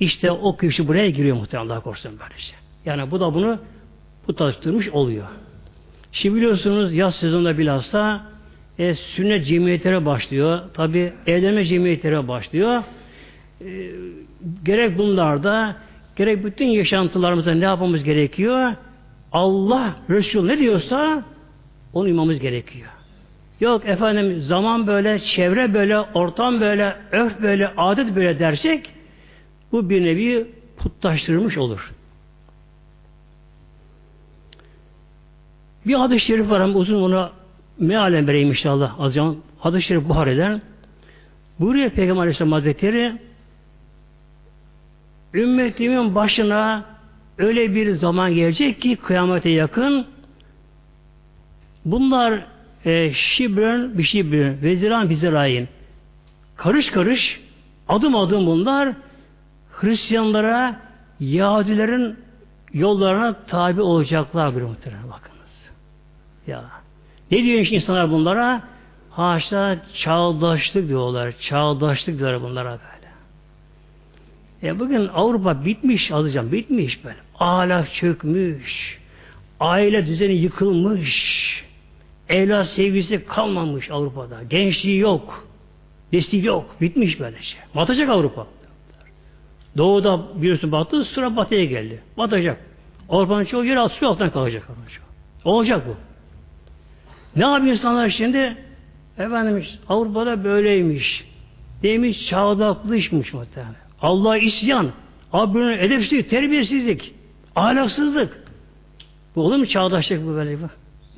işte 0.00 0.30
o 0.30 0.56
kişi 0.56 0.88
buraya 0.88 1.10
giriyor 1.10 1.36
muhtemelen 1.36 1.68
Allah 1.68 1.80
korusun 1.80 2.12
böylece. 2.20 2.54
Yani 2.84 3.10
bu 3.10 3.20
da 3.20 3.34
bunu 3.34 3.58
bu 4.28 4.34
tanıştırmış 4.36 4.88
oluyor. 4.88 5.26
Şimdi 6.12 6.36
biliyorsunuz 6.36 6.94
yaz 6.94 7.14
sezonunda 7.14 7.58
bilhassa 7.58 8.22
e, 8.78 8.94
sünnet 8.94 9.46
cemiyetlere 9.46 10.06
başlıyor. 10.06 10.60
Tabi 10.74 11.12
evlenme 11.26 11.64
cemiyetlere 11.64 12.28
başlıyor. 12.28 12.82
E, 13.60 13.90
gerek 14.64 14.98
bunlarda 14.98 15.76
gerek 16.16 16.44
bütün 16.44 16.66
yaşantılarımızda 16.66 17.54
ne 17.54 17.64
yapmamız 17.64 18.04
gerekiyor? 18.04 18.72
Allah 19.32 19.96
Resul 20.10 20.46
ne 20.46 20.58
diyorsa 20.58 21.24
onu 21.92 22.04
uymamız 22.04 22.38
gerekiyor. 22.38 22.88
Yok 23.60 23.86
efendim 23.86 24.40
zaman 24.40 24.86
böyle, 24.86 25.18
çevre 25.18 25.74
böyle, 25.74 26.00
ortam 26.00 26.60
böyle, 26.60 26.96
örf 27.12 27.42
böyle, 27.42 27.72
adet 27.76 28.16
böyle 28.16 28.38
dersek 28.38 28.90
bu 29.72 29.90
bir 29.90 30.04
nevi 30.04 30.46
putlaştırılmış 30.76 31.58
olur. 31.58 31.92
Bir 35.86 35.94
hadis-i 35.94 36.26
şerif 36.26 36.50
var 36.50 36.60
ama 36.60 36.78
uzun 36.78 37.02
ona 37.02 37.32
mealen 37.78 38.26
vereyim 38.26 38.48
inşallah. 38.48 39.00
Azcan 39.00 39.36
hadis-i 39.58 39.86
şerif 39.86 40.08
Buhari'den. 40.08 40.62
Buyuruyor 41.60 41.90
Peygamber 41.90 42.20
Aleyhisselam 42.20 42.52
Hazretleri 42.52 43.18
ümmetimin 45.34 46.14
başına 46.14 46.84
öyle 47.38 47.74
bir 47.74 47.92
zaman 47.92 48.34
gelecek 48.34 48.82
ki 48.82 48.96
kıyamete 48.96 49.50
yakın 49.50 50.06
bunlar 51.84 52.46
e, 52.84 53.12
şibren 53.12 53.98
bir 53.98 54.02
şibren 54.02 54.62
veziran 54.62 55.10
bizirayin 55.10 55.68
karış 56.56 56.90
karış 56.90 57.40
adım 57.88 58.16
adım 58.16 58.46
bunlar 58.46 58.94
Hristiyanlara 59.72 60.80
Yahudilerin 61.20 62.16
yollarına 62.72 63.36
tabi 63.46 63.80
olacaklar 63.80 64.56
bir 64.56 64.62
muhtemelen 64.62 65.10
bakınız. 65.10 65.70
Ya. 66.46 66.64
Ne 67.30 67.44
diyor 67.44 67.66
insanlar 67.70 68.10
bunlara? 68.10 68.62
Haşa 69.10 69.78
çağdaşlık 69.94 70.88
diyorlar. 70.88 71.32
Çağdaşlık 71.40 72.18
diyorlar 72.18 72.42
bunlara 72.42 72.70
böyle. 72.70 72.91
E 74.62 74.78
bugün 74.78 75.08
Avrupa 75.08 75.64
bitmiş 75.64 76.10
alacağım. 76.10 76.52
Bitmiş 76.52 77.04
böyle. 77.04 77.16
Ahlak 77.38 77.94
çökmüş. 77.94 78.98
Aile 79.60 80.06
düzeni 80.06 80.32
yıkılmış. 80.32 81.64
Evlat 82.28 82.68
sevgisi 82.68 83.24
kalmamış 83.24 83.90
Avrupa'da. 83.90 84.42
Gençliği 84.42 84.98
yok. 84.98 85.48
Nesli 86.12 86.46
yok. 86.46 86.76
Bitmiş 86.80 87.20
böyle 87.20 87.42
şey. 87.42 87.60
Batacak 87.74 88.08
Avrupa. 88.08 88.46
Doğuda 89.76 90.42
birisi 90.42 90.72
battı, 90.72 91.04
sıra 91.04 91.36
batıya 91.36 91.64
geldi. 91.64 92.02
Batacak. 92.18 92.60
Avrupa'nın 93.08 93.44
çoğu 93.44 93.64
yeri 93.64 93.88
su 93.88 94.08
altından 94.08 94.30
kalacak. 94.32 94.68
Olacak 95.44 95.82
bu. 95.88 95.96
Ne 97.36 97.46
yapıyor 97.46 97.72
insanlar 97.72 98.08
şimdi? 98.08 98.56
Efendim 99.18 99.64
Avrupa'da 99.88 100.44
böyleymiş. 100.44 101.24
Demiş 101.82 102.26
çağdaklışmış 102.26 103.32
muhtemelen. 103.32 103.81
Allah 104.02 104.38
isyan. 104.38 104.90
Abinin 105.32 105.78
edepsizlik, 105.78 106.30
terbiyesizlik, 106.30 107.14
ahlaksızlık. 107.56 108.42
Bu 109.36 109.42
olur 109.42 109.56
mu 109.56 109.66
çağdaşlık 109.66 110.26
bu 110.26 110.34
böyle 110.34 110.62
bu? 110.62 110.66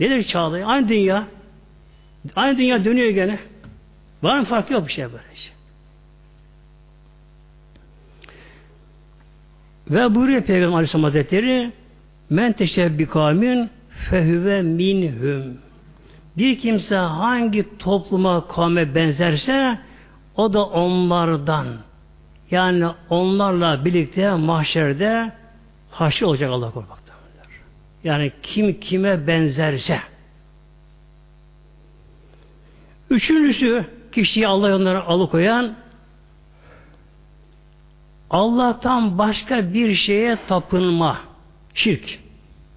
Nedir 0.00 0.22
çağda? 0.22 0.66
Aynı 0.66 0.88
dünya. 0.88 1.26
Aynı 2.36 2.58
dünya 2.58 2.84
dönüyor 2.84 3.10
gene. 3.10 3.38
Var 4.22 4.38
mı 4.38 4.44
fark 4.44 4.70
yok 4.70 4.86
bir 4.88 4.92
şey 4.92 5.04
böyle 5.04 5.34
şey. 5.34 5.52
Ve 9.90 10.14
buyuruyor 10.14 10.42
Peygamber 10.42 10.74
Aleyhisselam 10.74 11.04
Hazretleri 11.04 11.72
men 12.30 12.52
teşebbü 12.52 13.06
kavmin 13.06 13.70
fehüve 14.10 14.62
minhum. 14.62 15.58
Bir 16.36 16.58
kimse 16.58 16.96
hangi 16.96 17.78
topluma 17.78 18.48
kavme 18.48 18.94
benzerse 18.94 19.78
o 20.36 20.52
da 20.52 20.64
onlardan. 20.64 21.66
Yani 22.50 22.86
onlarla 23.10 23.84
birlikte 23.84 24.34
mahşerde 24.34 25.32
haşr 25.90 26.22
olacak 26.22 26.50
Allah 26.50 26.70
korkmaktadır. 26.70 27.14
Yani 28.04 28.32
kim 28.42 28.80
kime 28.80 29.26
benzerse. 29.26 30.00
Üçüncüsü 33.10 33.84
kişiyi 34.12 34.46
Allah 34.46 34.76
onlara 34.76 35.06
alıkoyan 35.06 35.74
Allah'tan 38.30 39.18
başka 39.18 39.74
bir 39.74 39.94
şeye 39.94 40.38
tapınma. 40.48 41.20
Şirk. 41.74 42.18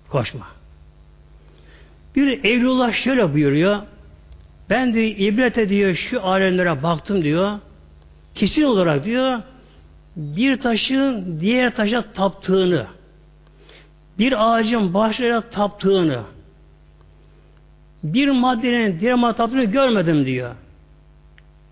Koşma. 0.09 0.47
Bir 2.15 2.43
Evlullah 2.43 2.93
şöyle 2.93 3.33
buyuruyor. 3.33 3.81
Ben 4.69 4.93
diyor 4.93 5.05
ibret 5.05 5.57
ediyor 5.57 5.95
şu 5.95 6.23
alemlere 6.23 6.83
baktım 6.83 7.23
diyor. 7.23 7.59
Kesin 8.35 8.63
olarak 8.63 9.05
diyor 9.05 9.41
bir 10.17 10.61
taşın 10.61 11.39
diğer 11.39 11.75
taşa 11.75 12.01
taptığını 12.01 12.85
bir 14.19 14.51
ağacın 14.53 14.93
başlarına 14.93 15.41
taptığını 15.41 16.21
bir 18.03 18.27
maddenin 18.27 18.99
diğer 18.99 19.15
madde 19.15 19.37
taptığını 19.37 19.63
görmedim 19.63 20.25
diyor. 20.25 20.55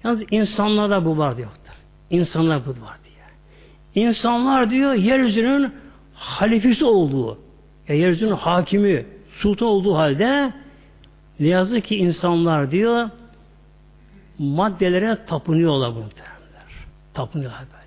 Yalnız 0.04 0.24
insanlarda 0.32 1.06
bu 1.06 1.18
var 1.18 1.38
diyor. 1.38 1.50
İnsanlar 2.10 2.66
bu 2.66 2.70
var 2.70 2.98
diyor. 3.04 4.08
İnsanlar 4.08 4.70
diyor 4.70 4.94
yeryüzünün 4.94 5.74
halifesi 6.14 6.86
olduğu, 6.86 7.40
yani 7.88 8.00
yeryüzünün 8.00 8.32
hakimi, 8.32 9.06
sultan 9.38 9.68
olduğu 9.68 9.96
halde 9.96 10.54
ne 11.40 11.48
yazık 11.48 11.86
ki 11.86 11.96
insanlar 11.96 12.72
diyor 12.72 13.10
maddelere 14.40 15.18
tapınıyorlar 15.28 15.96
bu 15.96 16.00
muhtemelenler. 16.00 16.86
Tapınıyorlar 17.14 17.60
böyle. 17.60 17.85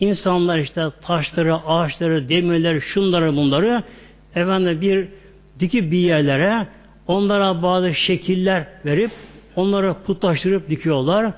İnsanlar 0.00 0.58
işte 0.58 0.86
taşları, 1.02 1.54
ağaçları, 1.54 2.28
demirleri, 2.28 2.80
şunları 2.80 3.36
bunları 3.36 3.82
efendim 4.34 4.80
bir 4.80 5.08
dikip 5.60 5.92
bir 5.92 5.98
yerlere 5.98 6.66
onlara 7.06 7.62
bazı 7.62 7.94
şekiller 7.94 8.66
verip 8.84 9.10
onları 9.56 9.94
putlaştırıp 10.06 10.70
dikiyorlar. 10.70 11.32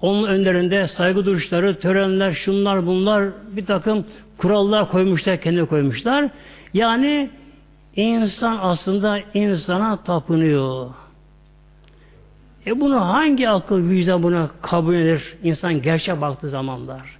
Onun 0.00 0.28
önlerinde 0.28 0.88
saygı 0.88 1.26
duruşları, 1.26 1.80
törenler, 1.80 2.32
şunlar 2.32 2.86
bunlar 2.86 3.28
bir 3.56 3.66
takım 3.66 4.04
kurallar 4.38 4.90
koymuşlar, 4.90 5.40
kendi 5.40 5.66
koymuşlar. 5.66 6.30
Yani 6.74 7.30
İnsan 7.96 8.58
aslında 8.62 9.18
insana 9.34 9.96
tapınıyor. 9.96 10.90
E 12.66 12.80
bunu 12.80 13.00
hangi 13.00 13.48
akıl 13.48 13.88
vicdan 13.88 14.22
buna 14.22 14.50
kabul 14.62 14.94
eder 14.94 15.22
insan 15.42 15.82
gerçek 15.82 16.20
baktığı 16.20 16.48
zamanlar? 16.48 17.15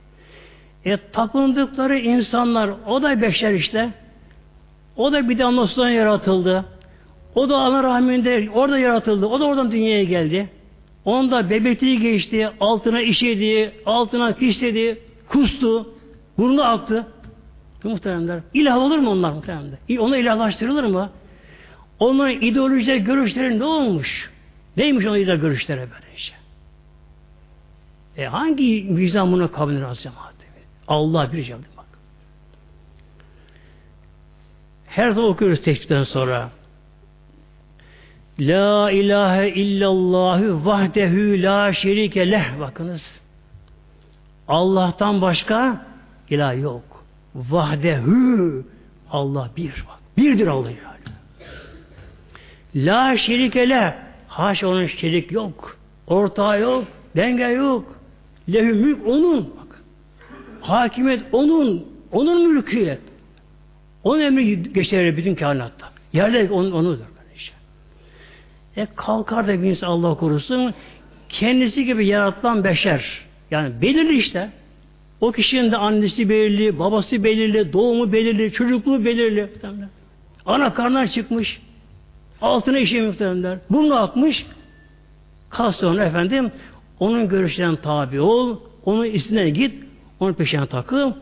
E 0.86 0.96
tapındıkları 1.12 1.98
insanlar 1.98 2.70
o 2.86 3.02
da 3.02 3.22
beşer 3.22 3.52
işte. 3.52 3.90
O 4.96 5.12
da 5.12 5.28
bir 5.28 5.38
damlasından 5.38 5.88
yaratıldı. 5.88 6.64
O 7.34 7.48
da 7.48 7.56
ana 7.56 7.82
rahminde 7.82 8.48
orada 8.54 8.78
yaratıldı. 8.78 9.26
O 9.26 9.40
da 9.40 9.44
oradan 9.44 9.72
dünyaya 9.72 10.04
geldi. 10.04 10.48
Onda 11.04 11.50
bebekliği 11.50 12.00
geçti, 12.00 12.48
altına 12.60 13.00
işedi, 13.00 13.72
altına 13.86 14.32
pisledi, 14.32 15.02
kustu, 15.28 15.94
burnu 16.38 16.62
aktı. 16.62 17.06
Muhteremler. 17.84 18.40
İlah 18.54 18.76
olur 18.76 18.98
mu 18.98 19.10
onlar 19.10 19.30
muhteremler? 19.32 19.78
Ona 19.98 20.16
ilahlaştırılır 20.16 20.84
mı? 20.84 21.10
Onların 21.98 22.42
ideolojileri, 22.42 23.04
görüşleri 23.04 23.58
ne 23.58 23.64
olmuş? 23.64 24.30
Neymiş 24.76 25.06
onun 25.06 25.18
ideoloji 25.18 25.40
görüşleri 25.40 25.80
böyle 25.80 26.16
şey? 26.16 26.36
E 28.16 28.26
hangi 28.26 28.96
vicdan 28.96 29.32
buna 29.32 29.48
kabul 29.48 29.72
eder 29.72 29.94
cemaat? 29.94 30.35
Allah 30.88 31.32
bir 31.32 31.44
cevap 31.44 31.60
bak. 31.76 31.86
Her 34.86 35.10
zaman 35.10 35.30
okuyoruz 35.30 35.62
teşbihten 35.62 36.02
sonra. 36.02 36.50
La 38.40 38.90
ilahe 38.90 39.48
illallahü 39.48 40.64
vahdehu 40.64 41.42
la 41.42 41.72
şerike 41.72 42.30
leh. 42.30 42.60
Bakınız. 42.60 43.20
Allah'tan 44.48 45.22
başka 45.22 45.86
ilah 46.30 46.62
yok. 46.62 47.04
Vahdehu 47.34 48.64
Allah 49.10 49.50
bir 49.56 49.70
bak. 49.88 49.98
Birdir 50.16 50.46
Allah 50.46 50.70
yani. 50.70 50.96
La 52.86 53.16
şerikele 53.16 53.98
haş 54.28 54.64
onun 54.64 54.86
şerik 54.86 55.32
yok. 55.32 55.76
Ortağı 56.06 56.60
yok. 56.60 56.84
Denge 57.16 57.44
yok. 57.44 57.84
Lehü 58.52 58.72
mülk 58.72 59.06
onun. 59.06 59.44
Bak. 59.56 59.65
Hakimiyet 60.66 61.22
onun. 61.32 61.86
Onun 62.12 62.52
mülkiyet. 62.52 63.00
Onun 64.04 64.20
emri 64.20 64.72
geçer 64.72 65.16
bütün 65.16 65.34
kainatta. 65.34 65.86
Yerde 66.12 66.50
onun, 66.50 66.72
onudur. 66.72 67.04
Işte. 67.36 67.54
E 68.76 68.86
kalkar 68.96 69.48
da 69.48 69.62
bir 69.62 69.68
insan 69.68 69.88
Allah 69.88 70.14
korusun 70.14 70.74
kendisi 71.28 71.84
gibi 71.84 72.06
yaratılan 72.06 72.64
beşer. 72.64 73.26
Yani 73.50 73.82
belirli 73.82 74.16
işte. 74.16 74.50
O 75.20 75.32
kişinin 75.32 75.72
de 75.72 75.76
annesi 75.76 76.28
belirli, 76.28 76.78
babası 76.78 77.24
belirli, 77.24 77.72
doğumu 77.72 78.12
belirli, 78.12 78.52
çocukluğu 78.52 79.04
belirli. 79.04 79.48
Ana 80.46 80.74
karnından 80.74 81.06
çıkmış. 81.06 81.60
Altına 82.42 82.78
işe 82.78 83.02
muhtemelenler. 83.02 83.58
Bunu 83.70 83.94
atmış. 83.94 84.46
Kas 85.50 85.76
sonra 85.76 86.04
efendim 86.04 86.52
onun 87.00 87.28
görüşlerine 87.28 87.76
tabi 87.76 88.20
ol. 88.20 88.58
Onun 88.84 89.04
izinden 89.04 89.54
git. 89.54 89.85
Onun 90.20 90.32
peşine 90.32 90.66
takıl. 90.66 91.12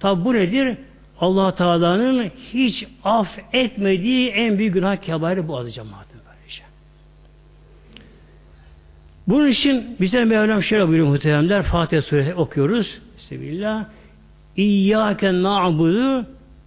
Tabi 0.00 0.24
bu 0.24 0.34
nedir? 0.34 0.76
allah 1.20 1.54
Teala'nın 1.54 2.30
hiç 2.54 2.86
af 3.04 3.38
etmediği 3.52 4.28
en 4.28 4.58
büyük 4.58 4.74
günah 4.74 4.96
kebairi 4.96 5.48
bu 5.48 5.56
adı 5.56 5.70
cemaatin 5.70 6.20
böylece. 6.26 6.62
Bunun 9.28 9.48
için 9.48 9.96
bize 10.00 10.24
Mevlam 10.24 10.62
şöyle 10.62 10.88
buyuruyor 10.88 11.08
muhteremler. 11.08 11.62
Fatiha 11.62 12.02
suresi 12.02 12.34
okuyoruz. 12.34 12.98
Bismillah. 13.18 13.84
İyyâke 14.56 15.32
na'budu 15.32 16.26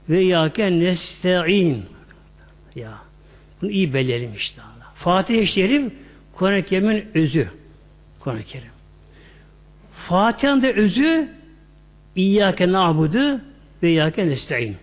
ve 0.10 0.22
iyyâke 0.22 0.72
nesta'in. 0.72 1.86
Ya. 2.76 2.92
Bunu 3.62 3.72
iyi 3.72 3.94
belirleyelim 3.94 4.34
işte. 4.36 4.62
Fatih-i 4.96 5.48
Şerif 5.48 5.94
Kur'an-ı 6.34 6.64
Kerim'in 6.64 7.06
özü. 7.14 7.48
Kur'an-ı 8.20 8.44
Kerim. 8.44 8.72
Fatiha'nın 10.08 10.64
da 10.64 10.68
özü 10.68 11.39
İyyâke 12.20 12.72
na'budu 12.72 13.42
ve 13.84 13.90
iyyâke 13.90 14.28
nesta'in. 14.28 14.78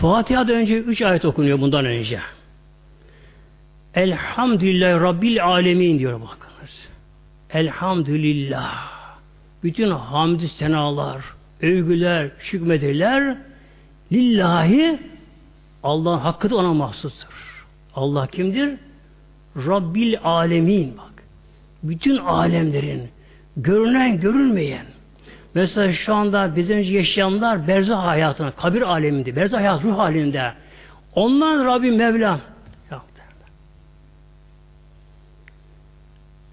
Fatiha'da 0.00 0.52
önce 0.52 0.78
üç 0.78 1.02
ayet 1.02 1.24
okunuyor 1.24 1.60
bundan 1.60 1.84
önce. 1.84 2.20
Elhamdülillah 3.94 5.00
Rabbil 5.02 5.44
Alemin 5.44 5.98
diyor 5.98 6.20
bakınız. 6.20 6.88
Elhamdülillah. 7.50 8.90
Bütün 9.62 9.90
hamdü 9.90 10.48
senalar, 10.48 11.24
övgüler, 11.62 12.30
şükmedirler 12.38 13.36
lillahi 14.12 14.98
Allah'ın 15.82 16.18
hakkı 16.18 16.50
da 16.50 16.56
ona 16.56 16.74
mahsustur. 16.74 17.66
Allah 17.94 18.26
kimdir? 18.26 18.78
Rabbil 19.56 20.18
Alemin 20.24 20.96
bak. 20.98 21.09
Bütün 21.82 22.16
alemlerin 22.16 23.08
görünen 23.56 24.20
görülmeyen 24.20 24.86
mesela 25.54 25.92
şu 25.92 26.14
anda 26.14 26.56
bizden 26.56 26.78
önce 26.78 26.92
yaşayanlar 26.92 27.68
berzah 27.68 28.04
hayatına, 28.06 28.50
kabir 28.50 28.82
aleminde, 28.82 29.36
berzah 29.36 29.58
hayat 29.58 29.84
ruh 29.84 29.98
halinde. 29.98 30.52
Ondan 31.14 31.64
Rabbi 31.64 31.90
Mevlam 31.90 32.40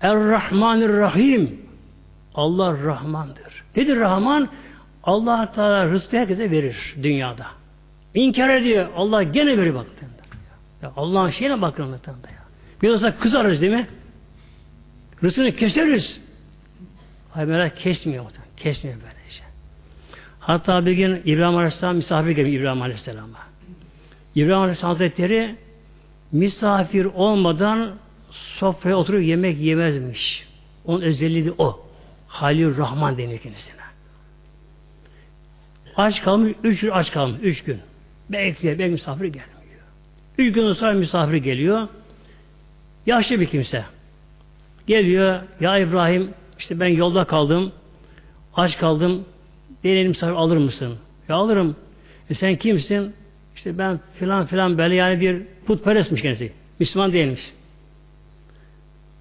Er-Rahmanir-Rahim. 0.02 1.62
Allah 2.36 2.84
Rahmandır. 2.84 3.64
Nedir 3.76 4.00
Rahman? 4.00 4.50
Allah 5.04 5.52
Teala 5.52 5.92
rızkı 5.92 6.18
herkese 6.18 6.52
verir 6.52 6.96
dünyada. 7.04 7.46
İnkar 8.14 8.50
ediyor. 8.50 8.88
Allah 8.96 9.24
gene 9.24 9.58
verir 9.58 9.76
bak. 9.76 9.86
Ya 10.82 10.92
Allah'ın 10.98 11.30
şeyine 11.30 11.62
bakın 11.62 11.92
ya. 11.92 11.98
Bir 12.82 12.90
olsa 12.90 13.18
kızarız 13.20 13.62
değil 13.62 13.74
mi? 13.74 13.88
Rızkını 15.24 15.56
keseriz. 15.56 16.22
Ay 17.36 17.46
merak 17.46 17.78
kesmiyor. 17.78 18.26
Kesmiyor 18.58 18.98
böyle 19.02 19.30
şey. 19.30 19.46
Hatta 20.40 20.86
bir 20.86 20.92
gün 20.92 21.22
İbrahim 21.26 21.58
Aleyhisselam 21.58 21.96
misafir 21.96 22.32
gelmiş 22.32 22.54
İbrahim 22.54 22.82
Aleyhisselam'a. 22.82 23.40
İbrahim 24.36 24.62
Aleyhisselam 24.62 24.94
Hazretleri 24.94 25.56
misafir 26.32 27.06
olmadan 27.06 27.96
sofraya 28.32 28.96
oturup 28.98 29.24
yemek 29.24 29.60
yemezmiş. 29.60 30.48
Onun 30.86 31.02
özelliği 31.02 31.46
de 31.46 31.52
o. 31.58 31.88
Halil 32.28 32.78
Rahman 32.78 33.18
deniyor 33.18 33.40
kendisine. 33.40 33.78
Aç 35.96 36.22
kalmış, 36.22 36.54
üç 36.64 36.82
gün 36.82 36.90
aç 36.90 37.12
kalmış, 37.12 37.40
üç 37.44 37.64
gün. 37.64 37.80
Bekliyor, 38.30 38.80
belki 38.80 38.92
misafir 38.92 39.26
gelmiyor. 39.26 39.82
Üç 40.38 40.54
gün 40.54 40.74
sonra 40.74 40.94
misafir 40.94 41.38
geliyor. 41.38 41.88
Yaşlı 43.06 43.40
bir 43.40 43.46
kimse. 43.46 43.86
Geliyor, 44.88 45.40
ya 45.60 45.78
İbrahim, 45.78 46.30
işte 46.60 46.80
ben 46.80 46.88
yolda 46.88 47.24
kaldım, 47.24 47.72
aç 48.54 48.78
kaldım, 48.78 49.26
beni 49.84 50.08
misafir 50.08 50.34
alır 50.34 50.58
mısın? 50.58 50.98
Ya 51.30 51.36
alırım. 51.36 51.76
E 52.30 52.34
sen 52.34 52.56
kimsin? 52.56 53.14
İşte 53.56 53.78
ben 53.78 54.00
filan 54.20 54.46
filan 54.46 54.78
böyle 54.78 54.96
yani 54.96 55.22
bir 55.22 55.42
putperestmiş 55.66 56.22
kendisi. 56.22 56.52
Müslüman 56.80 57.14
değilmiş. 57.14 57.54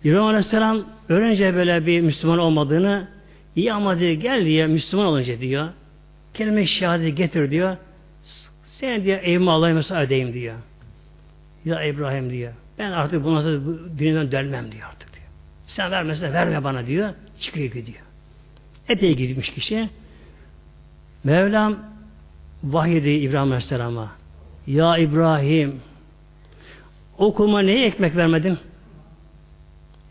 İbrahim 0.04 0.22
Aleyhisselam 0.22 0.84
öğrenince 1.08 1.54
böyle 1.54 1.86
bir 1.86 2.00
Müslüman 2.00 2.38
olmadığını 2.38 3.08
iyi 3.56 3.72
ama 3.72 3.98
diyor 3.98 4.12
gel 4.12 4.44
diye 4.44 4.66
Müslüman 4.66 5.06
olunca 5.06 5.40
diyor 5.40 5.68
kelime 6.34 6.66
şehadeti 6.66 7.14
getir 7.14 7.50
diyor 7.50 7.76
seni 8.66 9.04
diyor 9.04 9.18
evime 9.22 9.50
alayım 9.50 9.76
mesela 9.76 10.00
ödeyim 10.00 10.32
diyor. 10.32 10.54
Ya 11.64 11.84
İbrahim 11.84 12.30
diyor. 12.30 12.52
Ben 12.78 12.92
artık 12.92 13.24
bu 13.24 13.30
dininden 13.98 14.32
dönmem 14.32 14.72
diyor 14.72 14.88
artık 14.88 15.12
diyor. 15.12 15.15
Sen 15.77 15.91
vermezsen 15.91 16.33
verme 16.33 16.64
bana 16.64 16.87
diyor. 16.87 17.14
Çıkıyor 17.41 17.72
gidiyor. 17.72 17.99
Epey 18.89 19.16
gitmiş 19.16 19.51
kişi. 19.51 19.89
Mevlam 21.24 21.77
vahyedi 22.64 23.11
İbrahim 23.11 23.49
Aleyhisselam'a. 23.49 24.11
Ya 24.66 24.99
İbrahim 24.99 25.81
okuma 27.18 27.61
neye 27.61 27.87
ekmek 27.87 28.16
vermedin? 28.16 28.59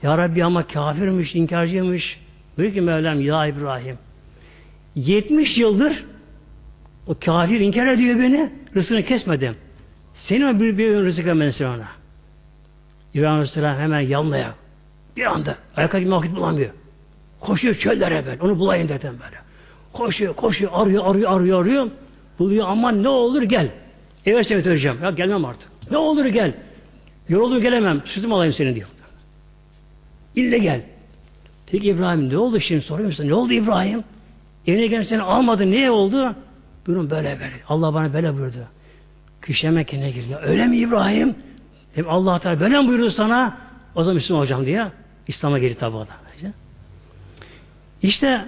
Ya 0.04 0.18
Rabbi 0.18 0.44
ama 0.44 0.68
kafirmiş, 0.68 1.36
inkarcıymış. 1.36 2.20
Diyor 2.58 2.74
ki 2.74 2.82
Mevlam 2.82 3.22
ya 3.22 3.48
İbrahim 3.48 3.98
70 4.96 5.58
yıldır 5.58 6.06
o 7.08 7.16
kafir 7.26 7.60
inkar 7.60 7.88
ediyor 7.88 8.20
beni. 8.20 8.52
Rızkını 8.76 9.04
kesmedim. 9.04 9.56
Senin 10.14 10.60
bir, 10.60 10.78
bir 10.78 10.96
rızık 10.96 11.28
vermedin 11.28 11.66
ona. 11.66 11.88
İbrahim 13.14 13.34
Aleyhisselam 13.34 13.78
hemen 13.78 14.00
yanlaya. 14.00 14.65
Bir 15.16 15.26
anda 15.26 15.56
ayakta 15.76 16.00
gitme 16.00 16.16
vakit 16.16 16.36
bulamıyor. 16.36 16.70
Koşuyor 17.40 17.76
çöllere 17.76 18.26
böyle. 18.26 18.42
Onu 18.42 18.60
bulayım 18.60 18.90
dedim 18.90 19.18
böyle. 19.26 19.38
Koşuyor, 19.94 20.36
koşuyor, 20.36 20.72
arıyor, 20.74 21.06
arıyor, 21.06 21.32
arıyor, 21.32 21.62
arıyor. 21.62 21.88
Buluyor 22.40 22.68
aman 22.70 23.04
ne 23.04 23.10
olur 23.10 23.42
gel. 23.42 23.70
Eve 24.26 24.44
seni 24.44 24.58
götüreceğim. 24.58 24.98
Ya 25.04 25.10
gelmem 25.10 25.46
artık. 25.46 25.70
Ne 25.92 25.98
olur 25.98 26.26
gel. 26.26 26.54
Yoruldum 27.30 27.62
gelemem. 27.62 28.02
Sütüm 28.06 28.34
alayım 28.34 28.54
seni 28.54 28.76
diyor. 28.76 28.88
İlle 30.36 30.58
gel. 30.58 30.82
Peki 31.68 31.88
İbrahim 31.88 32.30
ne 32.30 32.38
oldu 32.38 32.60
şimdi 32.60 32.82
soruyor 32.82 33.08
musun? 33.08 33.28
Ne 33.28 33.34
oldu 33.34 33.54
İbrahim? 33.54 34.04
Evine 34.68 34.88
gelip 34.88 35.08
seni 35.08 35.22
almadı. 35.22 35.72
Niye 35.72 35.92
oldu? 35.92 36.36
Buyurun 36.88 37.10
böyle 37.10 37.30
böyle. 37.40 37.54
Allah 37.70 37.94
bana 37.94 38.14
böyle 38.14 38.38
buyurdu. 38.38 38.58
Kişi 39.46 39.70
Mekke'ne 39.70 40.12
gir. 40.12 40.26
öyle 40.44 40.66
mi 40.66 40.78
İbrahim? 40.78 41.36
Dedim 41.96 42.10
Allah 42.10 42.40
Teala 42.40 42.60
böyle 42.60 42.82
mi 42.82 42.88
buyurdu 42.88 43.12
sana? 43.12 43.58
O 43.96 44.04
zaman 44.04 44.16
Müslüman 44.16 44.40
olacağım 44.40 44.66
diye. 44.66 44.88
İslam'a 45.28 45.60
geri 45.60 45.76
tabi 45.76 45.98
adam. 45.98 46.16
İşte 48.02 48.46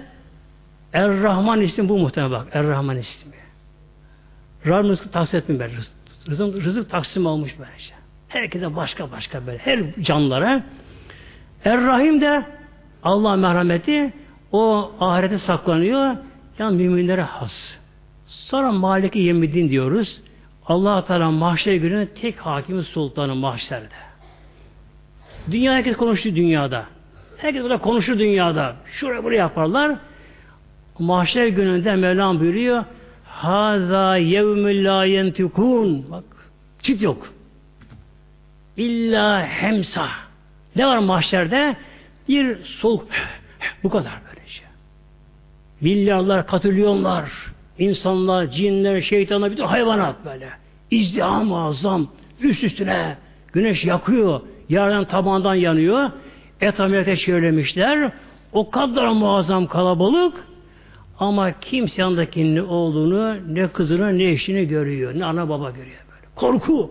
Er-Rahman 0.92 1.60
ismi 1.60 1.88
bu 1.88 1.98
muhtemelen 1.98 2.32
bak. 2.32 2.48
Er-Rahman 2.52 2.96
ismi. 2.96 3.32
Rabbim 4.66 4.90
rızkı 4.90 5.10
taksim 5.10 5.38
etmiyor 5.38 5.60
böyle. 5.60 5.72
Rızık, 6.28 6.64
rızık 6.64 6.90
taksim 6.90 7.26
olmuş 7.26 7.54
böylece. 7.58 7.94
Herkese 8.28 8.76
başka 8.76 9.10
başka 9.10 9.46
böyle. 9.46 9.58
Her 9.58 9.94
canlılara 10.00 10.62
Er-Rahim 11.64 12.20
de 12.20 12.46
Allah 13.02 13.36
merhameti 13.36 14.12
o 14.52 14.92
ahirete 15.00 15.38
saklanıyor. 15.38 16.16
Yani 16.58 16.76
müminlere 16.76 17.22
has. 17.22 17.76
Sonra 18.26 18.72
Maliki 18.72 19.18
Yemidin 19.18 19.68
diyoruz. 19.68 20.20
allah 20.66 21.04
Teala 21.04 21.30
mahşer 21.30 21.74
günü 21.74 22.08
tek 22.14 22.38
hakimi 22.38 22.84
sultanı 22.84 23.34
mahşerde. 23.34 24.07
Dünya 25.50 25.72
herkes 25.74 25.96
konuştu 25.96 26.36
dünyada. 26.36 26.84
Herkes 27.36 27.62
burada 27.62 27.78
konuşur 27.78 28.18
dünyada. 28.18 28.76
Şuraya 28.86 29.24
buraya 29.24 29.36
yaparlar. 29.36 29.96
Mahşer 30.98 31.46
gününde 31.46 31.96
Mevlam 31.96 32.40
buyuruyor 32.40 32.84
Haza 33.24 34.16
yevmü 34.16 34.84
la 34.84 35.04
yentikun. 35.04 36.10
Bak 36.10 36.24
çift 36.82 37.02
yok. 37.02 37.32
İlla 38.76 39.46
hemsa. 39.46 40.08
Ne 40.76 40.86
var 40.86 40.98
mahşerde? 40.98 41.76
Bir 42.28 42.64
soğuk 42.64 43.06
bu 43.82 43.90
kadar 43.90 44.12
böyle 44.28 44.48
şey. 44.48 44.66
Milyarlar, 45.80 46.46
katrilyonlar, 46.46 47.30
insanlar, 47.78 48.46
cinler, 48.46 49.00
şeytanlar, 49.00 49.50
bütün 49.50 49.64
hayvanat 49.64 50.24
böyle. 50.24 50.48
İzdiham 50.90 51.46
muazzam, 51.46 52.08
üst 52.40 52.64
üstüne 52.64 53.16
güneş 53.52 53.84
yakıyor, 53.84 54.40
yerden 54.68 55.04
tabandan 55.04 55.54
yanıyor. 55.54 56.10
Et 56.60 56.80
ameliyata 56.80 57.16
çevremişler. 57.16 58.12
O 58.52 58.70
kadar 58.70 59.06
muazzam 59.06 59.66
kalabalık 59.66 60.44
ama 61.18 61.60
kimse 61.60 62.02
yanındaki 62.02 62.54
ne 62.54 62.62
olduğunu, 62.62 63.54
ne 63.54 63.68
kızını, 63.68 64.18
ne 64.18 64.24
eşini 64.24 64.68
görüyor. 64.68 65.18
Ne 65.18 65.24
ana 65.24 65.48
baba 65.48 65.70
görüyor 65.70 66.00
böyle. 66.10 66.26
Korku. 66.34 66.90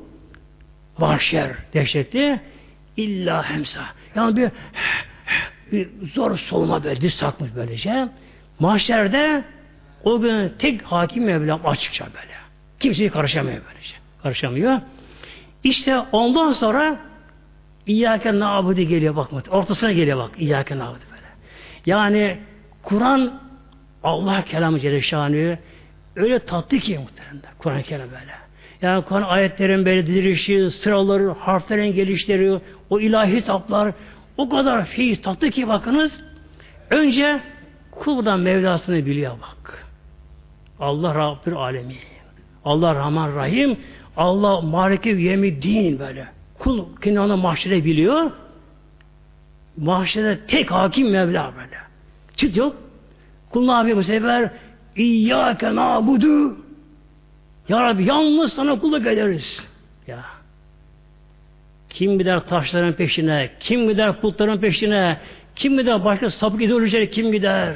Vahşer, 0.99 1.51
dehşetli. 1.73 2.39
İlla 2.97 3.43
hemsa. 3.49 3.81
Yani 4.15 4.37
bir, 4.37 4.51
bir 5.71 5.89
zor 6.13 6.37
solma 6.37 6.83
böyle, 6.83 7.01
diz 7.01 7.17
takmış 7.17 7.49
böylece. 7.55 8.09
Mahşerde 8.59 9.43
O 10.03 10.19
gün 10.21 10.53
tek 10.59 10.81
hakim 10.81 11.23
Mevlam 11.23 11.65
açıkça 11.65 12.05
böyle. 12.05 12.33
Kimseyi 12.79 13.09
karışamıyor 13.09 13.61
böylece. 13.69 13.95
Karışamıyor. 14.23 14.81
İşte 15.63 15.99
ondan 15.99 16.53
sonra 16.53 16.99
İyyâke 17.87 18.39
nâbudu 18.39 18.81
geliyor 18.81 19.15
bak. 19.15 19.29
Ortasına 19.49 19.91
geliyor 19.91 20.17
bak. 20.17 20.31
İyyâke 20.37 20.77
nâbudu 20.77 21.03
böyle. 21.11 21.27
Yani 21.85 22.37
Kur'an 22.83 23.41
Allah 24.03 24.41
kelamı 24.41 24.79
Celle 24.79 25.59
öyle 26.15 26.39
tatlı 26.39 26.77
ki 26.77 26.99
muhtemelen. 26.99 27.41
Kur'an 27.59 27.81
kelamı 27.81 28.11
böyle. 28.11 28.31
Yani 28.81 29.03
Kur'an 29.03 29.21
ayetlerin 29.21 29.85
böyle 29.85 30.07
dizilişi, 30.07 30.71
sıraları, 30.71 31.29
harflerin 31.29 31.93
gelişleri, 31.95 32.59
o 32.89 32.99
ilahi 32.99 33.35
hitaplar 33.35 33.93
o 34.37 34.49
kadar 34.49 34.85
feyiz 34.85 35.21
tatlı 35.21 35.49
ki 35.49 35.67
bakınız 35.67 36.11
önce 36.89 37.39
kuldan 37.91 38.39
Mevlasını 38.39 39.05
biliyor 39.05 39.33
bak. 39.41 39.87
Allah 40.79 41.15
Rabbül 41.15 41.53
Alemin. 41.53 41.97
Allah 42.65 42.95
Rahman 42.95 43.35
Rahim. 43.35 43.77
Allah 44.17 44.61
Maliki 44.61 45.09
Yemi 45.09 45.61
Din 45.61 45.99
böyle. 45.99 46.36
Kul 46.59 46.85
kinanı 47.01 47.37
mahşere 47.37 47.85
biliyor. 47.85 48.31
Mahşere 49.77 50.39
tek 50.47 50.71
hakim 50.71 51.09
Mevla 51.09 51.53
böyle. 51.55 51.77
Çıt 52.35 52.57
yok. 52.57 52.75
Kul 53.49 53.65
ne 53.65 53.71
yapıyor 53.71 53.97
bu 53.97 54.03
sefer? 54.03 54.51
İyyâke 54.95 55.75
nâbudu. 55.75 56.57
Ya 57.69 57.83
Rabbi 57.83 58.05
yalnız 58.05 58.53
sana 58.53 58.79
kulluk 58.79 59.07
ederiz. 59.07 59.67
Ya. 60.07 60.25
Kim 61.89 62.19
gider 62.19 62.39
taşların 62.39 62.93
peşine? 62.93 63.49
Kim 63.59 63.89
gider 63.89 64.21
putların 64.21 64.57
peşine? 64.57 65.17
Kim 65.55 65.77
gider 65.77 66.05
başka 66.05 66.29
sapık 66.29 66.61
ideolojileri 66.61 67.09
kim 67.09 67.31
gider? 67.31 67.75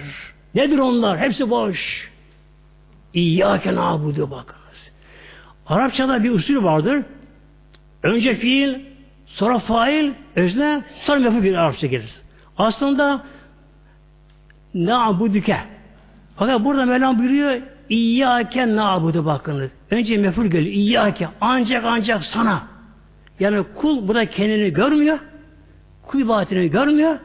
Nedir 0.55 0.77
onlar? 0.77 1.19
Hepsi 1.19 1.49
boş. 1.49 2.09
İyyâke 3.13 3.75
nâbudu 3.75 4.31
bakınız. 4.31 4.91
Arapçada 5.67 6.23
bir 6.23 6.31
usul 6.31 6.63
vardır. 6.63 7.03
Önce 8.03 8.35
fiil, 8.35 8.79
sonra 9.27 9.59
fail, 9.59 10.11
özne, 10.35 10.83
sonra 11.05 11.19
meful 11.19 11.43
bir 11.43 11.53
Arapça 11.53 11.87
gelir. 11.87 12.11
Aslında 12.57 13.23
na'buduke. 14.73 15.57
Fakat 16.35 16.65
burada 16.65 16.85
Mevlam 16.85 17.19
buyuruyor 17.19 17.61
İyyâke 17.91 18.75
na'budu 18.75 19.25
bakınız. 19.25 19.71
Önce 19.91 20.17
meful 20.17 20.45
geliyor. 20.45 20.73
İyyâke. 20.73 21.27
Ancak 21.41 21.85
ancak 21.85 22.23
sana. 22.23 22.63
Yani 23.39 23.63
kul 23.75 24.07
burada 24.07 24.25
kendini 24.25 24.73
görmüyor. 24.73 25.19
Kul 26.03 26.19
ibadetini 26.19 26.69
görmüyor. 26.69 27.17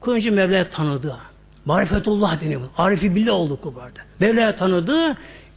Kul 0.00 0.12
önce 0.12 0.30
Mevla'yı 0.30 0.70
tanıdı. 0.70 1.16
Marifetullah 1.64 2.40
deniyor. 2.40 2.60
Arifi 2.78 3.14
billah 3.14 3.32
oldu 3.32 3.60
kul 3.60 3.74
burada. 3.74 4.00
Mevla'yı 4.20 4.56
tanıdı. 4.56 5.16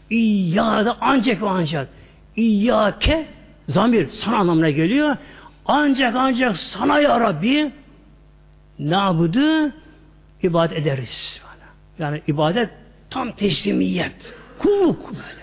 İyyâde 0.09 0.91
ancak 1.01 1.41
ve 1.41 1.49
ancak. 1.49 1.87
İyyâke 2.35 3.25
zamir 3.69 4.09
sana 4.09 4.37
anlamına 4.37 4.69
geliyor. 4.69 5.17
Ancak 5.65 6.15
ancak 6.15 6.57
sana 6.57 6.99
ya 6.99 7.19
Rabbi 7.19 7.71
nabudu 8.79 9.71
ibadet 10.43 10.77
ederiz. 10.77 11.41
Yani 11.99 12.21
ibadet 12.27 12.69
tam 13.09 13.31
teslimiyet. 13.31 14.33
Kulluk 14.59 15.09
böyle. 15.09 15.39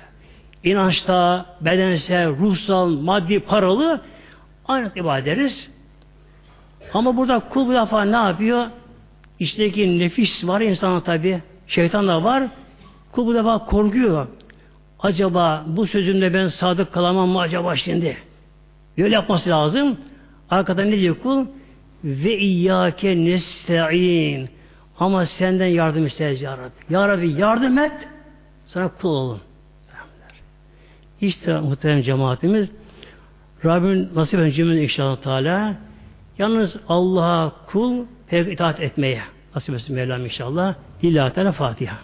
İnançta, 0.64 1.47
bedensel, 1.61 2.29
ruhsal, 2.29 2.89
maddi, 2.89 3.41
paralı 3.41 4.01
aynı 4.68 4.91
ibadet 4.95 5.27
ederiz. 5.27 5.70
Ama 6.95 7.16
burada 7.16 7.39
kul 7.39 7.68
bu 7.68 7.74
defa 7.74 8.05
ne 8.05 8.16
yapıyor? 8.16 8.66
İçteki 9.39 9.99
nefis 9.99 10.47
var 10.47 10.61
insana 10.61 11.03
tabi. 11.03 11.43
Şeytan 11.66 12.09
da 12.09 12.24
var. 12.24 12.45
Kul 13.12 13.27
bu 13.27 13.35
defa 13.35 13.59
korkuyor. 13.59 14.27
Acaba 15.01 15.64
bu 15.66 15.86
sözümde 15.86 16.34
ben 16.34 16.49
sadık 16.49 16.92
kalamam 16.92 17.28
mı 17.28 17.40
acaba 17.40 17.76
şimdi? 17.76 18.16
Böyle 18.99 19.14
yapması 19.14 19.51
lazım. 19.51 19.97
Arkada 20.51 20.84
ne 20.84 20.99
diyor 20.99 21.16
kul? 21.22 21.47
Ve 22.05 22.38
iyyâke 22.38 23.24
nesta'in. 23.24 24.49
Ama 24.99 25.26
senden 25.26 25.66
yardım 25.66 26.07
isteriz 26.07 26.42
ya 26.42 26.59
Rabbi. 26.59 26.94
Ya 26.94 27.09
Rabbi 27.09 27.32
yardım 27.32 27.78
et. 27.78 28.09
Sana 28.64 28.88
kul 28.88 29.09
olun. 29.09 29.40
İşte 31.20 31.61
muhterem 31.61 32.03
cemaatimiz 32.03 32.70
Rabbim 33.64 34.11
nasip 34.14 34.40
edin 34.40 34.66
inşallah 34.66 35.16
Teala. 35.16 35.74
Yalnız 36.38 36.76
Allah'a 36.88 37.53
kul 37.66 38.05
itaat 38.32 38.80
etmeye 38.80 39.22
nasip 39.55 39.74
etsin 39.74 39.97
Mevlam 39.97 40.24
inşallah. 40.24 40.74
İlahi 41.03 41.34
Teala 41.34 41.53
Fatiha. 41.53 41.97